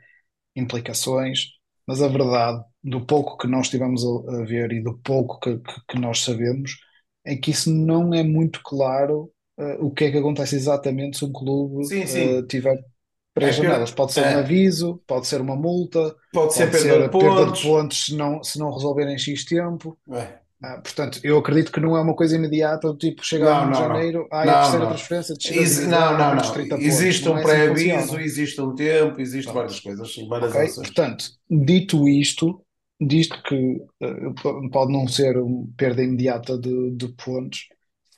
[0.57, 1.49] implicações,
[1.87, 5.59] mas a verdade, do pouco que nós tivemos a, a ver e do pouco que,
[5.59, 6.73] que, que nós sabemos,
[7.25, 11.25] é que isso não é muito claro eh, o que é que acontece exatamente se
[11.25, 12.47] um clube Sim, eh, sim.
[12.49, 12.79] tiver
[13.35, 13.91] três É, per- janelas.
[13.93, 14.35] Pode ser um é.
[14.37, 16.15] aviso, pode ser uma multa.
[16.33, 18.05] Pode ser Pode perda ser de a perda de pontos.
[18.07, 19.99] se não, se não resolverem em X tempo.
[20.11, 20.41] É.
[20.63, 23.67] Ah, portanto, eu acredito que não é uma coisa imediata, do tipo, chega Não, a
[23.67, 23.89] 1 de não, não.
[23.95, 24.89] janeiro, ah, é a terceira não.
[24.89, 26.53] transferência, descida Exi- divisão, não, não, não.
[26.53, 26.87] 30 pontos.
[26.87, 30.91] Existe um é assim pré-aviso, existe um tempo, existe várias coisas, sim, várias ações.
[30.95, 32.65] Portanto, dito isto,
[33.01, 37.69] disto que p- pode não ser uma perda imediata de, de pontos,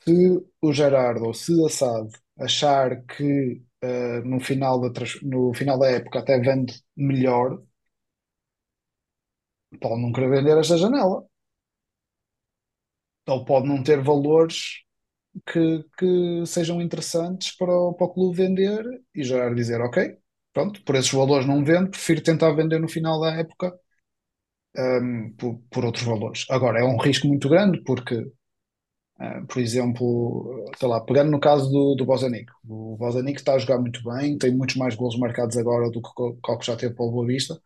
[0.09, 4.91] se o Gerardo ou se a SAD achar que eh, no final da,
[5.23, 7.61] no final da época até vende melhor,
[9.81, 11.27] pode não querer vender esta janela.
[13.29, 14.81] Ou pode não ter valores
[15.47, 20.19] que, que sejam interessantes para o, para o clube vender e já dizer, ok,
[20.53, 23.75] pronto, por esses valores não vendo, prefiro tentar vender no final da época
[24.77, 26.47] um, por, por outros valores.
[26.51, 28.31] Agora, é um risco muito grande porque,
[29.21, 33.59] uh, por exemplo, sei lá, pegando no caso do, do Bozanic, o Bozanic está a
[33.59, 36.95] jogar muito bem, tem muitos mais golos marcados agora do que o que já teve
[36.95, 37.61] para o Boa Vista,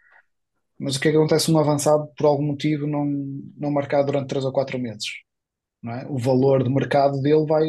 [0.79, 3.05] mas o que é que acontece um avançado por algum motivo não,
[3.57, 5.07] não marcar durante 3 ou 4 meses?
[5.83, 6.07] Não é?
[6.09, 7.67] O valor de mercado dele vai,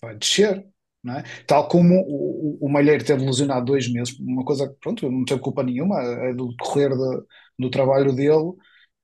[0.00, 0.64] vai descer.
[1.02, 1.24] Não é?
[1.46, 5.24] Tal como o, o, o Malheiro teve lesionado dois meses, uma coisa que pronto, não
[5.24, 7.22] teve culpa nenhuma, é do decorrer de,
[7.58, 8.52] do trabalho dele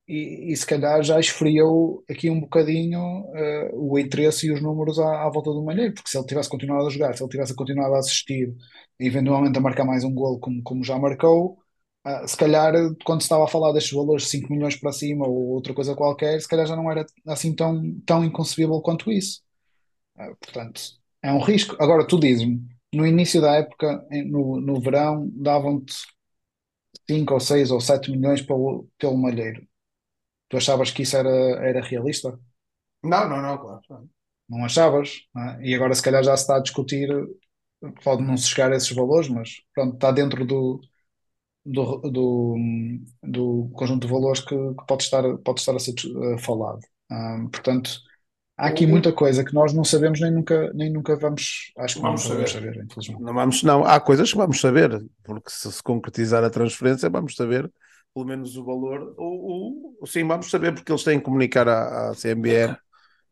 [0.07, 4.99] e, e, se calhar já esfriou aqui um bocadinho uh, o interesse e os números
[4.99, 7.55] à, à, volta do Malheiro, porque se ele tivesse continuado a jogar, se ele tivesse
[7.55, 8.55] continuado a assistir
[9.01, 11.59] e eventualmente a marcar mais um gol como, como já marcou,
[12.07, 12.73] uh, se calhar
[13.05, 16.41] quando se estava a falar destes valores 5 milhões para cima ou outra coisa qualquer,
[16.41, 19.43] se calhar já não era assim tão, tão inconcebível quanto isso.
[20.17, 20.83] Uh, portanto,
[21.23, 21.77] é um risco.
[21.81, 22.63] Agora, tu dizes-me,
[22.95, 25.95] no início da época, no, no verão, davam-te
[27.09, 29.67] 5 ou 6 ou 7 milhões pelo, pelo Malheiro.
[30.55, 32.39] Tu achavas que isso era, era realista?
[33.03, 33.81] Não, não, não, claro.
[34.49, 35.23] Não achavas?
[35.35, 35.67] Não é?
[35.67, 37.09] E agora se calhar já se está a discutir,
[38.05, 40.81] pode não se chegar a esses valores, mas pronto, está dentro do,
[41.67, 42.57] do, do,
[43.21, 46.79] do conjunto de valores que, que pode, estar, pode estar a ser uh, falado.
[47.11, 47.91] Um, portanto,
[48.57, 52.01] há aqui muita coisa que nós não sabemos nem nunca, nem nunca vamos, acho que
[52.01, 52.69] vamos, vamos saber.
[52.71, 53.23] saber, infelizmente.
[53.25, 57.35] Não, vamos, não, há coisas que vamos saber, porque se se concretizar a transferência, vamos
[57.35, 57.69] saber
[58.15, 62.11] pelo menos o valor, ou, ou sim, vamos saber porque eles têm que comunicar à,
[62.11, 62.79] à CMBR,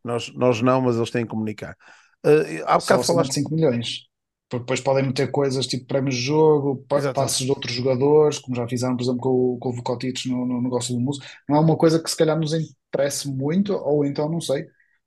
[0.04, 1.76] nós, nós não, mas eles têm que comunicar.
[2.24, 4.10] Uh, há bocado falaste 5 milhões.
[4.48, 6.84] Porque depois podem meter coisas tipo prémios de jogo,
[7.14, 10.60] passos de outros jogadores, como já fizeram, por exemplo, com, com o Vukotic no, no
[10.60, 11.22] negócio do Muso.
[11.48, 14.66] Não é uma coisa que se calhar nos interesse muito, ou então não sei.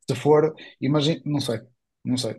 [0.10, 1.60] Se for, imagina, não sei,
[2.04, 2.36] não sei.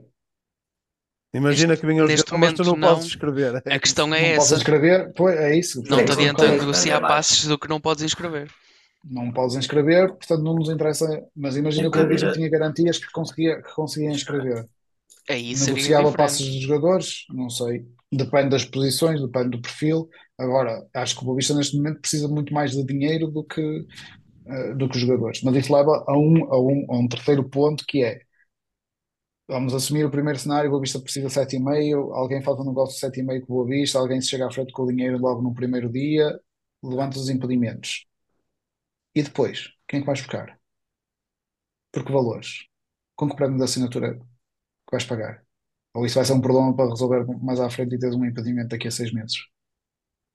[1.35, 3.57] Imagina Neste- que vinha neste jogadores, mas tu não, momento, podes escrever.
[3.67, 4.55] A questão é Não podes essa.
[4.57, 5.79] inscrever, pois é isso.
[5.79, 8.49] Não te Tem que adianta negociar é passes do que não podes inscrever.
[9.05, 11.07] Não podes inscrever, portanto não nos interessa.
[11.37, 12.35] Mas imagina que o Vista Depende.
[12.49, 14.67] tinha garantias que conseguia, que conseguia inscrever.
[15.29, 16.61] Aí seria Negociava passos diferente.
[16.61, 17.25] de jogadores?
[17.31, 17.85] Não sei.
[18.13, 20.09] Depende das posições, depende do perfil.
[20.39, 23.85] Agora, acho que o Boa Vista neste momento precisa muito mais de dinheiro do que,
[24.47, 25.43] eh, do que os jogadores.
[25.43, 28.21] Mas isso leva a um, a, um, a um terceiro ponto que é
[29.49, 32.95] vamos assumir o primeiro cenário, o Boa Vista precisa de 7,5, alguém faz um negócio
[32.95, 35.43] de 7,5 com o Boa Vista, alguém se chega à frente com o dinheiro logo
[35.43, 36.39] no primeiro dia,
[36.83, 38.07] levanta os impedimentos.
[39.15, 40.59] E depois, quem é que vais buscar?
[41.93, 42.51] Por que valores?
[43.17, 45.45] Com que prémio de assinatura que vais pagar?
[45.95, 48.69] Ou isso vai ser um problema para resolver mais à frente e teres um impedimento
[48.69, 49.37] daqui a seis meses?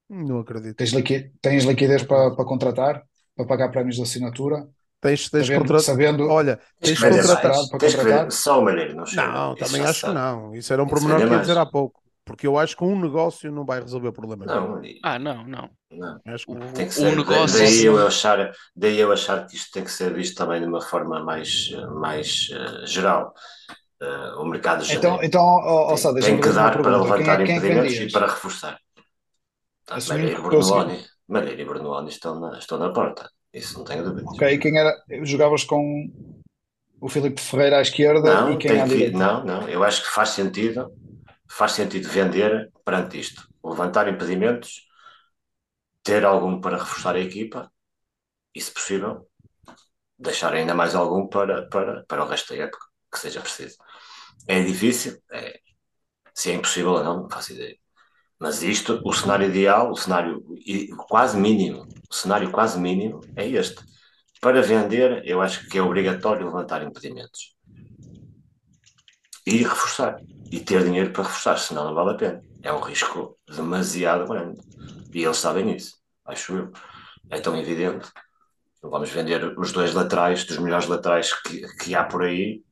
[0.10, 0.76] Não acredito.
[0.76, 3.08] Tens, liqui tens liquidez para, para contratar?
[3.36, 4.68] Para pagar prémios de assinatura?
[5.02, 5.84] Tens, tens Sabendo, contrato.
[5.84, 7.70] sabendo Olha, Tens vender contratado.
[7.70, 8.32] para Tens que contratar?
[8.32, 9.28] só o Malheiro, não chega.
[9.28, 10.56] Não, Isso também acho que não.
[10.56, 12.00] Isso era um pormenor que ia dizer há pouco.
[12.24, 14.76] Porque eu acho que um negócio não vai resolver problema nenhum.
[14.76, 15.70] Não, Ah, não, não.
[15.92, 16.20] não.
[16.28, 16.60] Acho que O.
[16.74, 17.58] Tem que o ser, negócio.
[17.58, 20.82] daí eu achar, daí eu achar que isto tem que ser visto também de uma
[20.82, 23.34] forma mais, mais eh, geral.
[24.02, 27.46] Eh, o mercado de Então, então ó, ó, tem, tem que dar para levantar é,
[27.46, 28.78] quem é que impedimentos e para reforçar.
[29.90, 30.50] Assumindo Malheiro e.
[30.50, 33.30] Bernoulli, Malheiro e Bernoulli estão na, estão na porta.
[33.54, 34.32] Isso não tenho dúvidas.
[34.34, 34.96] Ok, quem era?
[35.24, 36.10] Jogavas com
[37.02, 39.18] o Filipe Ferreira à esquerda e Não, quem tem à que, direita?
[39.18, 39.68] não, não.
[39.70, 40.92] Eu acho que faz sentido,
[41.50, 43.48] faz sentido vender perante isto.
[43.64, 44.88] Levantar impedimentos,
[46.04, 47.72] ter algum para reforçar a equipa
[48.56, 49.30] e, se possível,
[50.18, 53.78] deixar ainda mais algum para, para, para o resto da época, que seja preciso.
[54.48, 55.60] É difícil, é,
[56.36, 57.78] se é impossível ou não, não faço ideia.
[58.42, 60.44] Mas isto, o cenário ideal, o cenário
[61.08, 63.86] quase mínimo, o cenário quase mínimo é este.
[64.42, 67.56] Para vender, eu acho que é obrigatório levantar impedimentos.
[69.46, 70.20] E reforçar.
[70.52, 72.42] E ter dinheiro para reforçar, senão não vale a pena.
[72.64, 74.60] É um risco demasiado grande.
[75.14, 76.72] E eles sabem isso, acho eu.
[77.30, 78.10] É tão evidente.
[78.82, 82.64] Não vamos vender os dois laterais, dos melhores laterais que, que há por aí,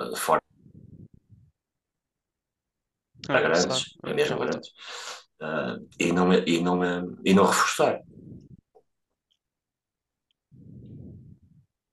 [0.00, 0.16] eh,
[3.28, 4.60] fora Ah, grandes, sabe, é mesmo já voltou.
[4.60, 4.70] grandes,
[5.40, 8.00] ah, e, não, e, não, ah, e não reforçar.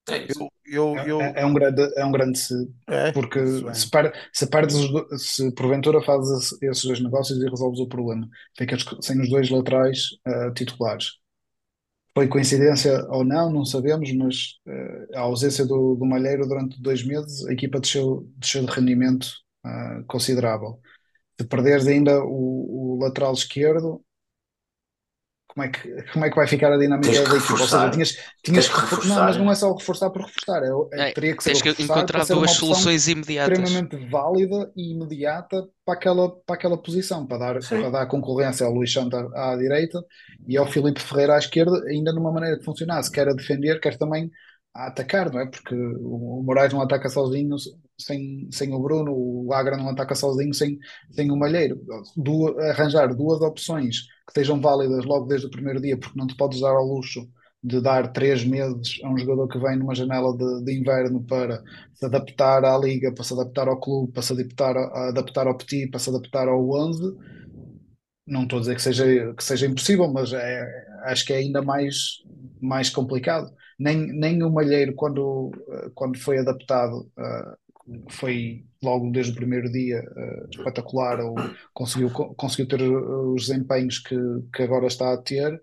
[0.09, 0.39] É isso.
[0.39, 2.53] Eu, eu, É, eu, é- é um grande, é um grande se,
[2.87, 3.39] é, porque
[3.69, 3.73] é.
[3.73, 4.47] se, per, se
[4.91, 9.29] do- se porventura fazes esse- esses dois negócios e resolves o problema, ficas sem os
[9.29, 11.13] dois laterais ah, titulares.
[12.13, 17.03] Foi coincidência ou não, não sabemos, mas ah, a ausência do, do Malheiro durante dois
[17.05, 19.27] meses, a equipa desceu, desceu de rendimento
[19.65, 20.79] ah, considerável.
[21.39, 24.03] Se perderes ainda o, o lateral esquerdo,
[25.47, 27.53] como é que, como é que vai ficar a dinâmica da equipa?
[27.53, 30.67] Ou seja, tinhas, tinhas que reforçar, não, mas não é só reforçar por reforçar, é,
[30.99, 33.57] é- É, teria que ser tens que encontrar duas soluções imediatas.
[33.59, 37.79] extremamente válida e imediata para aquela, para aquela posição, para dar, Sim.
[37.79, 40.03] para dar concorrência ao Luís Santos à, à direita
[40.47, 43.97] e ao Filipe Ferreira à esquerda, ainda numa maneira de funcionar, quer a defender, quer
[43.97, 44.29] também
[44.75, 45.47] a atacar, não é?
[45.47, 47.55] Porque o, o Moraes não ataca sozinho
[47.99, 50.77] sem, sem o Bruno, o Agra não ataca sozinho sem,
[51.11, 51.81] sem o Malheiro.
[52.17, 56.35] Du- arranjar duas opções que sejam válidas logo desde o primeiro dia, porque não te
[56.35, 57.27] podes dar ao luxo
[57.63, 61.63] de dar três meses a um jogador que vem numa janela de, de inverno para
[61.93, 65.57] se adaptar à liga, para se adaptar ao clube, para se adaptar, a, adaptar ao
[65.57, 67.15] Petit, para se adaptar ao 11.
[68.27, 71.61] Não estou a dizer que seja, que seja impossível, mas é, acho que é ainda
[71.61, 72.23] mais,
[72.61, 73.51] mais complicado.
[73.77, 77.55] Nem, nem o Malheiro, quando, eh, quando foi adaptado, eh,
[78.09, 81.35] foi logo desde o primeiro dia eh, espetacular, ou
[81.73, 84.15] conseguiu, conseguiu ter os desempenhos que,
[84.53, 85.61] que agora está a ter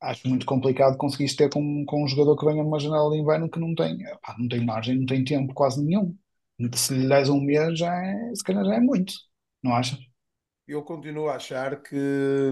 [0.00, 3.50] acho muito complicado conseguires ter com, com um jogador que venha numa janela de inverno
[3.50, 6.16] que não tem, pá, não tem margem, não tem tempo quase nenhum.
[6.74, 9.12] Se lhe des um mês, já é, se calhar já é muito,
[9.62, 9.98] não achas?
[10.66, 11.96] Eu continuo a achar que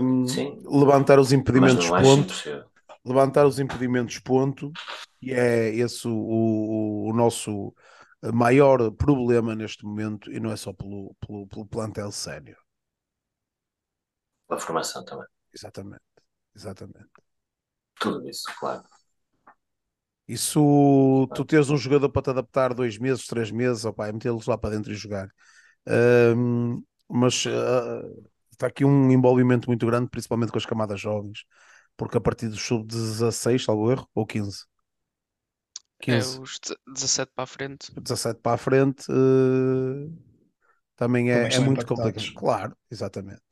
[0.01, 0.59] hum, Sim.
[0.65, 2.25] levantar os impedimentos, não acho ponto.
[2.25, 2.65] impossível.
[3.09, 4.71] Levantar os impedimentos, ponto.
[5.21, 7.75] E é esse o, o, o nosso
[8.33, 12.59] maior problema neste momento, e não é só pelo, pelo, pelo plantel sénior.
[14.51, 15.27] A formação também.
[15.53, 16.03] Exatamente.
[16.55, 17.11] Exatamente.
[18.01, 18.83] Tudo isso, claro.
[20.27, 24.47] Isso, tu teres um jogador para te adaptar dois meses, três meses, opa, é metê-los
[24.47, 25.29] lá para dentro e jogar.
[25.87, 28.03] Ahm, mas ah,
[28.53, 31.45] está aqui um envolvimento muito grande, principalmente com as camadas jovens,
[31.99, 34.67] porque a partir do sub-16, salvo erro, ou 15,
[36.09, 37.87] É 15, os 17 para a frente.
[37.97, 40.11] 17 para a frente, eh,
[40.97, 41.87] também é, Também é muito impactados.
[41.87, 42.31] complicado.
[42.31, 43.43] Claro, exatamente.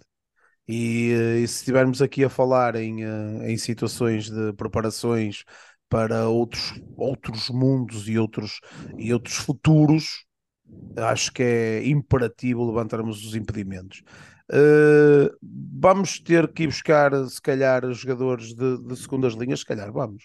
[0.69, 5.45] E, eh, e se estivermos aqui a falar em, eh, em situações de preparações
[5.89, 8.61] para outros, outros mundos e outros,
[8.99, 10.27] e outros futuros,
[10.97, 14.03] acho que é imperativo levantarmos os impedimentos.
[14.53, 19.93] Eh, vamos ter que ir buscar, se calhar, jogadores de, de segundas linhas, se calhar
[19.93, 20.25] vamos.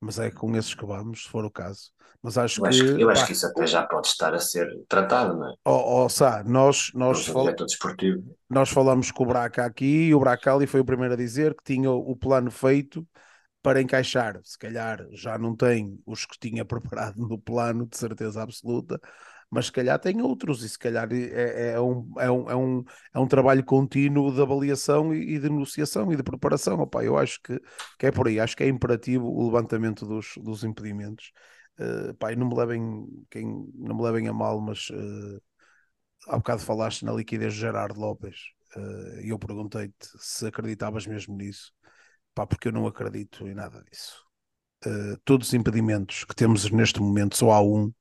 [0.00, 1.92] Mas é com esses que vamos, se for o caso.
[2.22, 4.32] Mas acho Eu acho, que, que, eu acho pá, que isso até já pode estar
[4.34, 5.54] a ser tratado, não é?
[5.64, 7.56] ó, ó, Sá, nós, nós, No fal-
[8.50, 11.54] nós falamos com o Braca aqui e o Braca ali foi o primeiro a dizer
[11.56, 13.06] que tinha o plano feito
[13.62, 14.40] para encaixar.
[14.44, 19.00] Se calhar já não tem os que tinha preparado no plano, de certeza absoluta,
[19.52, 22.84] mas se calhar tem outros e se calhar é, é um, é, um, é, um,
[23.12, 26.80] é um trabalho contínuo de avaliação e, e de negociação e de preparação.
[26.80, 27.60] Opa, eu acho que,
[27.98, 31.32] que é por aí, acho que é imperativo o levantamento dos, dos impedimentos.
[31.78, 35.42] Uh, pá, não me levem, quem, não me levem a mal, mas uh,
[36.28, 38.38] há bocado falaste na liquidez de Gerardo Lopes
[38.74, 41.74] uh, e eu perguntei-te se acreditavas mesmo nisso,
[42.34, 44.24] pá, porque eu não acredito em nada disso.
[44.86, 47.92] Uh, todos os impedimentos que temos neste momento, só há um,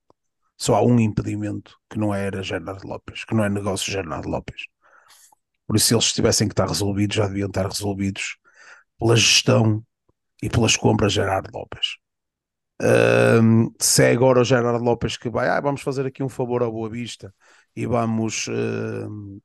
[0.62, 4.68] só há um impedimento que não era Gerardo Lopes, que não é negócio Gerardo Lopes.
[5.66, 8.38] Por isso, se eles tivessem que estar resolvidos, já deviam estar resolvidos
[9.00, 9.84] pela gestão
[10.42, 11.98] e pelas compras Gerardo Lopes.
[12.80, 16.62] Um, se é agora o Gerardo Lopes que vai, ah, vamos fazer aqui um favor
[16.62, 17.34] à Boa Vista
[17.76, 19.40] e vamos um,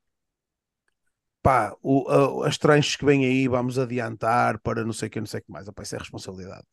[1.41, 2.07] pá, o,
[2.43, 5.39] a, as tranches que vêm aí vamos adiantar para não sei o que, não sei
[5.39, 5.67] o que mais.
[5.67, 6.67] Opa, isso é responsabilidade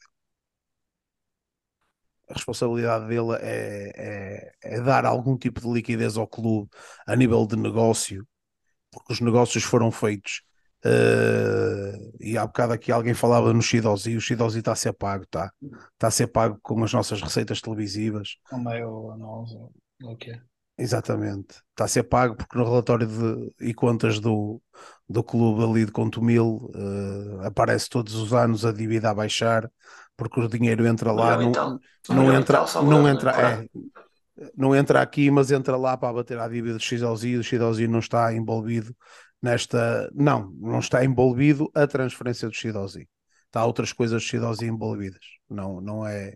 [2.29, 6.69] a responsabilidade dele é, é, é, dar algum tipo de liquidez ao clube
[7.07, 8.27] a nível de negócio,
[8.91, 10.43] porque os negócios foram feitos.
[10.85, 15.25] Uh, e há bocado aqui alguém falava no Shidozi, o Shidozi está a ser pago,
[15.25, 15.51] está
[15.97, 18.37] tá a ser pago com as nossas receitas televisivas.
[18.53, 19.47] O meio anual,
[20.03, 20.39] o que
[20.77, 24.61] Exatamente, está a ser pago porque no relatório de, e contas do,
[25.09, 29.71] do clube ali de Contumil uh, aparece todos os anos a dívida a baixar
[30.17, 33.69] porque o dinheiro entra lá, não, então, não entra, não entra, é,
[34.57, 37.99] não entra aqui, mas entra lá para bater a dívida do XLZ, o XLZ não
[37.99, 38.95] está envolvido
[39.43, 43.07] nesta, não, não está envolvido a transferência do XLZ.
[43.47, 45.25] Está outras coisas do XLZ envolvidas.
[45.49, 46.35] Não, não é,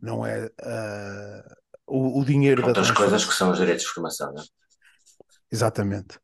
[0.00, 1.54] não é uh,
[1.86, 4.44] o, o, dinheiro outras da coisas que são os direitos de formação, não é?
[5.50, 6.18] Exatamente.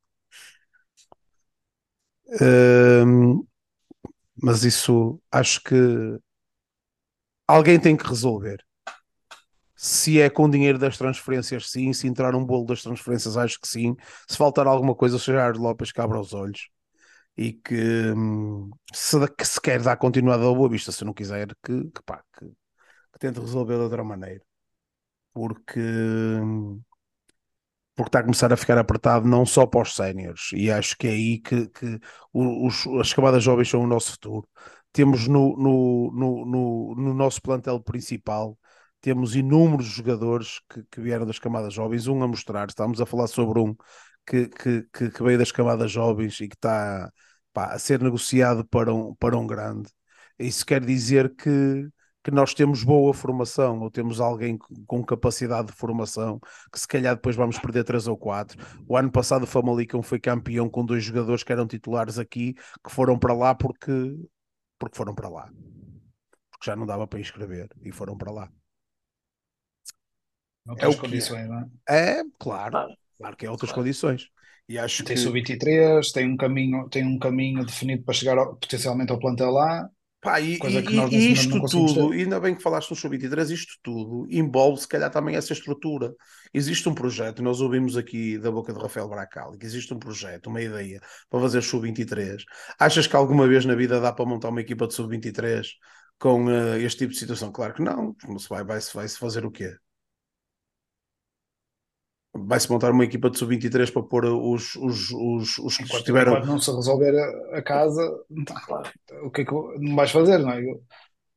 [2.28, 3.46] Uh,
[4.40, 6.18] mas isso acho que
[7.46, 8.64] alguém tem que resolver.
[9.76, 11.92] Se é com dinheiro das transferências, sim.
[11.92, 13.94] Se entrar um bolo das transferências, acho que sim.
[14.28, 16.68] Se faltar alguma coisa, o Gerardo Lopes que abra os olhos
[17.36, 18.14] e que
[18.94, 22.22] se, que se quer dar continuidade ao Boa Vista, se não quiser, que, que, pá,
[22.38, 24.42] que, que tente resolver de outra maneira.
[25.34, 25.80] Porque
[27.94, 31.06] porque está a começar a ficar apertado não só para os séniores, e acho que
[31.06, 31.98] é aí que, que
[32.32, 34.46] os, as camadas jovens são o nosso futuro.
[34.96, 38.58] Temos no, no, no, no, no nosso plantel principal,
[38.98, 43.26] temos inúmeros jogadores que, que, vieram das camadas jovens, um a mostrar, estamos a falar
[43.26, 43.76] sobre um
[44.26, 47.12] que, que, que veio das camadas jovens e que está
[47.52, 49.90] pá, a ser negociado para um, para um grande.
[50.38, 51.90] Isso quer dizer que,
[52.24, 54.56] que nós temos boa formação ou temos alguém
[54.86, 56.40] com capacidade de formação
[56.72, 58.58] que se calhar depois vamos perder três ou quatro.
[58.88, 62.90] O ano passado o Famalicão foi campeão com dois jogadores que eram titulares aqui que
[62.90, 63.92] foram para lá porque,
[64.78, 65.50] porque foram para lá.
[66.50, 68.52] Porque já não dava para inscrever e foram para lá.
[70.78, 71.48] é o condições, que é.
[71.48, 72.20] não é?
[72.20, 73.82] É, claro, claro que é outras claro.
[73.82, 74.30] condições.
[74.68, 75.22] E acho tem que...
[75.22, 79.88] sub-23, tem um caminho, tem um caminho definido para chegar ao, potencialmente ao plantel lá.
[80.26, 82.16] Pá, e, e, e isto tudo, ter.
[82.16, 86.12] ainda bem que falaste no Sub-23, isto tudo envolve se calhar também essa estrutura.
[86.52, 90.48] Existe um projeto, nós ouvimos aqui da boca de Rafael Bracal, que existe um projeto,
[90.48, 91.00] uma ideia
[91.30, 92.42] para fazer Sub-23.
[92.76, 95.64] Achas que alguma vez na vida dá para montar uma equipa de Sub-23
[96.18, 97.52] com uh, este tipo de situação?
[97.52, 99.76] Claro que não, não se vai, vai-se vai -se fazer o quê?
[102.38, 105.84] Vai-se montar uma equipa de sub-23 para pôr os, os, os, os que.
[106.32, 108.02] Enquanto não se resolver a, a casa,
[109.22, 110.62] o que é que não vais fazer, não é?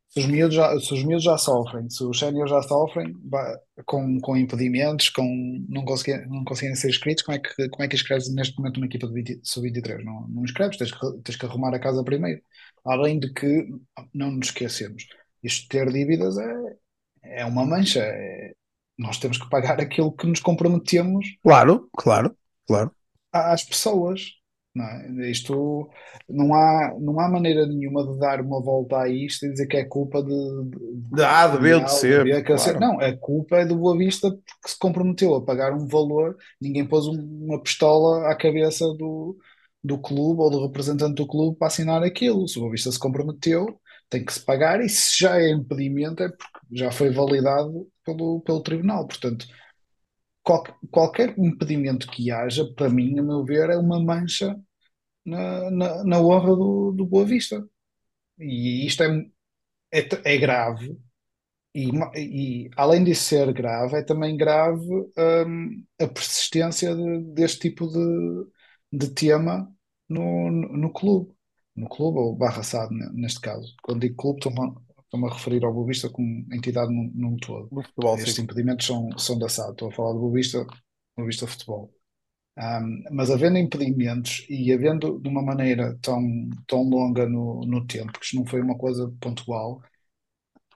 [0.10, 3.14] Se os miúdos já, se os miúdos já sofrem, se os séniores já sofrem
[3.86, 5.24] com, com impedimentos, com
[5.70, 8.78] não conseguirem, não conseguirem ser inscritos, como é, que, como é que inscreves neste momento
[8.78, 10.04] uma equipa de sub-23?
[10.04, 12.42] Não, não inscreves, tens que, tens que arrumar a casa primeiro.
[12.84, 13.68] Além de que,
[14.12, 15.06] não nos esquecemos,
[15.44, 18.54] isto ter dívidas é, é uma mancha, é,
[19.00, 21.26] nós temos que pagar aquilo que nos comprometemos.
[21.42, 22.36] Claro, claro,
[22.68, 22.92] claro.
[23.32, 24.38] Às pessoas.
[24.76, 25.32] Não é?
[25.32, 25.90] Isto
[26.30, 29.78] não há, não há maneira nenhuma de dar uma volta a isto e dizer que
[29.78, 30.30] é culpa de.
[31.16, 32.24] de ah, devia de ser.
[32.24, 32.80] De claro.
[32.80, 36.86] Não, a culpa é do Boa Vista porque se comprometeu a pagar um valor, ninguém
[36.86, 39.38] pôs uma pistola à cabeça do,
[39.84, 42.48] do clube ou do representante do clube para assinar aquilo.
[42.48, 46.22] Se o Boa Vista se comprometeu, tem que se pagar e se já é impedimento
[46.22, 49.08] é porque já foi validado pelo, pelo tribunal.
[49.08, 49.48] Portanto,
[50.44, 54.56] qual, qualquer impedimento que haja, para mim, a meu ver, é uma mancha
[55.26, 57.68] na, na, na honra do, do Boa Vista.
[58.40, 59.26] E isto é,
[59.94, 60.98] é, é grave.
[61.76, 64.86] E, e, além de ser grave, é também grave
[65.18, 68.48] um, a persistência de, deste tipo de,
[68.92, 69.72] de tema
[70.10, 71.34] no, no, no clube
[71.80, 73.76] no clube, ou barra SAD neste caso.
[73.82, 74.42] Quando digo clube,
[75.10, 77.68] estou-me a referir ao Bovista como entidade num, todo.
[77.70, 78.44] Futebol, Estes sim.
[78.44, 80.66] impedimentos são, são da SAD, estou a falar do Bovista,
[81.18, 81.92] Bovista Futebol.
[82.58, 86.22] Um, mas havendo impedimentos e havendo de uma maneira tão,
[86.68, 89.82] tão longa no, no tempo, que isto não foi uma coisa pontual,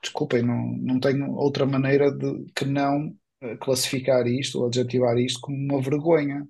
[0.02, 5.40] desculpem, não, não tenho outra maneira de que não eh, classificar isto ou adjetivar isto
[5.42, 6.48] como uma vergonha.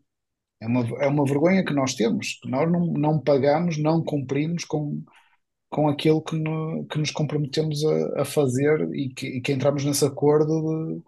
[0.62, 2.40] É uma, é uma vergonha que nós temos.
[2.46, 5.04] Nós não, não pagamos, não cumprimos com,
[5.74, 9.84] com aquilo que, no, que nos comprometemos a, a fazer e que, e que, entramos
[9.84, 11.04] nesse acordo de,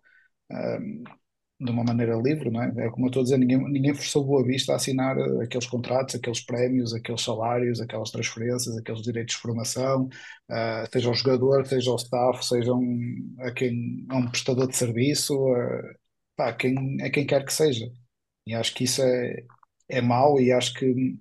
[0.56, 1.04] um,
[1.60, 2.88] de uma maneira livre, não é?
[2.88, 6.16] É como eu estou a dizer, ninguém, ninguém forçou Boa Vista a assinar aqueles contratos,
[6.16, 10.06] aqueles prémios, aqueles salários, aquelas transferências, aqueles direitos de formação,
[10.52, 14.76] uh, seja o jogador, seja o staff, seja um, a quem, a um prestador de
[14.76, 15.96] serviço, uh,
[16.36, 17.86] pá, quem, a quem quer que seja.
[18.48, 19.44] E acho que isso é,
[19.90, 21.18] é mau e acho que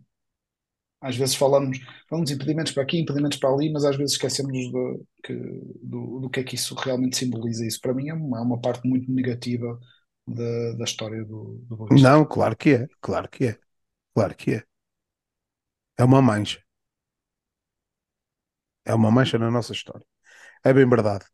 [1.04, 1.78] às vezes falamos,
[2.08, 5.34] falamos impedimentos para aqui, impedimentos para ali, mas às vezes esquecemos do, que,
[5.82, 7.66] do, do que é que isso realmente simboliza.
[7.66, 9.78] Isso para mim é uma, é uma parte muito negativa
[10.26, 12.10] da, da história do, do Boavista.
[12.10, 13.58] Não, claro que é, claro que é,
[14.14, 14.64] claro que é.
[15.98, 16.62] É uma mancha.
[18.86, 20.06] É uma mancha na nossa história.
[20.64, 21.26] É bem verdade.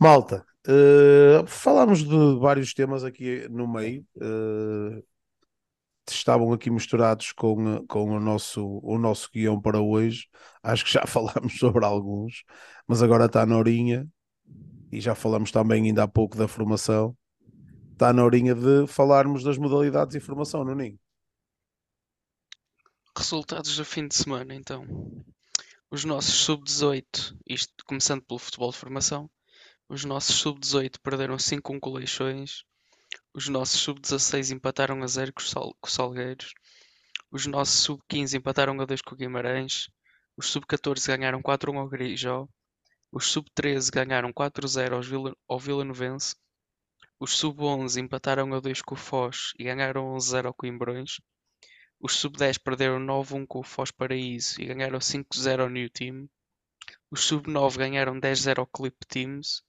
[0.00, 4.06] Malta, uh, falámos de vários temas aqui no meio.
[4.16, 5.02] Uh,
[6.14, 10.28] estavam aqui misturados com, com o, nosso, o nosso guião para hoje.
[10.62, 12.44] Acho que já falámos sobre alguns,
[12.86, 14.06] mas agora está na horinha
[14.90, 17.16] e já falamos também ainda há pouco da formação.
[17.92, 20.98] Está na horinha de falarmos das modalidades e formação, não Ninho?
[23.16, 24.86] Resultados do fim de semana, então.
[25.90, 29.28] Os nossos sub-18, isto começando pelo futebol de formação,
[29.88, 31.80] os nossos sub-18 perderam 5 com
[33.38, 35.40] os nossos sub-16 empataram a 0 com
[35.86, 36.54] os Salgueiros.
[37.30, 39.88] Os nossos sub-15 empataram a 2 com o Guimarães.
[40.36, 42.48] Os sub-14 ganharam 4-1 ao Grijó.
[43.12, 46.34] Os sub-13 ganharam 4-0 ao Vila, ao Vila Novense.
[47.20, 51.20] Os sub-11 empataram a 2 com o Foz e ganharam 11-0 ao Coimbrões.
[52.00, 56.28] Os sub-10 perderam 9-1 com o Foz Paraíso e ganharam 5-0 ao New Team.
[57.08, 59.62] Os sub-9 ganharam 10-0 ao Clip Teams.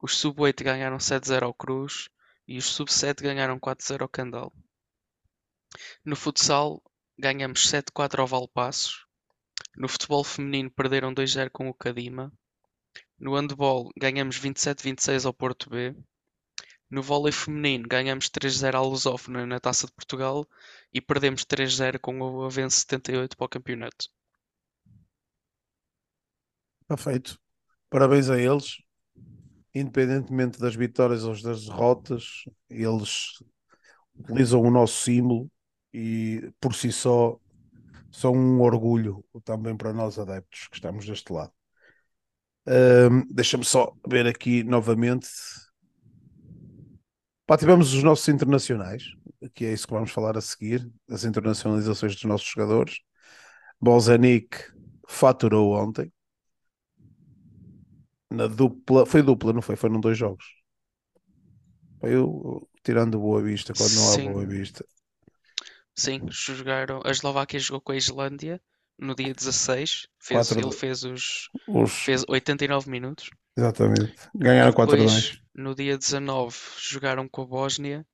[0.00, 2.08] Os sub-8 ganharam 7-0 ao Cruz
[2.52, 4.52] e os sub-7 ganharam 4-0 ao Candal.
[6.04, 6.82] No futsal,
[7.18, 9.06] ganhamos 7-4 ao Valpaços.
[9.74, 12.30] No futebol feminino, perderam 2-0 com o Cadima.
[13.18, 15.96] No handball, ganhamos 27-26 ao Porto B.
[16.90, 20.46] No vôlei feminino, ganhamos 3-0 à Lusófona na Taça de Portugal
[20.92, 24.10] e perdemos 3-0 com o Avense 78 para o campeonato.
[26.82, 27.40] Está feito.
[27.88, 28.76] Parabéns a eles.
[29.74, 33.42] Independentemente das vitórias ou das derrotas, eles
[34.18, 35.50] utilizam o nosso símbolo
[35.92, 37.38] e por si só
[38.10, 41.52] são um orgulho também para nós adeptos que estamos deste lado.
[42.66, 45.28] Um, Deixa-me só ver aqui novamente.
[47.46, 49.04] Pá, tivemos os nossos internacionais,
[49.54, 53.00] que é isso que vamos falar a seguir, as internacionalizações dos nossos jogadores.
[53.80, 54.56] Bozanic
[55.08, 56.12] faturou ontem.
[58.36, 59.76] Na dupla, foi dupla, não foi?
[59.76, 60.44] Foi num dois jogos.
[62.00, 62.26] Foi o,
[62.84, 64.26] tirando Boa Vista, quando não há Sim.
[64.26, 64.84] Boa Vista.
[65.94, 67.00] Sim, jogaram.
[67.04, 68.60] A Eslováquia jogou com a Islândia
[68.98, 70.06] no dia 16.
[70.18, 73.30] Fez, Quatro- ele fez os Os, fez 89 minutos.
[73.56, 74.14] exatamente.
[74.34, 78.06] Ganharam 4 Depois, 2 no dia 19, jogaram com a Bósnia,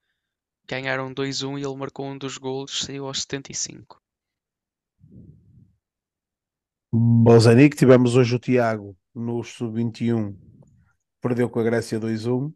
[0.69, 4.03] ganharam 2-1 e ele marcou um dos golos, saiu aos 75.
[6.93, 10.37] Bozanic, tivemos hoje o Tiago no sub-21,
[11.21, 12.53] perdeu com a Grécia 2-1.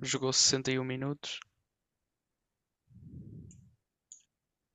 [0.00, 1.40] Jogou 61 minutos.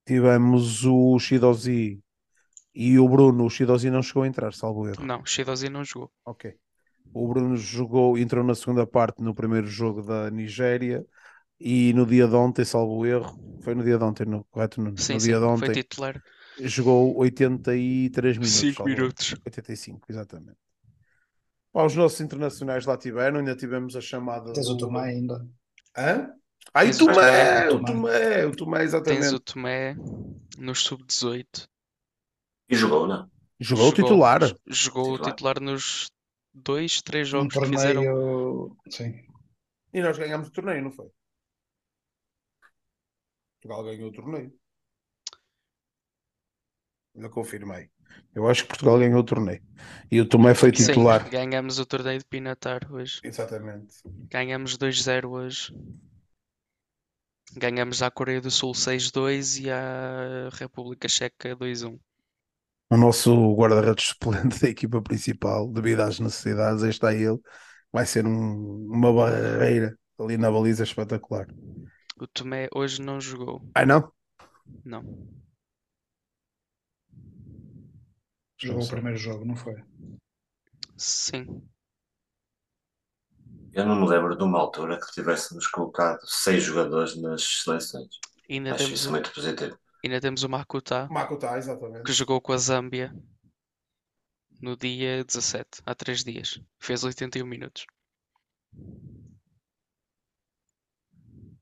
[0.05, 2.01] Tivemos o Shidozi
[2.75, 3.45] e o Bruno.
[3.45, 5.05] O Shidozi não chegou a entrar, salvo erro.
[5.05, 6.11] Não, Shidozi não jogou.
[6.25, 6.55] Ok.
[7.13, 11.05] O Bruno jogou, entrou na segunda parte no primeiro jogo da Nigéria
[11.59, 14.81] e no dia de ontem, salvo erro, foi no dia de ontem, no, correto?
[14.81, 16.21] No, Sim, no sim, dia de foi ontem, titular.
[16.59, 18.73] jogou 83 minutos.
[18.73, 19.13] 5 salvo erro.
[19.13, 19.35] minutos.
[19.45, 20.57] 85, exatamente.
[21.71, 25.47] Pá, os nossos internacionais lá tiveram, ainda tivemos a chamada Tens o do- Tomé ainda.
[25.95, 26.33] Hã?
[26.73, 27.69] Ah, e Tens o Tomé, Tomé.
[27.69, 29.35] o Tomé, o Tomé, Tens exatamente.
[29.35, 29.95] o Tomé
[30.57, 31.67] nos sub-18.
[32.69, 33.29] E jogou, não?
[33.59, 34.41] Jogou titular.
[34.67, 35.31] Jogou Titular.
[35.35, 36.11] titular nos
[36.53, 38.03] dois, três Um jogos que fizeram.
[38.03, 38.77] torneio.
[38.89, 39.13] Sim.
[39.93, 41.09] E nós ganhámos o torneio, não foi?
[43.61, 44.53] Portugal ganhou o torneio.
[47.15, 47.89] Ainda confirmei.
[48.33, 49.61] Eu acho que Portugal ganhou o torneio.
[50.11, 51.29] E o Tomé foi Sim, titular.
[51.29, 53.21] ganhamos o torneio de Pinatar hoje.
[53.23, 54.03] Exatamente.
[54.31, 55.73] Ganhamos 2-0 hoje.
[57.55, 61.99] Ganhamos à Coreia do Sul 6-2 e à República Checa 2-1.
[62.91, 67.37] O nosso guarda-redes suplente da equipa principal, devido às necessidades, aí está ele.
[67.91, 71.47] Vai ser um- uma barreira ali na baliza espetacular.
[72.19, 73.63] O Tomé hoje não jogou.
[73.73, 74.11] Ah, não?
[74.83, 75.03] Não.
[78.61, 79.75] Jogou o primeiro jogo, não foi?
[80.97, 81.69] Sim.
[83.73, 88.09] Eu não me lembro de uma altura que tivéssemos colocado seis jogadores nas seleções.
[88.49, 89.77] Ainda Acho temos, isso o- muito positivo.
[90.03, 92.03] ainda temos o Makuta, Makuta, exatamente.
[92.03, 93.13] que jogou com a Zâmbia
[94.61, 96.61] no dia 17, há 3 dias.
[96.79, 97.85] Fez 81 minutos.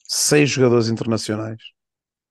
[0.10, 1.62] Seis jogadores internacionais.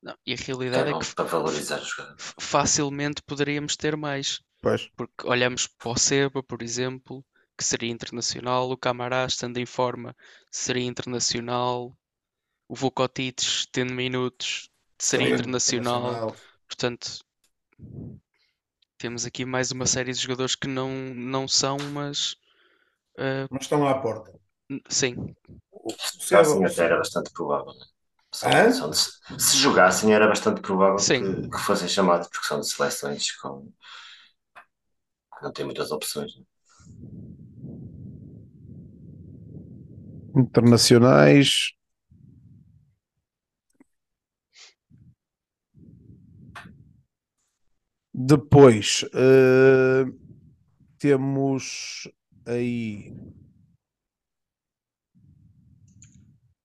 [0.02, 2.22] Não, e a é realidade é bom que para valorizar os jogadores.
[2.22, 4.40] f- facilmente poderíamos ter mais.
[4.66, 4.82] Pois.
[4.96, 7.24] Porque olhamos para o Seba, por exemplo,
[7.56, 10.14] que seria internacional, o Camará estando em forma
[10.50, 11.96] seria internacional,
[12.68, 16.22] o Vukotic tendo minutos seria internacional.
[16.68, 17.20] Portanto,
[18.98, 22.36] temos aqui mais uma série de jogadores que não, não são, mas
[23.18, 24.32] ah, Mas estão à porta.
[24.88, 25.36] sim,
[26.18, 27.72] Se jogassem até era bastante provável.
[27.74, 27.84] né?
[28.68, 31.22] De- se jogassem era bastante provável Sim.
[31.42, 33.68] que, que fossem chamados, porque são de seleções com
[35.42, 36.36] não têm muitas opções.
[36.36, 36.44] né?
[40.36, 41.72] Internacionais.
[48.18, 50.04] Depois eh,
[50.98, 52.08] temos
[52.46, 53.12] aí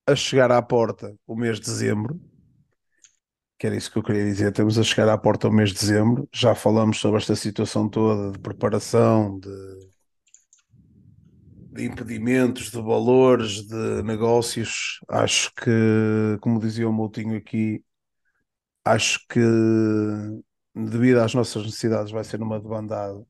[0.06, 2.20] a chegar à porta o mês de dezembro,
[3.62, 4.50] que era isso que eu queria dizer.
[4.50, 6.28] Temos a chegar à porta o mês de dezembro.
[6.32, 9.48] Já falamos sobre esta situação toda de preparação, de,
[11.70, 14.98] de impedimentos, de valores, de negócios.
[15.08, 15.70] Acho que,
[16.40, 17.80] como dizia o Moutinho aqui,
[18.84, 19.38] acho que
[20.74, 23.24] devido às nossas necessidades vai ser numa debandada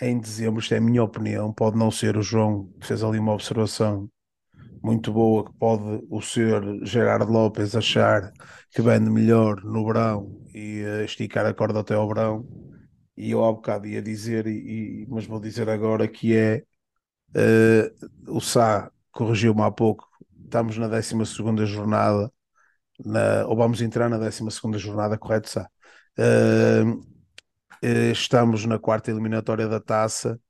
[0.00, 3.20] em dezembro, isto é a minha opinião, pode não ser o João que fez ali
[3.20, 4.10] uma observação
[4.86, 8.32] muito boa, que pode o senhor Gerardo Lopes achar
[8.72, 12.46] que vende melhor no verão e eh, esticar a corda até ao verão,
[13.16, 16.64] e eu há bocado ia dizer, e, e- mas vou dizer agora que é
[17.34, 17.92] eh,
[18.28, 20.08] o Sá corrigiu-me há pouco,
[20.44, 22.32] estamos na 12 segunda jornada
[23.04, 25.68] na, ou vamos entrar na 12 jornada, correto, Sá?
[26.18, 27.04] Uh,
[28.12, 30.40] estamos na quarta eliminatória da taça,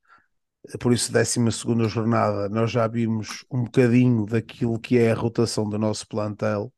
[0.81, 5.79] por isso, 12 jornada, nós já vimos um bocadinho daquilo que é a rotação do
[5.79, 6.73] nosso plantel.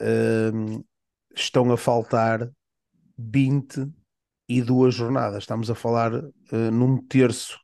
[0.00, 0.84] Uh,
[1.34, 2.50] estão a faltar
[3.18, 7.58] 22 jornadas, estamos a falar uh, num terço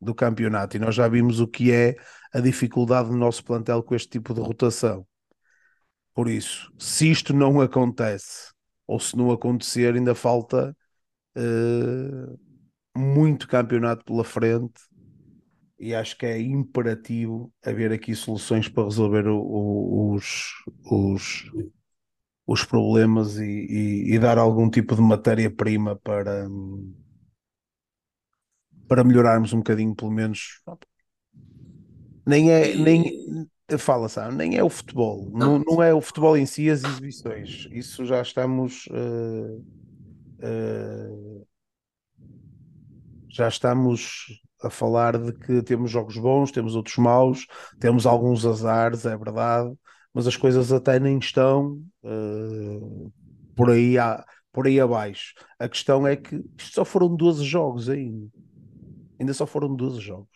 [0.00, 1.96] do campeonato, e nós já vimos o que é
[2.32, 5.06] a dificuldade do nosso plantel com este tipo de rotação.
[6.14, 8.52] Por isso, se isto não acontece,
[8.86, 10.76] ou se não acontecer, ainda falta
[11.36, 12.38] uh,
[12.96, 14.80] muito campeonato pela frente
[15.78, 20.52] e acho que é imperativo haver aqui soluções para resolver o, o, os,
[20.90, 21.50] os,
[22.46, 26.46] os problemas e, e, e dar algum tipo de matéria-prima para,
[28.88, 30.62] para melhorarmos um bocadinho, pelo menos.
[32.26, 33.46] Nem é, nem,
[33.76, 37.68] fala, sabe, nem é o futebol, não, não é o futebol em si, as exibições.
[37.70, 38.86] Isso já estamos.
[38.86, 39.62] Uh,
[40.40, 41.33] uh,
[43.34, 44.26] já estamos
[44.62, 47.46] a falar de que temos jogos bons, temos outros maus,
[47.80, 49.74] temos alguns azares, é verdade,
[50.12, 53.12] mas as coisas até nem estão uh,
[53.56, 55.34] por, aí a, por aí abaixo.
[55.58, 58.28] A questão é que isto só foram 12 jogos ainda.
[59.18, 60.33] Ainda só foram 12 jogos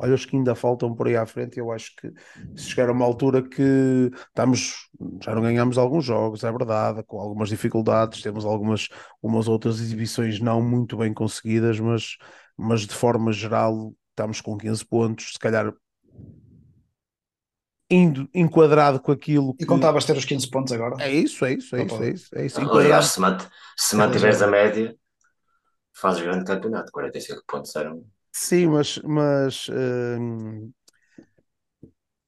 [0.00, 1.58] olha os que ainda faltam por aí à frente.
[1.58, 2.10] Eu acho que
[2.56, 4.88] se chegar a uma altura que estamos,
[5.22, 8.88] já não ganhamos alguns jogos, é verdade, com algumas dificuldades, temos algumas
[9.22, 12.16] umas outras exibições não muito bem conseguidas, mas,
[12.56, 15.72] mas de forma geral estamos com 15 pontos, se calhar
[17.90, 19.64] indo enquadrado com aquilo que...
[19.64, 21.02] E contavas ter os 15 pontos agora?
[21.02, 22.38] É isso, é isso, é isso, é isso.
[22.38, 22.60] É isso.
[22.60, 23.42] Aliás, se, mant
[23.76, 24.96] se mantiveres a média,
[25.92, 30.72] fazes grande campeonato, 45 pontos eram Sim, mas, mas, uh,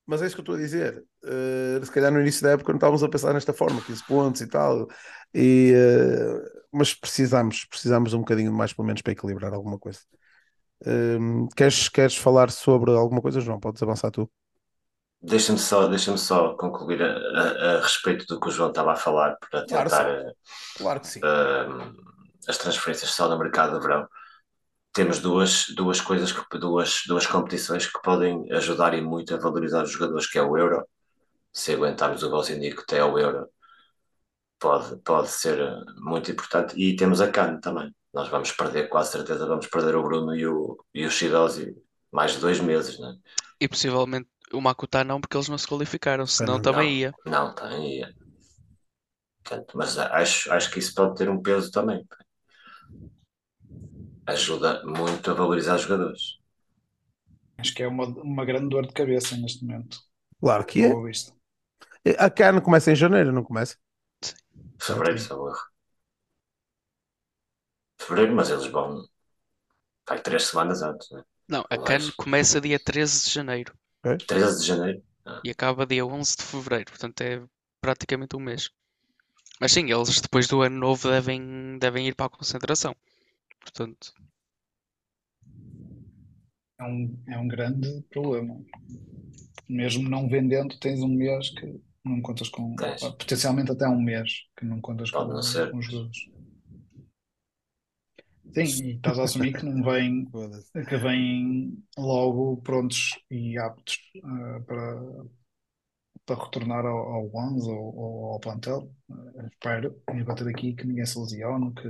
[0.07, 1.05] mas é isso que eu estou a dizer.
[1.25, 4.41] Uh, se calhar no início da época não estávamos a pensar nesta forma, 15 pontos
[4.41, 4.89] e tal,
[5.33, 10.01] e, uh, mas precisamos, precisamos um bocadinho mais, pelo menos, para equilibrar alguma coisa.
[10.85, 13.61] Uh, queres, queres falar sobre alguma coisa, João?
[13.61, 14.29] Podes avançar tu.
[15.23, 18.97] Deixa-me só, deixa só concluir a, a, a, respeito do que o João estava a
[18.97, 20.35] falar para tentar claro,
[20.77, 21.21] claro que sim.
[22.49, 24.09] as transferências só no mercado de verão
[24.93, 29.83] temos duas, duas coisas, que, duas, duas competições que podem ajudar e muito a valorizar
[29.83, 30.87] os jogadores, que é o Euro.
[31.53, 33.49] Se aguentarmos o Bosinico até ao Euro,
[34.59, 35.59] pode, pode ser
[35.97, 36.75] muito importante.
[36.77, 37.95] E temos a CAN também.
[38.13, 41.11] Nós vamos perder, quase certeza, vamos perder o Bruno e o, e o
[42.11, 43.15] mais de dois meses, né?
[43.59, 47.15] E possivelmente o Makuta não, porque eles não se qualificaram, senão não, também ia.
[47.25, 48.15] Não, também ia.
[49.43, 52.07] Portanto, mas acho, acho que isso pode ter um peso também
[54.27, 56.39] ajuda muito a valorizar os jogadores.
[57.59, 59.99] Acho que é uma, uma grande dor de cabeça neste momento.
[60.41, 60.93] Claro que é.
[62.19, 63.77] A CAN começa em janeiro, não começa?
[64.21, 64.35] Sim.
[64.81, 65.53] Fevereiro, se erro.
[67.99, 69.05] Fevereiro, mas eles vão.
[70.09, 71.23] Vai três semanas antes, né?
[71.49, 73.73] Não, a CAN começa dia 13 de janeiro.
[74.05, 74.17] É?
[74.17, 75.03] 13 de janeiro?
[75.25, 75.41] Ah.
[75.45, 77.43] E acaba dia 11 de fevereiro, portanto é
[77.81, 78.71] praticamente um mês.
[79.61, 82.97] Mas sim, eles depois do ano novo devem, devem ir para a concentração.
[83.63, 84.13] Portanto,
[86.79, 88.61] é um, é um grande problema.
[89.69, 92.75] Mesmo não vendendo, tens um mês que não contas com.
[92.77, 93.01] Tens.
[93.01, 96.33] Potencialmente até um mês que não contas Pode com, não com os jogadores.
[98.55, 100.27] Sim, e estás a assumir que não vêm,
[100.89, 105.25] que vêm logo prontos e aptos uh, para,
[106.27, 108.93] para retornar ao, ao Ones ou, ou, ao plantel.
[109.09, 111.89] Uh, espero, e bater aqui que ninguém se lesione, que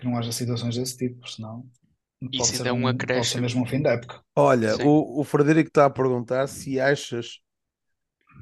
[0.00, 1.64] que não haja situações desse tipo, senão
[2.20, 4.20] pode Isso ser, ainda é um pode ser mesmo um fim da época.
[4.34, 7.40] Olha, o, o Frederico está a perguntar se achas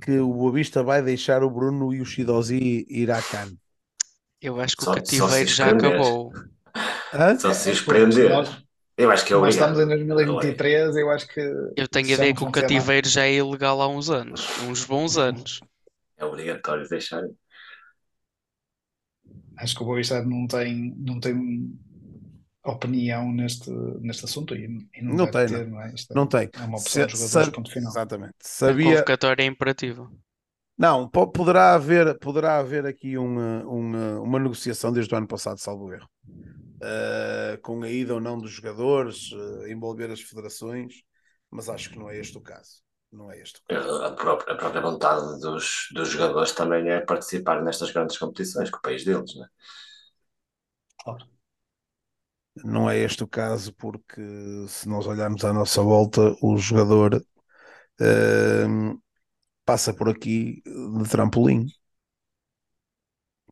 [0.03, 3.53] que o Boavista vai deixar o Bruno e o Shidozi ir à CAN.
[4.41, 6.33] Eu acho que Só- o cativeiro já acabou.
[7.13, 7.37] Hã?
[7.39, 8.31] Só se espreender.
[8.31, 8.49] Nós,
[8.97, 11.41] Eu acho que é nós estamos em 2023, eu acho que
[11.77, 15.17] Eu tenho a ideia que o cativeiro já é ilegal há uns anos, uns bons
[15.17, 15.61] anos.
[16.17, 17.23] É obrigatório deixar.
[19.59, 21.35] Acho que o Boa Vista não tem, não tem
[22.65, 23.71] opinião neste,
[24.01, 24.65] neste assunto e,
[24.95, 25.95] e não, Não tem, ter, não é?
[25.95, 26.51] Isto Não tem.
[26.57, 27.93] é uma opção Se- dos jogadores, sabe- ponto final.
[27.93, 28.35] Exatamente.
[28.65, 28.75] A Sabia.
[28.75, 30.11] convocatória é imperativa.
[30.77, 35.59] Não, po- poderá haver, poderá haver aqui uma, uma, uma negociação desde o ano passado,
[35.59, 36.09] salvo erro.
[36.83, 41.03] Uh, com a ida ou não dos jogadores, uh, envolver as federações,
[41.51, 42.83] mas acho que não é este o caso.
[43.13, 43.61] Não é este.
[43.71, 48.79] A própria, a própria vontade dos, dos jogadores também é participar nestas grandes competições com
[48.79, 49.47] o país deles, né?
[51.03, 51.27] Claro.
[52.65, 54.21] Não é este o caso, porque
[54.69, 57.15] se nós olharmos à nossa volta, o jogador
[58.01, 59.03] uh,
[59.65, 61.67] passa por aqui de trampolim.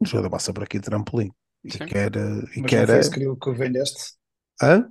[0.00, 1.30] O jogador passa por aqui de trampolim.
[1.64, 1.86] E Sim.
[1.88, 2.16] quer.
[2.16, 4.16] eh, E Mas quer não foi isso que, que vendeste?
[4.60, 4.90] Hã?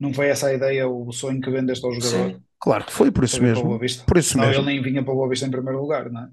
[0.00, 2.30] Não foi essa a ideia, o sonho que vendeste ao jogador?
[2.32, 2.42] Sim.
[2.60, 3.78] Claro que foi por isso o mesmo.
[4.06, 4.62] Por isso Não, mesmo.
[4.62, 6.28] ele nem vinha para o Boa Vista em primeiro lugar, não é?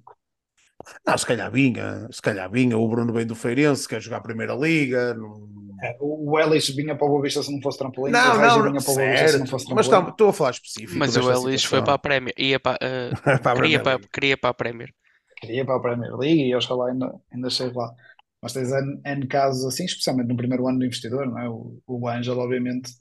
[1.05, 2.77] Não, se calhar vinha, se calhar vinha.
[2.77, 5.13] O Bruno vem do Feirense, quer jogar a Primeira Liga.
[5.13, 5.47] Não,
[5.83, 8.63] É, O Ellis vinha para o Boa Vista se não fosse trampolim, não, o não,
[8.63, 10.05] vinha para o Boa Vista se não fosse Mas trampolim.
[10.05, 10.99] tá- estou a falar específico.
[10.99, 12.33] Mas o Ellis foi para a Premier.
[12.37, 14.93] Ia para, eh, Para a queria, Premier para, queria para a Premier.
[15.39, 17.93] Queria para a Premier League e oxalá ainda, ainda chegue lá.
[18.41, 21.49] Mas tens N, N casos assim, especialmente no primeiro ano do investidor, não é?
[21.49, 22.91] O, o Ângelo, obviamente,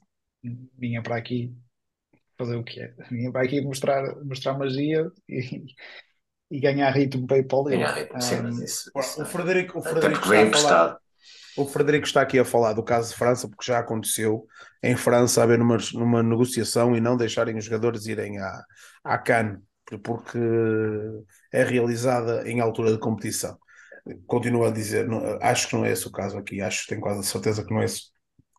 [0.77, 1.53] vinha para aqui
[2.37, 2.93] fazer o que é?
[3.31, 5.65] Para aqui mostrar, mostrar magia e,
[6.51, 7.63] e ganhar ritmo para ir para o.
[7.63, 9.25] Ganhar ritmo, sim, mas Um, isso, isso O.
[9.25, 10.97] Frederico, o Até Frederico está falar.
[11.57, 14.45] O Frederico está aqui a falar do caso de França, porque já aconteceu
[14.83, 18.63] em França haver numa, numa negociação e não deixarem os jogadores irem à,
[19.03, 19.59] à CAN,
[20.03, 20.37] porque
[21.51, 23.57] é realizada em altura de competição.
[24.25, 27.01] Continuo a dizer, não- acho que não é esse o caso aqui, acho que tenho
[27.01, 28.03] quase a certeza que não é esse,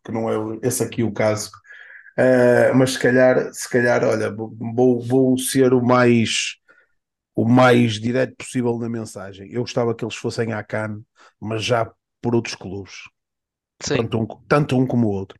[0.05, 1.51] que não é esse aqui o caso.
[2.19, 6.57] Uh, mas se calhar, se calhar, olha, vou, vou ser o mais
[7.33, 9.49] o mais direto possível na mensagem.
[9.49, 11.01] Eu gostava que eles fossem à CAN,
[11.39, 11.89] mas já
[12.21, 12.91] por outros clubes,
[13.81, 15.37] Sim, tanto um, tanto um como o outro.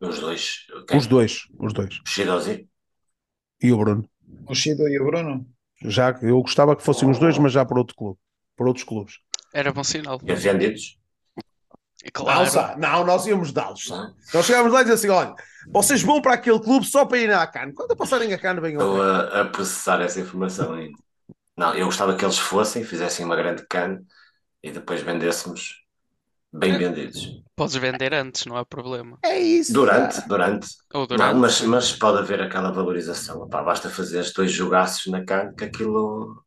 [0.00, 0.66] Os dois.
[0.88, 0.98] Quem?
[0.98, 2.00] Os dois, os dois.
[2.04, 2.68] Shidozi.
[3.62, 4.08] E o Bruno.
[4.48, 5.46] o Chido e o Bruno.
[5.84, 8.18] Já, eu gostava que fossem os dois, mas já por outro clube,
[8.56, 9.20] por outros clubes.
[9.54, 10.20] era bom sinal.
[10.24, 10.98] E os vendidos.
[12.04, 13.88] Não, Claro, não, nós íamos dá-los.
[13.88, 14.14] Não.
[14.34, 15.34] Nós chegámos lá e dizíamos assim: olha,
[15.72, 17.72] vocês vão para aquele clube só para ir à CAN.
[17.72, 20.98] Quando passarem a CAN, venham Estou a, a processar essa informação ainda.
[21.56, 24.00] Não, eu gostava que eles fossem, fizessem uma grande can
[24.62, 25.82] e depois vendêssemos
[26.52, 27.40] bem vendidos.
[27.56, 29.18] podes vender antes, não há problema.
[29.24, 29.72] É isso.
[29.72, 30.66] Durante, durante.
[30.92, 31.32] Ou durante.
[31.32, 33.42] Não, mas, mas pode haver aquela valorização.
[33.42, 36.42] Opá, basta fazer os dois jogaços na can que aquilo.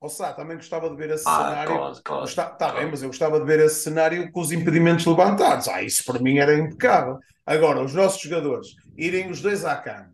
[0.00, 2.24] Ou seja, também gostava de ver esse Ah, cenário.
[2.24, 5.68] Está, tá bem, mas eu gostava de ver esse cenário com os impedimentos levantados.
[5.68, 7.18] Ah, isso para mim era impecável.
[7.44, 10.10] Agora, os nossos jogadores irem os dois à CAN,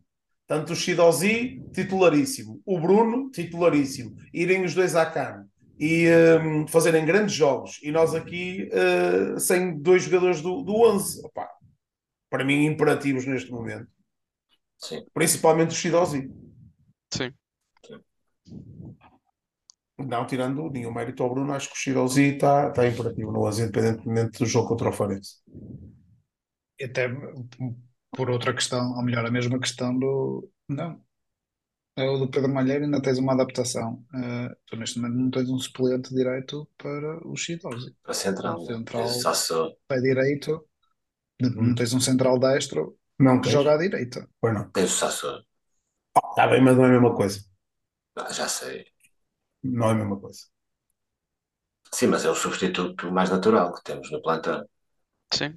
[0.47, 5.47] tanto o Shidozi, titularíssimo, o Bruno, titularíssimo, irem os dois à CAN
[5.81, 6.07] e
[6.41, 11.27] hum, fazerem grandes jogos, e nós aqui eh, sem dois jogadores do, do 11.
[11.27, 11.49] Opá,
[12.31, 13.89] para mim, imperativos neste momento,
[14.79, 15.05] Sim.
[15.13, 16.31] principalmente o Shidozi.
[17.13, 17.33] Sim.
[20.07, 23.62] Não, tirando nenhum mérito ao Bruno, acho que o Shirozi está tá imperativo no 11,
[23.62, 25.37] independentemente do jogo contra o Farense.
[26.79, 27.05] E até
[28.16, 30.49] por outra questão, ou melhor, a mesma questão do.
[30.69, 31.03] Não.
[31.97, 34.05] É o do Pedro Malheiro, ainda tens uma adaptação.
[34.15, 37.95] Eh, tu neste momento não tens um suplente direito para o Chidosi.
[38.03, 38.62] Para central.
[38.62, 39.77] O central Só sou.
[39.89, 40.65] pé direito,
[41.41, 41.69] Hum.
[41.69, 43.55] não tens um central destro Não que tens?
[43.55, 44.29] joga à direita.
[44.41, 44.73] Pois não.
[44.73, 45.43] Tens o Sassou.
[46.31, 47.41] Está bem, mas não é a mesma coisa.
[48.16, 48.91] Ah, já sei.
[49.63, 50.41] Não é a mesma coisa.
[51.93, 54.65] Sim, mas é o substituto mais natural que temos no plantel.
[55.33, 55.55] Sim.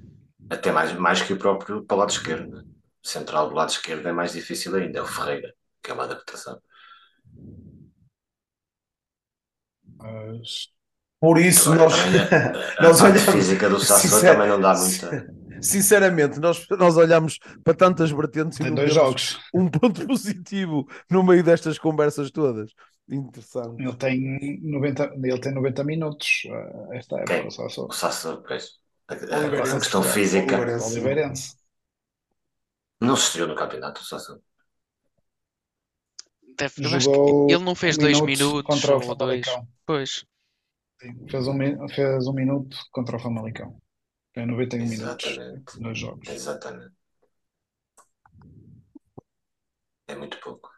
[0.50, 2.58] Até mais, mais que o próprio para o lado esquerdo.
[3.04, 5.00] O central do lado esquerdo é mais difícil ainda.
[5.00, 6.60] É o Ferreira, que é uma adaptação.
[9.98, 10.68] Mas
[11.20, 12.26] Por isso, nós, também a,
[12.80, 15.34] a nós parte olhamos- física do Sassou Sincer- também não dá muita.
[15.62, 19.40] sinceramente, nós, nós olhamos para tantas vertentes e tem dois jogos.
[19.54, 22.72] um ponto positivo no meio destas conversas todas.
[23.10, 23.84] Interessante.
[23.84, 26.44] Ele tem 90, ele tem 90 minutos.
[26.46, 27.52] eh, Esta época, Quem?
[27.52, 27.88] só só.
[27.88, 28.80] O Sassou, pois.
[29.08, 30.14] A, a- a Oliveirense, questão claro.
[30.14, 30.86] física Oliveirense.
[30.86, 31.56] Oliveirense.
[33.00, 34.42] não se estreou no campeonato, o Sassou.
[36.58, 39.16] Deve, eu acho que Jogou ele não fez um dois minuto minutos contra o ou
[39.16, 39.46] dois.
[39.46, 39.68] Famalicão.
[39.86, 40.26] Pois.
[41.02, 43.82] Sim, Fez um, fez um minuto contra o Famalicão.
[44.34, 45.42] Tem 91 minutos.
[45.42, 45.74] Exatamente.
[45.74, 46.30] Dois jogos.
[46.30, 46.96] Exatamente.
[50.08, 50.70] É muito pouco.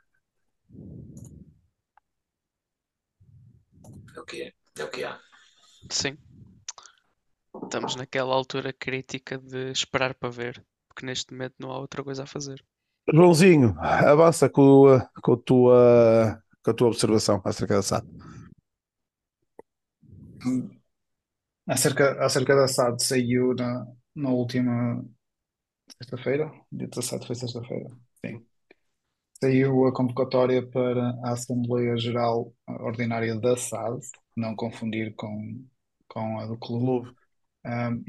[4.18, 4.54] É o que é.
[4.80, 5.20] É o que há.
[5.92, 6.18] Sim.
[7.64, 12.24] Estamos naquela altura crítica de esperar para ver, porque neste momento não há outra coisa
[12.24, 12.60] a fazer.
[13.14, 18.08] Joãozinho, avança com, a- com, a tua, com a tua observação acerca da SAD.
[21.68, 23.86] Acerca, acerca da SAD saiu na,
[24.16, 25.04] na última
[25.98, 27.90] sexta-feira, dia 17 foi sexta-feira,
[28.26, 28.46] sim.
[29.40, 34.00] Saiu a convocatória para a Assembleia Geral Ordinária da SAD,
[34.36, 35.64] não confundir com,
[36.08, 37.10] com a do clube.
[37.64, 38.04] Um,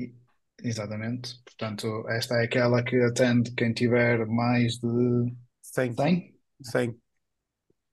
[0.62, 6.96] exatamente, portanto, esta é aquela que atende quem tiver mais de Sem, 100, sem.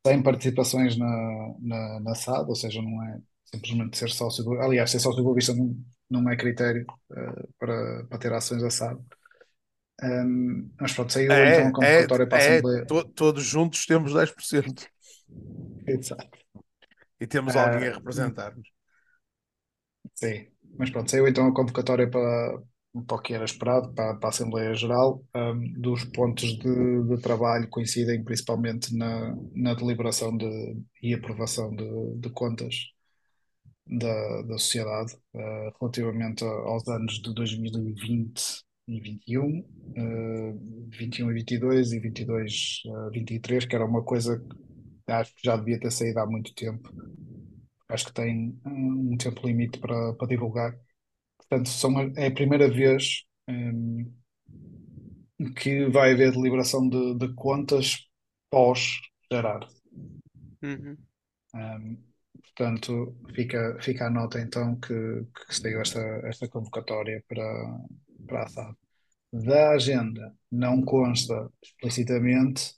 [0.07, 4.53] 100 participações na, na, na SAD, ou seja, não é simplesmente ser sócio do...
[4.61, 5.75] Aliás, ser sócio do Boa Vista não,
[6.09, 8.99] não é critério eh, para, para ter ações da SAD.
[10.03, 12.85] Um, mas pronto, saiu é, então a convocatória é, para a é, Assembleia.
[12.85, 14.87] To, todos juntos temos 10%.
[15.87, 16.37] Exato.
[17.19, 18.67] E temos uh, alguém a representar-nos.
[20.13, 20.47] Sim,
[20.77, 22.61] mas pronto, saiu então a convocatória para,
[23.07, 25.23] para o que era esperado, para, para a Assembleia Geral.
[25.33, 32.15] Um, dos pontos de, de, trabalho coincidem principalmente na, na deliberação de, e aprovação de,
[32.19, 32.75] de contas
[33.87, 41.91] da, da sociedade uh, relativamente aos anos de 2020 e 21, uh, 21 e 22
[41.93, 44.39] e 22 uh, 23, que era uma coisa
[45.05, 46.89] que acho que já devia ter saído há muito tempo.
[47.89, 50.77] Acho que tem um tempo limite para, para divulgar.
[51.37, 54.11] Portanto, são, é a primeira vez um,
[55.55, 58.07] que vai haver deliberação de, de contas
[58.49, 59.67] pós-gerar.
[60.63, 60.97] Uhum.
[61.53, 61.97] Um,
[62.41, 67.79] portanto, fica, fica a nota então que, que saiu esta, esta convocatória para,
[68.25, 68.75] para a SAD.
[69.33, 72.73] Da agenda não consta explicitamente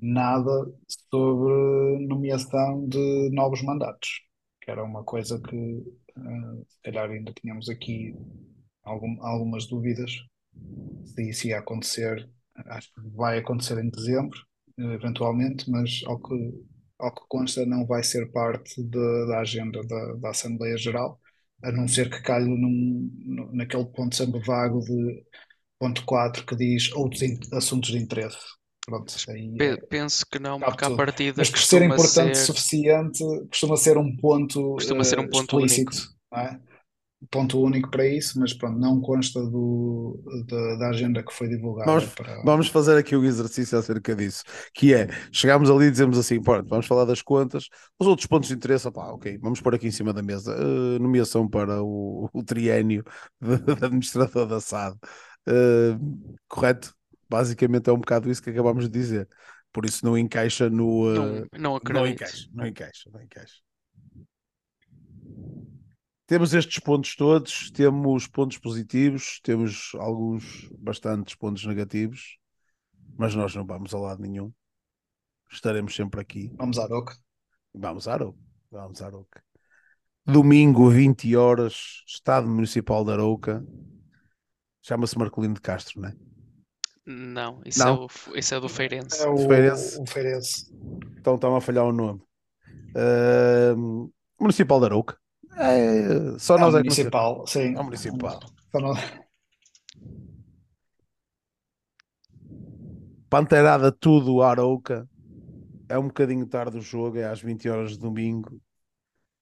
[0.00, 0.50] nada
[0.88, 4.20] sobre nomeação de novos mandatos,
[4.60, 8.14] que era uma coisa que uh, se calhar ainda tínhamos aqui
[8.82, 10.12] algum, algumas dúvidas
[11.06, 12.28] se isso ia acontecer.
[12.66, 14.38] Acho que vai acontecer em dezembro,
[14.78, 16.64] eventualmente, mas ao que,
[16.98, 21.18] ao que consta não vai ser parte de, da agenda da, da Assembleia Geral
[21.62, 25.24] a não ser que calhe num, naquele ponto sempre vago de
[25.78, 27.22] ponto 4 que diz outros
[27.52, 28.38] assuntos de interesse.
[28.84, 32.46] Pronto, aí, é Penso que não, porque a partida Mas por ser importante ser...
[32.46, 36.08] suficiente, costuma ser um ponto, costuma ser um ponto explícito.
[36.32, 36.48] Único.
[36.48, 36.71] É?
[37.30, 41.90] Ponto único para isso, mas pronto, não consta do, da, da agenda que foi divulgada.
[41.90, 42.42] Vamos, para...
[42.42, 44.44] vamos fazer aqui um exercício acerca disso,
[44.74, 47.68] que é, chegamos ali e dizemos assim, pronto, vamos falar das contas,
[47.98, 50.98] os outros pontos de interesse, pá, ok, vamos pôr aqui em cima da mesa, uh,
[50.98, 53.04] nomeação para o, o triênio
[53.40, 54.96] de, de administrador da SAD,
[55.48, 56.94] uh, correto?
[57.28, 59.26] Basicamente é um bocado isso que acabamos de dizer.
[59.72, 61.10] Por isso não encaixa no.
[61.10, 62.02] Uh, não, não acredito.
[62.02, 63.71] Não encaixa, não encaixa, não encaixa.
[66.32, 72.38] Temos estes pontos todos, temos pontos positivos, temos alguns bastantes pontos negativos,
[73.18, 74.50] mas nós não vamos a lado nenhum.
[75.50, 76.50] Estaremos sempre aqui.
[76.56, 77.14] Vamos à Aroca.
[77.74, 78.38] Vamos à Aroca.
[78.70, 79.44] Vamos à Aroca.
[80.24, 83.62] Domingo, 20 horas, Estado Municipal de Arouca.
[84.80, 86.16] Chama-se Marcolino de Castro, não é?
[87.04, 87.94] Não, isso, não.
[87.94, 89.22] É, o, isso é do Feirense.
[89.22, 90.00] É o Feirense.
[90.00, 90.74] O Feirense.
[91.18, 92.22] Então está-me a falhar o nome.
[92.96, 94.10] Uh,
[94.40, 95.21] Municipal de Arouca.
[95.56, 97.76] É, só é nós é municipal, sim.
[97.76, 98.40] É municipal.
[98.70, 98.98] Só nós...
[103.28, 105.08] Panteirada tudo, Arouca.
[105.88, 108.60] É um bocadinho tarde o jogo, é às 20 horas de domingo.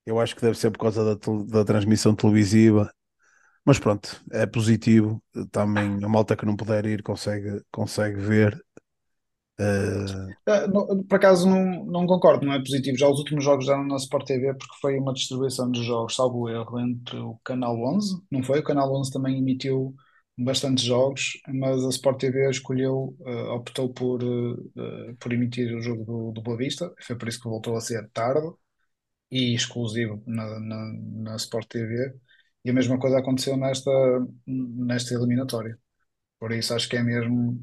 [0.07, 2.93] Eu acho que deve ser por causa da, da transmissão televisiva.
[3.65, 5.23] Mas pronto, é positivo.
[5.51, 8.65] Também a malta que não puder ir consegue, consegue ver
[9.61, 11.05] Uh...
[11.07, 12.97] Por acaso não, não concordo, não é positivo.
[12.97, 16.49] Já os últimos jogos eram na Sport TV porque foi uma distribuição de jogos, salvo
[16.49, 18.61] erro, entre o Canal 11, não foi?
[18.61, 19.95] O Canal 11 também emitiu
[20.39, 26.05] bastantes jogos, mas a Sport TV escolheu, uh, optou por, uh, por emitir o jogo
[26.05, 28.49] do, do Boa Vista, foi por isso que voltou a ser tarde
[29.31, 32.15] e exclusivo na, na, na Sport TV.
[32.65, 33.91] E a mesma coisa aconteceu nesta,
[34.47, 35.79] nesta eliminatória.
[36.39, 37.61] Por isso acho que é mesmo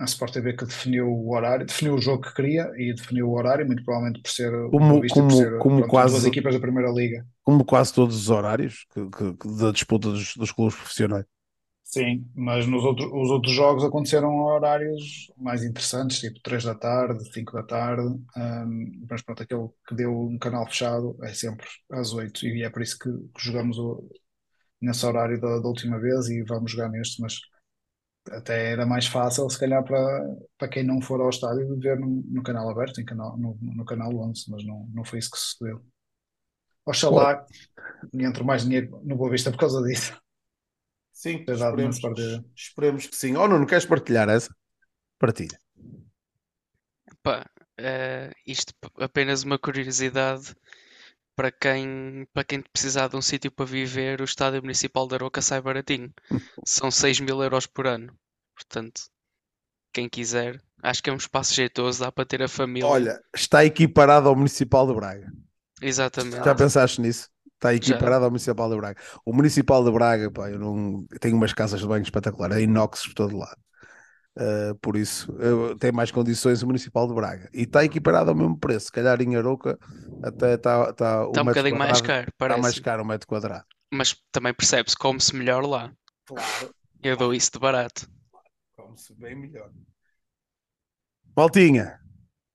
[0.00, 3.36] a Sport TV que definiu o horário, definiu o jogo que queria e definiu o
[3.36, 6.60] horário, muito provavelmente por ser, como, como, por ser como pronto, quase, duas equipas da
[6.60, 7.26] Primeira Liga.
[7.44, 11.26] Como quase todos os horários que, que, que da disputa dos, dos, clubes profissionais.
[11.84, 16.74] Sim, mas nos outros, os outros jogos aconteceram a horários mais interessantes, tipo 3 da
[16.74, 21.66] tarde, 5 da tarde, um, mas pronto, aquele que deu um canal fechado é sempre
[21.90, 24.08] às 8 e é por isso que, que jogamos o,
[24.80, 27.34] nesse horário da, da última vez e vamos jogar neste, mas
[28.28, 32.22] até era mais fácil, se calhar, para, para quem não for ao estádio, ver no,
[32.26, 35.38] no canal aberto, em canal, no, no canal 11, mas não, não foi isso que
[35.38, 35.84] sucedeu.
[36.84, 37.46] Oxalá
[38.12, 40.18] me entre mais dinheiro no Boa Vista por causa disso.
[41.12, 41.98] Sim, esperemos,
[42.56, 43.36] esperemos que sim.
[43.36, 44.54] Ou oh, não, não queres partilhar essa?
[45.18, 45.58] Partilha.
[47.22, 47.44] Pá,
[47.78, 50.54] uh, isto apenas uma curiosidade
[51.40, 55.40] para quem, para quem precisar de um sítio para viver, o Estádio Municipal de Aroca
[55.40, 56.12] sai baratinho.
[56.66, 58.12] São 6 mil euros por ano.
[58.54, 59.00] Portanto,
[59.90, 62.86] quem quiser, acho que é um espaço jeitoso, dá para ter a família.
[62.86, 65.32] Olha, está equiparado ao Municipal de Braga.
[65.80, 66.44] Exatamente.
[66.44, 67.30] Já pensaste nisso?
[67.54, 68.24] Está equiparado Já.
[68.26, 69.00] ao Municipal de Braga.
[69.24, 73.06] O Municipal de Braga, pá, eu não tenho umas casas de banho espetaculares, é inox
[73.06, 73.56] por todo lado.
[74.40, 75.30] Uh, por isso,
[75.78, 78.86] tem mais condições o Municipal de Braga e está equiparado ao mesmo preço.
[78.86, 79.78] Se calhar em Aroca
[80.22, 82.28] até está tá, tá um bocadinho mais caro.
[82.30, 83.66] Está mais caro um metro quadrado.
[83.92, 85.92] Mas também percebe-se, come-se melhor lá.
[86.24, 86.74] Claro.
[87.02, 88.08] Eu dou isso de barato.
[88.78, 89.70] Vamos bem melhor.
[91.36, 91.98] Maltinha,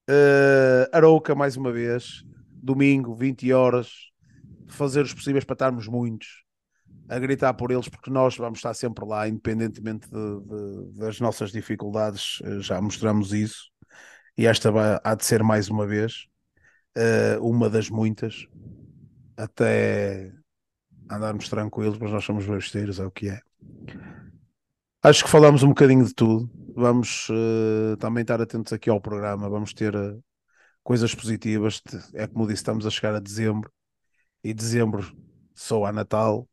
[0.09, 3.91] uh, Arouca mais uma vez, domingo, 20 horas,
[4.67, 6.44] fazer os possíveis para estarmos muitos,
[7.07, 11.51] a gritar por eles, porque nós vamos estar sempre lá, independentemente de, de, das nossas
[11.51, 13.69] dificuldades, eh, já mostramos isso,
[14.37, 16.27] e esta vai, há de ser mais uma vez,
[16.97, 18.47] uh, uma das muitas,
[19.37, 20.31] até
[21.09, 23.39] andarmos tranquilos, mas nós somos besteiros, é o que é.
[25.03, 26.49] Acho que falamos um bocadinho de tudo.
[26.75, 29.47] Vamos uh, também estar atentos aqui ao programa.
[29.47, 30.21] Vamos ter uh,
[30.83, 31.81] coisas positivas.
[32.13, 33.71] É como disse, estamos a chegar a dezembro
[34.43, 35.15] e dezembro
[35.53, 36.49] só a Natal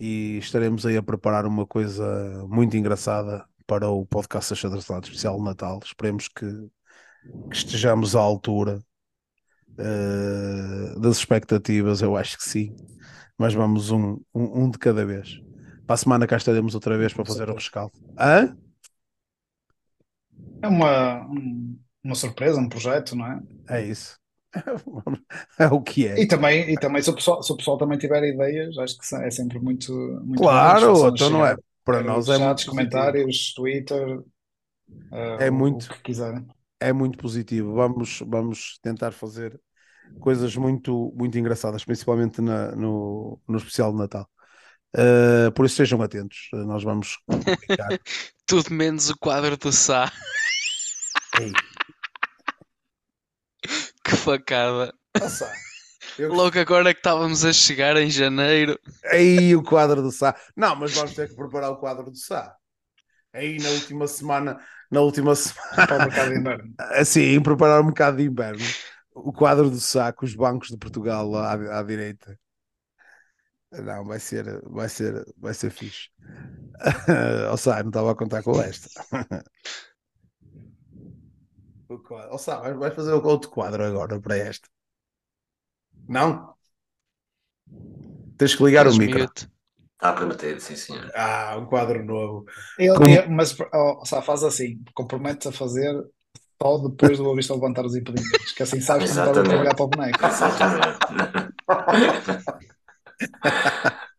[0.00, 5.44] e estaremos aí a preparar uma coisa muito engraçada para o podcast Achadrezado especial de
[5.44, 5.78] Natal.
[5.84, 6.46] Esperemos que,
[7.50, 8.82] que estejamos à altura
[9.78, 12.00] uh, das expectativas.
[12.00, 12.74] Eu acho que sim,
[13.36, 15.38] mas vamos um, um, um de cada vez.
[15.86, 17.92] Para a semana cá estaremos outra vez para fazer o rescaldo.
[18.18, 18.56] Hã?
[20.62, 21.26] É uma,
[22.02, 23.42] uma surpresa, um projeto, não é?
[23.68, 24.19] É isso.
[25.58, 26.20] É o que é.
[26.20, 29.14] E também, e também se, o pessoal, se o pessoal também tiver ideias, acho que
[29.16, 29.92] é sempre muito.
[30.24, 31.56] muito claro, então não é.
[31.84, 36.46] Para nós é muito comentários, Twitter, uh, é muito, o que quiserem.
[36.78, 37.74] É muito positivo.
[37.74, 39.58] Vamos, vamos tentar fazer
[40.20, 44.28] coisas muito, muito engraçadas, principalmente na, no, no especial de Natal.
[44.96, 47.16] Uh, por isso sejam atentos, nós vamos
[48.44, 50.12] Tudo menos o quadro do Sá.
[51.40, 51.52] Ei.
[54.10, 54.92] Que facada.
[55.18, 55.50] Nossa,
[56.18, 56.32] eu...
[56.34, 58.78] Logo agora que estávamos a chegar em janeiro.
[59.06, 60.34] Aí o quadro do Sá.
[60.56, 62.54] Não, mas vamos ter que preparar o quadro do Sá.
[63.32, 64.60] Aí na última semana,
[64.90, 65.86] na última semana.
[65.86, 66.74] Para o mercado de inverno.
[67.06, 68.64] Sim, preparar um bocado de inverno.
[69.14, 72.36] O quadro do Sá com os bancos de Portugal à, à direita.
[73.72, 76.08] Não, vai ser, vai ser, vai ser fixe.
[77.50, 78.88] Ou seja, não estava a contar com esta.
[82.30, 84.68] Ou seja, vai fazer outro quadro agora para esta.
[86.08, 86.54] Não?
[88.36, 89.24] Tens que ligar o micro.
[89.24, 91.10] Está prometido, sim, senhor.
[91.14, 92.46] Ah, um quadro novo.
[92.78, 93.04] Ele, Com...
[93.34, 95.94] Mas oh, só faz assim: compromete-se a fazer
[96.62, 99.74] só depois do Boa levantar os impedimentos, que assim sabes que não estás a trabalhar
[99.74, 100.26] para o boneco.
[100.26, 100.98] Exatamente.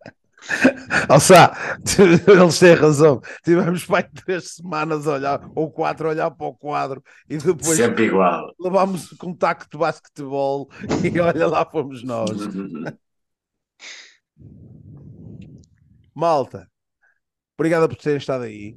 [1.07, 1.56] Alçá,
[2.28, 3.22] eles têm razão.
[3.44, 7.78] Tivemos pai três semanas a olhar, ou quatro a olhar para o quadro e depois
[7.78, 8.53] sempre igual.
[8.60, 10.69] Levámos contacto de basquetebol
[11.03, 12.32] e olha lá fomos nós.
[16.14, 16.68] Malta,
[17.57, 18.76] obrigado por terem estado aí.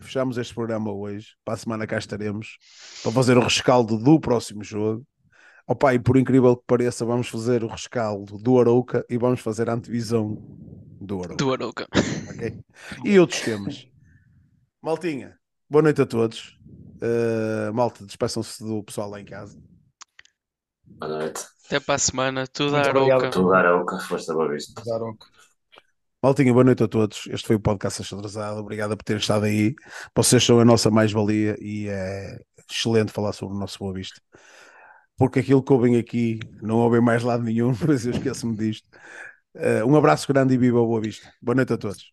[0.00, 1.28] Fechamos este programa hoje.
[1.44, 2.58] Para a semana cá estaremos
[3.02, 5.06] para fazer o rescaldo do próximo jogo.
[5.66, 9.70] Opa, e por incrível que pareça, vamos fazer o rescaldo do Arouca e vamos fazer
[9.70, 10.36] a antevisão
[11.04, 11.36] do Arouca.
[11.36, 11.86] Do Arouca.
[12.34, 12.60] Okay?
[13.04, 13.86] E outros temas.
[14.82, 16.58] Maltinha, boa noite a todos.
[16.96, 19.58] Uh, malta, despeçam-se do pessoal lá em casa.
[20.84, 21.44] Boa noite.
[21.66, 22.46] Até para a semana.
[22.46, 23.30] Tudo a Arouca.
[23.30, 23.98] Tudo a Arouca.
[24.00, 24.80] Força boa vista.
[24.80, 25.26] Tudo a Arouca.
[26.22, 27.26] Maltinha, boa noite a todos.
[27.28, 28.60] Este foi o podcast Achadrezado.
[28.60, 29.74] Obrigado por terem estado aí.
[30.14, 32.38] Vocês são a nossa mais-valia e é
[32.70, 34.20] excelente falar sobre o nosso Boa Vista
[35.16, 38.88] porque aquilo que ouvem aqui não ouvem mais lado nenhum, mas eu esqueço-me disto.
[39.54, 41.32] Uh, um abraço grande e viva a Boa Vista.
[41.40, 42.12] Boa noite a todos.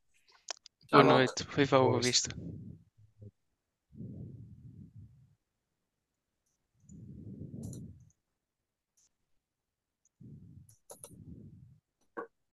[0.91, 2.29] Boa noite, viva a Boa Vista.